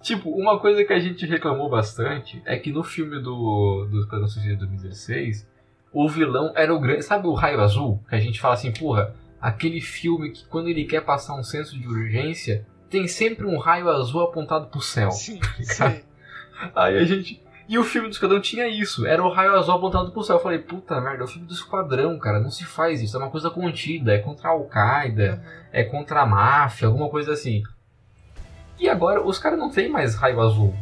Tipo, 0.00 0.30
uma 0.30 0.58
coisa 0.58 0.84
que 0.84 0.92
a 0.92 0.98
gente 0.98 1.26
reclamou 1.26 1.68
bastante 1.68 2.42
é 2.44 2.58
que 2.58 2.72
no 2.72 2.82
filme 2.82 3.20
do, 3.20 3.86
do 3.90 4.28
Suicida 4.28 4.54
de 4.54 4.60
2016, 4.60 5.46
o 5.92 6.08
vilão 6.08 6.52
era 6.56 6.74
o 6.74 6.80
grande. 6.80 7.02
Sabe 7.02 7.26
o 7.26 7.34
raio 7.34 7.60
azul? 7.60 8.02
Que 8.08 8.14
a 8.14 8.20
gente 8.20 8.40
fala 8.40 8.54
assim, 8.54 8.72
porra, 8.72 9.14
aquele 9.40 9.80
filme 9.80 10.30
que 10.30 10.46
quando 10.46 10.68
ele 10.68 10.84
quer 10.84 11.02
passar 11.02 11.34
um 11.38 11.42
senso 11.44 11.78
de 11.78 11.86
urgência, 11.86 12.66
tem 12.92 13.08
sempre 13.08 13.44
um 13.46 13.58
raio 13.58 13.88
azul 13.88 14.22
apontado 14.22 14.66
pro 14.68 14.80
céu. 14.80 15.10
Sim, 15.10 15.40
Cara, 15.76 15.90
sim. 15.96 16.02
Aí 16.76 16.98
a 16.98 17.04
gente. 17.04 17.42
E 17.68 17.78
o 17.78 17.84
filme 17.84 18.08
do 18.08 18.12
Esquadrão 18.12 18.40
tinha 18.40 18.68
isso, 18.68 19.06
era 19.06 19.22
o 19.24 19.30
raio 19.32 19.54
azul 19.54 19.74
apontado 19.74 20.10
pro 20.12 20.22
céu. 20.22 20.36
Eu 20.36 20.42
falei, 20.42 20.58
puta 20.58 21.00
merda, 21.00 21.22
é 21.22 21.24
o 21.24 21.28
filme 21.28 21.46
do 21.46 21.54
Esquadrão, 21.54 22.18
cara, 22.18 22.38
não 22.38 22.50
se 22.50 22.64
faz 22.64 23.00
isso, 23.00 23.16
é 23.16 23.20
uma 23.20 23.30
coisa 23.30 23.48
contida, 23.50 24.12
é 24.12 24.18
contra 24.18 24.48
a 24.48 24.52
Al-Qaeda, 24.52 25.42
Uhum. 25.42 25.52
é 25.72 25.82
contra 25.84 26.20
a 26.20 26.26
máfia, 26.26 26.86
alguma 26.88 27.08
coisa 27.08 27.32
assim. 27.32 27.62
E 28.78 28.88
agora, 28.88 29.22
os 29.26 29.38
caras 29.38 29.58
não 29.58 29.70
tem 29.70 29.88
mais 29.88 30.14
raio 30.16 30.40
azul. 30.40 30.74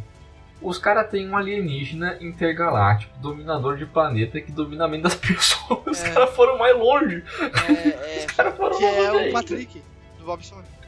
Os 0.61 0.77
caras 0.77 1.09
têm 1.09 1.29
um 1.29 1.37
alienígena 1.37 2.17
intergaláctico, 2.19 3.17
dominador 3.19 3.77
de 3.77 3.85
planeta 3.85 4.39
que 4.41 4.51
domina 4.51 4.85
a 4.85 4.87
mente 4.87 5.03
das 5.03 5.15
pessoas. 5.17 5.79
Os 5.87 6.03
É. 6.03 6.11
caras 6.11 6.29
foram 6.35 6.57
mais 6.57 6.75
longe. 6.77 7.23
É, 7.67 7.71
é, 7.71 8.25
Os 8.27 8.35
caras 8.35 8.55
foram 8.57 8.77
que 8.77 8.83
mais 8.83 8.95
é 8.97 8.99
longe 9.11 9.15
o 9.15 9.19
ainda. 9.27 9.33
Patrick, 9.33 9.83
do 10.19 10.25
Bob 10.25 10.41
Esponja. 10.41 10.80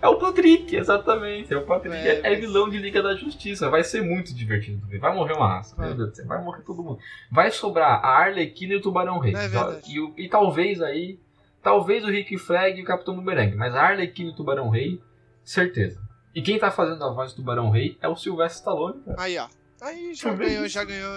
É 0.00 0.06
o 0.08 0.16
Patrick, 0.16 0.76
exatamente. 0.76 1.52
É 1.52 1.56
o 1.56 1.64
Patrick. 1.66 1.94
É, 1.96 2.08
É, 2.08 2.18
é 2.20 2.30
mas- 2.30 2.38
vilão 2.40 2.68
de 2.70 2.78
Liga 2.78 3.02
da 3.02 3.14
Justiça. 3.16 3.68
Vai 3.68 3.82
ser 3.82 4.00
muito 4.02 4.32
divertido 4.34 4.80
também. 4.82 4.98
Vai 5.00 5.12
morrer 5.14 5.32
uma 5.34 5.48
raça. 5.48 5.74
Vai. 5.74 5.88
Meu 5.88 5.96
Deus 5.96 6.10
do 6.10 6.16
céu, 6.16 6.26
Vai 6.26 6.42
morrer 6.42 6.62
todo 6.62 6.82
mundo. 6.82 6.98
Vai 7.30 7.50
sobrar 7.50 8.04
a 8.04 8.08
Arlequina 8.18 8.74
e 8.74 8.76
o 8.76 8.80
Tubarão 8.80 9.18
Rei. 9.18 9.34
É. 9.34 9.48
E, 9.90 10.00
o- 10.00 10.14
e 10.16 10.28
talvez 10.28 10.80
aí. 10.80 11.18
Talvez 11.60 12.04
o 12.04 12.08
Rick 12.10 12.38
Flag 12.38 12.78
e 12.78 12.82
o 12.82 12.86
Capitão 12.86 13.14
Boomerang. 13.16 13.56
Mas 13.56 13.74
a 13.74 13.82
Arlequina 13.82 14.30
e 14.30 14.32
o 14.32 14.36
Tubarão 14.36 14.68
Rei, 14.70 15.02
certeza. 15.42 16.00
E 16.32 16.40
quem 16.40 16.58
tá 16.58 16.70
fazendo 16.70 17.02
a 17.04 17.10
voz 17.12 17.32
do 17.32 17.36
Tubarão 17.38 17.68
Rei 17.70 17.98
é 18.00 18.06
o 18.08 18.14
Sylvester 18.14 18.58
Stallone, 18.60 19.02
cara. 19.02 19.16
Aí, 19.20 19.36
ó. 19.36 19.48
Aí 19.80 20.14
já 20.14 20.32
ganhou, 20.32 20.68
já 20.68 20.84
ganhou, 20.84 21.12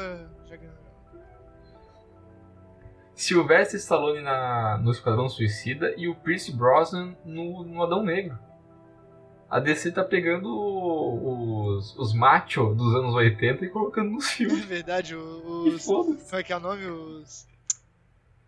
já 0.50 0.56
ganhou. 0.56 0.76
Sylvester 3.14 3.80
Stallone 3.80 4.22
na, 4.22 4.80
no 4.80 4.90
Esquadrão 4.92 5.30
Suicida 5.30 5.94
e 5.96 6.08
o 6.08 6.16
Pierce 6.16 6.52
Brosnan 6.52 7.16
no, 7.24 7.64
no 7.64 7.84
Adão 7.84 8.04
Negro. 8.04 8.38
A 9.52 9.60
DC 9.60 9.92
tá 9.92 10.02
pegando 10.04 10.48
os, 10.48 11.94
os 11.98 12.14
macho 12.14 12.74
dos 12.74 12.96
anos 12.96 13.14
80 13.14 13.66
e 13.66 13.70
colocando 13.70 14.10
nos 14.12 14.26
É 14.26 14.30
filmes. 14.30 14.64
verdade, 14.66 15.14
E 15.14 15.18
os... 15.18 15.86
Como 15.86 16.18
é 16.32 16.42
que 16.44 16.54
é 16.54 16.58
o 16.58 16.60
nome? 16.62 16.86
Os... 16.86 17.46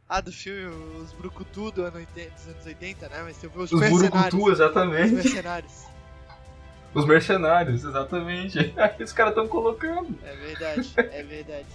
Ah, 0.08 0.22
do 0.22 0.32
filme, 0.32 0.66
os 1.02 1.12
Brucutu 1.14 1.72
do 1.72 1.84
ano 1.84 1.98
80, 1.98 2.30
dos 2.32 2.48
anos 2.48 2.66
80, 2.66 3.10
né? 3.10 3.22
Mas 3.24 3.38
tem 3.38 3.50
os 3.54 3.72
Os 3.72 3.80
mercenários. 3.80 4.42
Os 4.42 4.50
exatamente. 4.54 5.14
mercenários. 5.14 5.86
Os 6.94 7.06
mercenários, 7.06 7.84
exatamente. 7.84 8.74
Aí 8.78 8.96
os 9.04 9.12
caras 9.12 9.32
estão 9.32 9.48
colocando. 9.48 10.18
É 10.24 10.36
verdade, 10.36 10.94
é 10.96 11.24
verdade. 11.24 11.66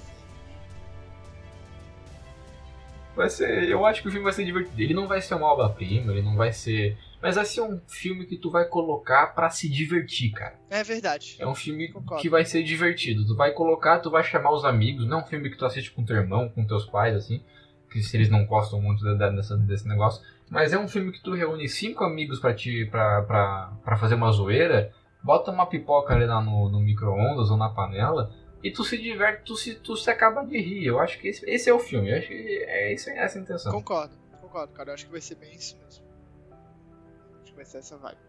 Vai 3.15 3.29
ser, 3.29 3.69
eu 3.69 3.85
acho 3.85 4.01
que 4.01 4.09
o 4.09 4.11
filme 4.11 4.25
vai 4.25 4.33
ser 4.33 4.45
divertido. 4.45 4.81
Ele 4.81 4.95
não 4.95 5.09
vai 5.09 5.21
ser 5.21 5.35
uma 5.35 5.49
obra-prima, 5.53 6.13
ele 6.13 6.23
não 6.23 6.37
vai 6.37 6.53
ser. 6.53 6.97
Mas 7.21 7.35
vai 7.35 7.45
ser 7.45 7.63
um 7.63 7.81
filme 7.89 8.27
que 8.27 8.37
tu 8.37 8.51
vai 8.51 8.65
colocar 8.65 9.35
pra 9.35 9.51
se 9.51 9.69
divertir, 9.69 10.31
cara. 10.33 10.55
É 10.71 10.85
verdade. 10.85 11.37
É 11.39 11.47
um 11.47 11.55
filme 11.55 11.89
Concordo. 11.89 12.23
que 12.23 12.29
vai 12.31 12.45
ser 12.45 12.63
divertido. 12.63 13.27
Tu 13.27 13.35
vai 13.35 13.53
colocar, 13.53 13.99
tu 13.99 14.11
vai 14.11 14.23
chamar 14.23 14.53
os 14.53 14.65
amigos. 14.65 15.07
Não 15.07 15.19
é 15.19 15.23
um 15.23 15.27
filme 15.27 15.51
que 15.51 15.57
tu 15.57 15.65
assiste 15.67 15.91
com 15.91 16.05
teu 16.05 16.17
irmão, 16.17 16.49
com 16.49 16.65
teus 16.65 16.87
pais, 16.87 17.17
assim. 17.17 17.43
Que 17.91 18.03
se 18.03 18.17
eles 18.17 18.29
não 18.29 18.45
gostam 18.47 18.81
muito 18.81 19.03
dessa- 19.17 19.57
desse 19.57 19.89
negócio. 19.89 20.23
Mas 20.49 20.73
é 20.73 20.79
um 20.79 20.87
filme 20.87 21.11
que 21.11 21.21
tu 21.23 21.35
reúne 21.35 21.69
cinco 21.69 22.05
amigos 22.05 22.39
pra, 22.39 22.55
te, 22.55 22.87
pra, 22.87 23.23
pra, 23.23 23.73
pra 23.85 23.97
fazer 23.97 24.15
uma 24.15 24.31
zoeira. 24.31 24.93
Bota 25.23 25.51
uma 25.51 25.67
pipoca 25.67 26.15
ali 26.15 26.25
lá 26.25 26.41
no, 26.41 26.69
no 26.69 26.79
micro-ondas 26.81 27.51
ou 27.51 27.57
na 27.57 27.69
panela. 27.69 28.33
E 28.63 28.71
tu 28.71 28.85
se 28.85 28.97
diverte, 28.97 29.43
tu 29.45 29.57
se, 29.57 29.75
tu 29.75 29.97
se 29.97 30.09
acaba 30.11 30.45
de 30.45 30.59
rir. 30.61 30.85
Eu 30.87 31.01
acho 31.01 31.19
que 31.19 31.29
esse, 31.29 31.45
esse 31.51 31.69
é 31.69 31.75
o 31.75 31.79
filme. 31.81 32.11
Eu 32.11 32.19
acho 32.19 32.29
que 32.29 32.65
é 32.69 32.93
esse, 32.93 33.11
essa 33.11 33.39
a 33.39 33.43
intenção. 33.43 33.73
Concordo, 33.73 34.15
concordo, 34.41 34.73
cara. 34.73 34.91
Eu 34.91 34.95
acho 34.95 35.07
que 35.07 35.13
vai 35.13 35.21
ser 35.21 35.35
bem 35.35 35.53
isso 35.55 35.77
mesmo. 35.85 36.08
Vai 37.59 37.65
ser 37.65 37.79
essa 37.79 37.99
vibe. 37.99 38.21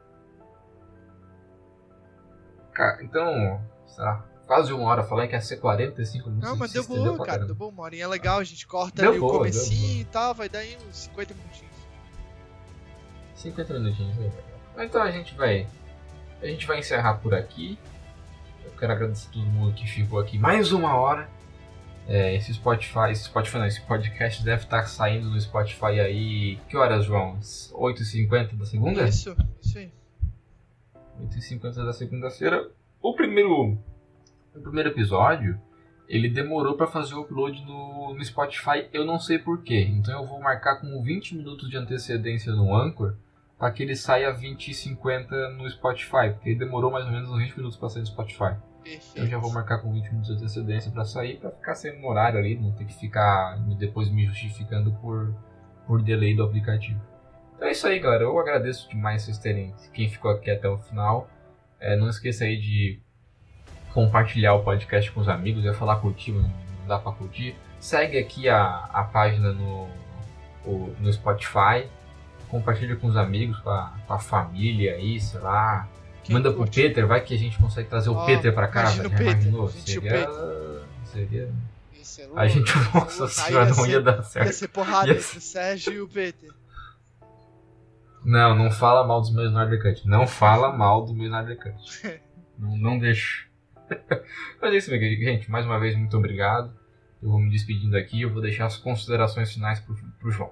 Cara, 2.74 3.04
então, 3.04 3.64
sei 3.86 4.04
lá, 4.04 4.26
quase 4.48 4.74
uma 4.74 4.90
hora. 4.90 5.04
Falei 5.04 5.28
que 5.28 5.36
ia 5.36 5.42
ser 5.42 5.58
45 5.58 6.30
minutos. 6.30 6.50
Não, 6.50 6.56
mas 6.56 6.74
deu 6.74 6.84
boa, 6.84 7.16
pra 7.16 7.18
cara. 7.18 7.26
caramba. 7.28 7.46
Deu 7.46 7.56
boa. 7.56 7.70
Uma 7.70 7.84
horinha 7.84 8.06
é 8.06 8.08
legal, 8.08 8.40
a 8.40 8.44
gente 8.44 8.66
corta 8.66 9.04
Deu 9.04 9.12
ali 9.12 9.20
boa, 9.20 9.34
o 9.34 9.38
comecinho 9.38 10.02
e 10.02 10.06
tal, 10.06 10.34
vai 10.34 10.50
dar 10.50 10.60
aí 10.60 10.76
uns 10.90 10.98
50 10.98 11.36
minutinhos. 11.36 11.76
50 13.36 13.74
minutinhos 13.76 14.18
aí. 14.18 14.32
Então 14.84 15.04
a 15.04 15.12
gente 15.12 15.36
vai. 15.36 15.68
A 16.42 16.48
gente 16.48 16.66
vai 16.66 16.80
encerrar 16.80 17.20
por 17.20 17.36
aqui. 17.36 17.78
Eu 18.66 18.72
quero 18.80 18.94
agradecer 18.94 19.28
a 19.30 19.34
todo 19.34 19.46
mundo 19.46 19.76
que 19.76 19.86
ficou 19.86 20.20
aqui 20.20 20.40
mais 20.40 20.72
uma 20.72 20.96
hora. 20.96 21.30
É, 22.12 22.36
esse 22.36 22.52
Spotify, 22.56 23.12
esse 23.12 23.26
Spotify 23.26 23.60
não, 23.60 23.68
esse 23.68 23.82
podcast 23.82 24.44
deve 24.44 24.64
estar 24.64 24.84
saindo 24.88 25.30
no 25.30 25.40
Spotify 25.40 26.00
aí. 26.00 26.58
Que 26.68 26.76
horas, 26.76 27.06
João? 27.06 27.38
8h50 27.40 28.58
da 28.58 28.66
segunda? 28.66 29.08
Isso, 29.08 29.38
isso 29.62 29.78
aí. 29.78 29.92
8h50 31.22 31.86
da 31.86 31.94
segunda-feira. 31.94 32.68
O 33.00 33.14
primeiro. 33.14 33.78
O 34.56 34.60
primeiro 34.60 34.90
episódio. 34.90 35.62
Ele 36.08 36.28
demorou 36.28 36.76
pra 36.76 36.88
fazer 36.88 37.14
o 37.14 37.22
upload 37.22 37.64
no, 37.64 38.16
no 38.16 38.26
Spotify, 38.26 38.88
eu 38.92 39.06
não 39.06 39.20
sei 39.20 39.38
porquê. 39.38 39.82
Então 39.82 40.20
eu 40.20 40.28
vou 40.28 40.40
marcar 40.40 40.78
com 40.78 41.04
20 41.04 41.36
minutos 41.36 41.70
de 41.70 41.78
antecedência 41.78 42.52
no 42.52 42.76
Anchor 42.76 43.14
para 43.60 43.72
que 43.72 43.84
ele 43.84 43.96
saia 43.96 44.32
20 44.34 44.70
e 44.70 44.74
50 44.74 45.50
no 45.52 45.70
Spotify, 45.70 46.32
porque 46.34 46.50
ele 46.52 46.60
demorou 46.60 46.90
mais 46.90 47.06
ou 47.06 47.12
menos 47.12 47.30
uns 47.30 47.38
20 47.40 47.58
minutos 47.58 47.78
para 47.78 47.90
sair 47.90 48.00
no 48.02 48.08
Spotify. 48.08 48.56
Perfeito. 48.82 49.10
Então 49.12 49.24
eu 49.26 49.30
já 49.30 49.38
vou 49.38 49.52
marcar 49.52 49.80
com 49.80 49.92
20 49.92 50.06
minutos 50.10 50.30
de 50.30 50.36
antecedência 50.36 50.90
para 50.92 51.04
sair, 51.04 51.38
para 51.38 51.52
ficar 51.52 51.76
sem 51.76 52.02
um 52.02 52.08
horário 52.08 52.40
ali, 52.40 52.56
não 52.56 52.72
ter 52.72 52.86
que 52.86 52.94
ficar 52.94 53.58
depois 53.78 54.10
me 54.10 54.26
justificando 54.26 54.92
por, 55.02 55.36
por 55.86 56.02
delay 56.02 56.34
do 56.34 56.44
aplicativo. 56.44 57.00
Então 57.56 57.68
é 57.68 57.72
isso 57.72 57.86
aí, 57.86 58.00
galera. 58.00 58.24
Eu 58.24 58.40
agradeço 58.40 58.88
demais 58.90 59.24
vocês 59.24 59.38
terem, 59.38 59.76
quem 59.94 60.08
ficou 60.10 60.32
aqui 60.32 60.50
até 60.50 60.70
o 60.70 60.78
final. 60.78 61.30
É, 61.82 61.98
não 61.98 62.08
esqueça 62.10 62.46
aí 62.46 62.58
de 62.58 63.02
compartilhar 63.94 64.54
o 64.54 64.64
podcast 64.64 65.12
com 65.12 65.20
os 65.20 65.28
amigos. 65.28 65.66
Eu 65.66 65.72
ia 65.74 65.78
falar 65.78 65.98
curtir, 65.98 66.32
mas 66.32 66.44
não 66.44 66.88
dá 66.88 66.98
para 67.00 67.12
curtir. 67.12 67.56
Segue 67.80 68.18
aqui 68.18 68.48
a, 68.50 68.86
a 68.94 69.04
página 69.04 69.52
no, 69.54 69.88
o- 70.66 70.96
no 71.00 71.12
Spotify. 71.12 71.88
Compartilha 72.50 72.96
com 72.96 73.08
os 73.08 73.16
amigos, 73.18 73.60
com 73.60 73.70
a, 73.70 73.94
com 74.08 74.14
a 74.14 74.20
família 74.20 74.96
aí, 74.96 75.20
sei 75.20 75.40
lá. 75.40 75.88
Quem 76.24 76.34
Manda 76.34 76.50
pro 76.50 76.60
curte? 76.60 76.82
Peter, 76.82 77.06
vai 77.08 77.22
que 77.22 77.34
a 77.34 77.38
gente 77.38 77.58
consegue 77.58 77.88
trazer 77.90 78.10
o 78.10 78.16
Ó, 78.16 78.26
Peter 78.26 78.54
pra 78.54 78.68
casa. 78.68 79.02
o 79.02 79.04
Já 79.04 79.10
Peter, 79.10 79.32
imaginou? 79.32 79.70
gente, 79.70 79.98
o 79.98 80.02
Seria. 80.02 80.30
Seria. 81.06 81.54
Isso 81.94 82.22
é 82.22 82.24
A 82.24 82.28
louco, 82.28 82.48
gente, 82.50 82.68
isso 82.70 82.80
é 82.90 83.00
nossa 83.00 83.28
senhora, 83.28 83.66
não 83.68 83.74
ser- 83.76 83.90
ia 83.92 84.02
dar 84.02 84.16
Ia 84.18 84.24
certo. 84.24 84.52
ser 84.54 84.68
porrada 84.70 85.08
Ia 85.08 85.14
entre 85.14 85.38
o 85.38 85.42
Sérgio 85.42 85.94
e 85.94 86.02
o 86.02 86.08
Peter. 86.08 86.50
Não, 88.26 88.56
não 88.56 88.70
fala 88.72 89.06
mal 89.08 89.22
dos 89.22 89.32
meus 89.34 89.48
Snyder 89.48 89.82
Cut. 89.82 90.08
Não 90.08 90.28
fala 90.28 90.76
mal 90.76 91.06
do 91.06 91.14
meu 91.14 91.26
Snyder 91.26 91.58
Cut. 91.58 92.20
Não, 92.60 92.76
não 92.78 93.00
deixa. 93.00 93.46
Mas 94.62 94.74
é 94.74 94.76
isso, 94.76 94.92
meu 94.92 95.00
querido. 95.00 95.24
gente. 95.24 95.50
Mais 95.50 95.66
uma 95.66 95.80
vez, 95.80 95.96
muito 95.96 96.18
obrigado. 96.18 96.74
Eu 97.24 97.30
vou 97.30 97.40
me 97.40 97.50
despedindo 97.50 97.96
aqui. 97.96 98.22
Eu 98.22 98.30
vou 98.34 98.42
deixar 98.42 98.66
as 98.66 98.76
considerações 98.76 99.54
finais 99.54 99.80
pro, 99.80 99.96
pro 100.20 100.30
João. 100.30 100.52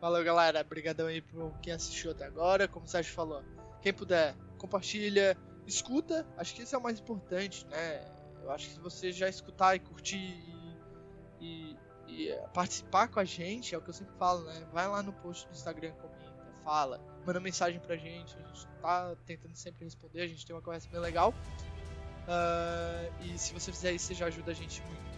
Valeu, 0.00 0.24
galera. 0.24 0.60
Obrigadão 0.60 1.06
aí 1.06 1.20
por 1.20 1.52
quem 1.60 1.72
assistiu 1.72 2.10
até 2.12 2.24
agora. 2.24 2.66
Como 2.66 2.86
o 2.86 2.88
Sérgio 2.88 3.12
falou, 3.12 3.42
quem 3.82 3.92
puder, 3.92 4.34
compartilha, 4.58 5.36
escuta. 5.66 6.26
Acho 6.36 6.54
que 6.54 6.62
isso 6.62 6.74
é 6.74 6.78
o 6.78 6.82
mais 6.82 6.98
importante, 6.98 7.66
né? 7.66 8.04
Eu 8.42 8.50
acho 8.50 8.68
que 8.68 8.74
se 8.74 8.80
você 8.80 9.12
já 9.12 9.28
escutar 9.28 9.76
e 9.76 9.78
curtir 9.78 10.16
e, 10.16 10.74
e- 11.40 11.76
e, 12.08 12.34
participar 12.54 13.08
com 13.08 13.20
a 13.20 13.24
gente, 13.24 13.74
é 13.74 13.78
o 13.78 13.82
que 13.82 13.90
eu 13.90 13.94
sempre 13.94 14.14
falo, 14.18 14.42
né? 14.44 14.66
Vai 14.72 14.88
lá 14.88 15.02
no 15.02 15.12
post 15.12 15.46
do 15.46 15.52
Instagram, 15.52 15.92
comenta, 15.92 16.52
fala, 16.64 16.98
manda 17.26 17.38
mensagem 17.38 17.78
pra 17.80 17.96
gente. 17.96 18.34
A 18.36 18.42
gente 18.48 18.66
tá 18.80 19.16
tentando 19.26 19.54
sempre 19.54 19.84
responder, 19.84 20.22
a 20.22 20.26
gente 20.26 20.44
tem 20.46 20.56
uma 20.56 20.62
conversa 20.62 20.88
bem 20.90 21.00
legal. 21.00 21.34
Ah, 22.26 23.06
e 23.22 23.38
se 23.38 23.52
você 23.52 23.70
fizer 23.70 23.92
isso, 23.92 24.06
você 24.06 24.14
já 24.14 24.26
ajuda 24.26 24.50
a 24.50 24.54
gente 24.54 24.80
muito. 24.82 25.10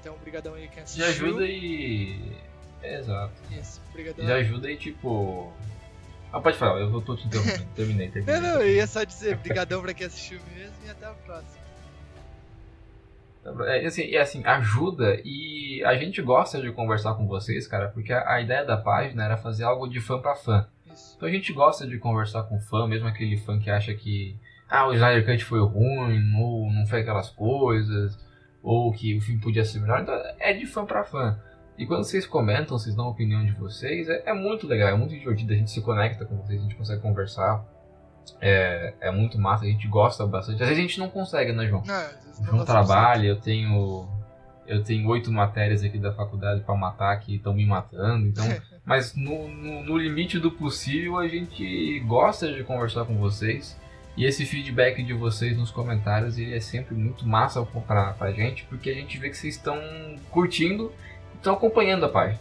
Então, 0.00 0.14
obrigadão 0.14 0.54
aí 0.54 0.68
quem 0.68 0.82
assistiu. 0.82 1.04
ajuda 1.06 1.44
e. 1.46 2.47
Exato. 2.82 3.34
Isso. 3.50 3.80
Te 3.94 4.32
ajuda 4.32 4.70
e 4.70 4.76
tipo. 4.76 5.52
Ah, 6.32 6.40
pode 6.40 6.56
falar, 6.56 6.80
eu 6.80 7.00
tô 7.00 7.16
te 7.16 7.26
interrompendo. 7.26 7.66
Terminei, 7.74 8.10
terminei. 8.10 8.40
Não, 8.40 8.54
não, 8.54 8.60
eu 8.60 8.74
ia 8.74 8.86
só 8.86 9.02
dizer 9.02 9.36
brigadão 9.38 9.80
pra 9.80 9.94
quem 9.94 10.06
assistiu 10.06 10.40
mesmo 10.54 10.76
e 10.86 10.90
até 10.90 11.06
a 11.06 11.12
próxima. 11.12 11.68
É, 13.66 13.86
assim, 13.86 14.14
é 14.14 14.20
assim, 14.20 14.42
ajuda 14.44 15.20
e 15.24 15.82
a 15.84 15.94
gente 15.94 16.20
gosta 16.20 16.60
de 16.60 16.70
conversar 16.70 17.14
com 17.14 17.26
vocês, 17.26 17.66
cara, 17.66 17.88
porque 17.88 18.12
a, 18.12 18.34
a 18.34 18.40
ideia 18.42 18.62
da 18.62 18.76
página 18.76 19.24
era 19.24 19.38
fazer 19.38 19.64
algo 19.64 19.88
de 19.88 20.00
fã 20.00 20.20
pra 20.20 20.34
fã. 20.34 20.68
Isso. 20.86 21.14
Então 21.16 21.28
a 21.28 21.32
gente 21.32 21.50
gosta 21.52 21.86
de 21.86 21.98
conversar 21.98 22.42
com 22.42 22.60
fã, 22.60 22.86
mesmo 22.86 23.08
aquele 23.08 23.38
fã 23.38 23.58
que 23.58 23.70
acha 23.70 23.94
que 23.94 24.36
ah, 24.68 24.86
o 24.86 24.92
Snyder 24.92 25.24
Cut 25.24 25.44
foi 25.44 25.60
ruim, 25.60 26.34
ou 26.36 26.70
não 26.70 26.86
foi 26.86 27.00
aquelas 27.00 27.30
coisas, 27.30 28.18
ou 28.62 28.92
que 28.92 29.16
o 29.16 29.20
filme 29.20 29.40
podia 29.40 29.64
ser 29.64 29.80
melhor. 29.80 30.02
Então, 30.02 30.14
é 30.38 30.52
de 30.52 30.66
fã 30.66 30.84
pra 30.84 31.04
fã. 31.04 31.38
E 31.78 31.86
quando 31.86 32.02
vocês 32.02 32.26
comentam, 32.26 32.76
vocês 32.76 32.96
dão 32.96 33.04
a 33.04 33.08
opinião 33.08 33.46
de 33.46 33.52
vocês, 33.52 34.08
é, 34.08 34.24
é 34.26 34.34
muito 34.34 34.66
legal, 34.66 34.88
é 34.88 34.96
muito 34.96 35.16
divertido, 35.16 35.52
a 35.52 35.56
gente 35.56 35.70
se 35.70 35.80
conecta 35.80 36.24
com 36.24 36.36
vocês, 36.36 36.58
a 36.58 36.62
gente 36.62 36.74
consegue 36.74 37.00
conversar. 37.00 37.64
É, 38.40 38.94
é 39.00 39.10
muito 39.12 39.38
massa, 39.38 39.64
a 39.64 39.68
gente 39.68 39.86
gosta 39.86 40.26
bastante. 40.26 40.60
Às 40.60 40.68
vezes 40.68 40.78
a 40.78 40.86
gente 40.86 40.98
não 40.98 41.08
consegue, 41.08 41.52
né, 41.52 41.68
João? 41.68 41.84
Não, 41.86 42.44
João 42.44 42.64
trabalha, 42.64 43.28
eu 43.28 43.36
tenho. 43.36 44.08
Eu 44.66 44.82
tenho 44.82 45.08
oito 45.08 45.32
matérias 45.32 45.82
aqui 45.82 45.98
da 45.98 46.12
faculdade 46.12 46.60
pra 46.60 46.74
matar 46.74 47.18
que 47.20 47.36
estão 47.36 47.54
me 47.54 47.64
matando, 47.64 48.26
então. 48.26 48.44
mas 48.84 49.14
no, 49.14 49.48
no, 49.48 49.82
no 49.82 49.96
limite 49.96 50.38
do 50.38 50.50
possível 50.50 51.16
a 51.16 51.26
gente 51.26 52.00
gosta 52.00 52.52
de 52.52 52.64
conversar 52.64 53.04
com 53.04 53.16
vocês. 53.16 53.78
E 54.16 54.24
esse 54.24 54.44
feedback 54.44 55.00
de 55.02 55.14
vocês 55.14 55.56
nos 55.56 55.70
comentários 55.70 56.36
ele 56.38 56.52
é 56.52 56.60
sempre 56.60 56.94
muito 56.94 57.26
massa 57.26 57.64
pra, 57.64 58.12
pra 58.14 58.32
gente, 58.32 58.64
porque 58.64 58.90
a 58.90 58.94
gente 58.94 59.16
vê 59.16 59.30
que 59.30 59.36
vocês 59.36 59.54
estão 59.54 59.78
curtindo 60.28 60.92
estão 61.38 61.54
acompanhando 61.54 62.04
a 62.04 62.08
página. 62.08 62.38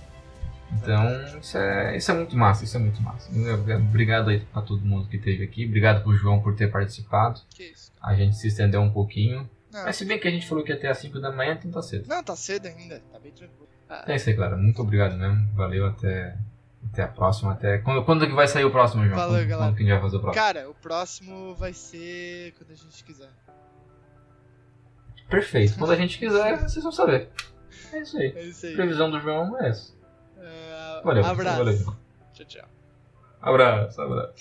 Então, 0.73 1.39
isso 1.39 1.57
é, 1.57 1.95
isso 1.95 2.11
é 2.11 2.13
muito 2.13 2.35
massa, 2.37 2.65
isso 2.65 2.75
é 2.75 2.79
muito 2.79 3.01
massa. 3.01 3.31
Obrigado 3.77 4.29
aí 4.29 4.41
pra 4.41 4.61
todo 4.61 4.83
mundo 4.85 5.07
que 5.07 5.15
esteve 5.15 5.43
aqui, 5.43 5.65
obrigado 5.65 6.03
pro 6.03 6.13
João 6.13 6.41
por 6.41 6.55
ter 6.55 6.69
participado. 6.69 7.39
Que 7.49 7.63
isso. 7.63 7.91
A 8.01 8.13
gente 8.13 8.35
se 8.35 8.47
estendeu 8.47 8.81
um 8.81 8.91
pouquinho. 8.91 9.49
Não, 9.71 9.83
Mas 9.85 9.95
se 9.95 10.05
bem 10.05 10.19
que 10.19 10.27
a 10.27 10.31
gente 10.31 10.47
falou 10.47 10.63
que 10.63 10.71
até 10.71 10.89
às 10.89 10.97
5 10.97 11.19
da 11.19 11.31
manhã, 11.31 11.53
então 11.53 11.71
tá 11.71 11.81
cedo. 11.81 12.07
não, 12.07 12.23
tá 12.23 12.35
cedo 12.35 12.65
ainda, 12.67 13.01
tá 13.11 13.19
bem 13.19 13.31
tranquilo. 13.31 13.67
Ah, 13.89 14.03
É 14.07 14.15
isso 14.15 14.29
aí, 14.29 14.35
Clara. 14.35 14.57
Muito 14.57 14.81
obrigado 14.81 15.15
mesmo. 15.17 15.47
Valeu, 15.53 15.85
até, 15.85 16.37
até 16.91 17.03
a 17.03 17.07
próxima. 17.07 17.53
Até... 17.53 17.77
Quando, 17.77 18.03
quando 18.03 18.27
que 18.27 18.33
vai 18.33 18.47
sair 18.47 18.65
o 18.65 18.71
próximo, 18.71 19.05
João? 19.05 19.15
Valeu, 19.15 19.39
quando, 19.39 19.47
galera. 19.47 19.69
quando 19.69 19.75
que 19.77 19.83
a 19.83 19.85
gente 19.85 19.93
vai 19.93 20.01
fazer 20.01 20.17
o 20.17 20.19
próximo? 20.19 20.43
Cara, 20.43 20.69
o 20.69 20.73
próximo 20.73 21.55
vai 21.55 21.71
ser 21.73 22.53
quando 22.57 22.71
a 22.71 22.75
gente 22.75 23.03
quiser. 23.03 23.29
Perfeito. 25.29 25.77
Quando 25.77 25.91
a 25.91 25.95
gente 25.95 26.17
quiser, 26.17 26.57
vocês 26.59 26.83
vão 26.83 26.91
saber. 26.91 27.29
É 27.93 27.99
isso 27.99 28.17
aí. 28.17 28.33
É 28.35 28.43
isso 28.43 28.65
aí. 28.65 28.75
Previsão 28.75 29.09
do 29.11 29.19
João 29.19 29.59
é 29.59 29.69
essa. 29.69 29.93
Ah, 30.39 31.01
Valeu. 31.03 31.25
abraço. 31.25 31.57
Valeu. 31.57 31.77
Tchau, 32.33 32.45
tchau. 32.45 32.65
Abraço, 33.41 34.01
abraço. 34.01 34.33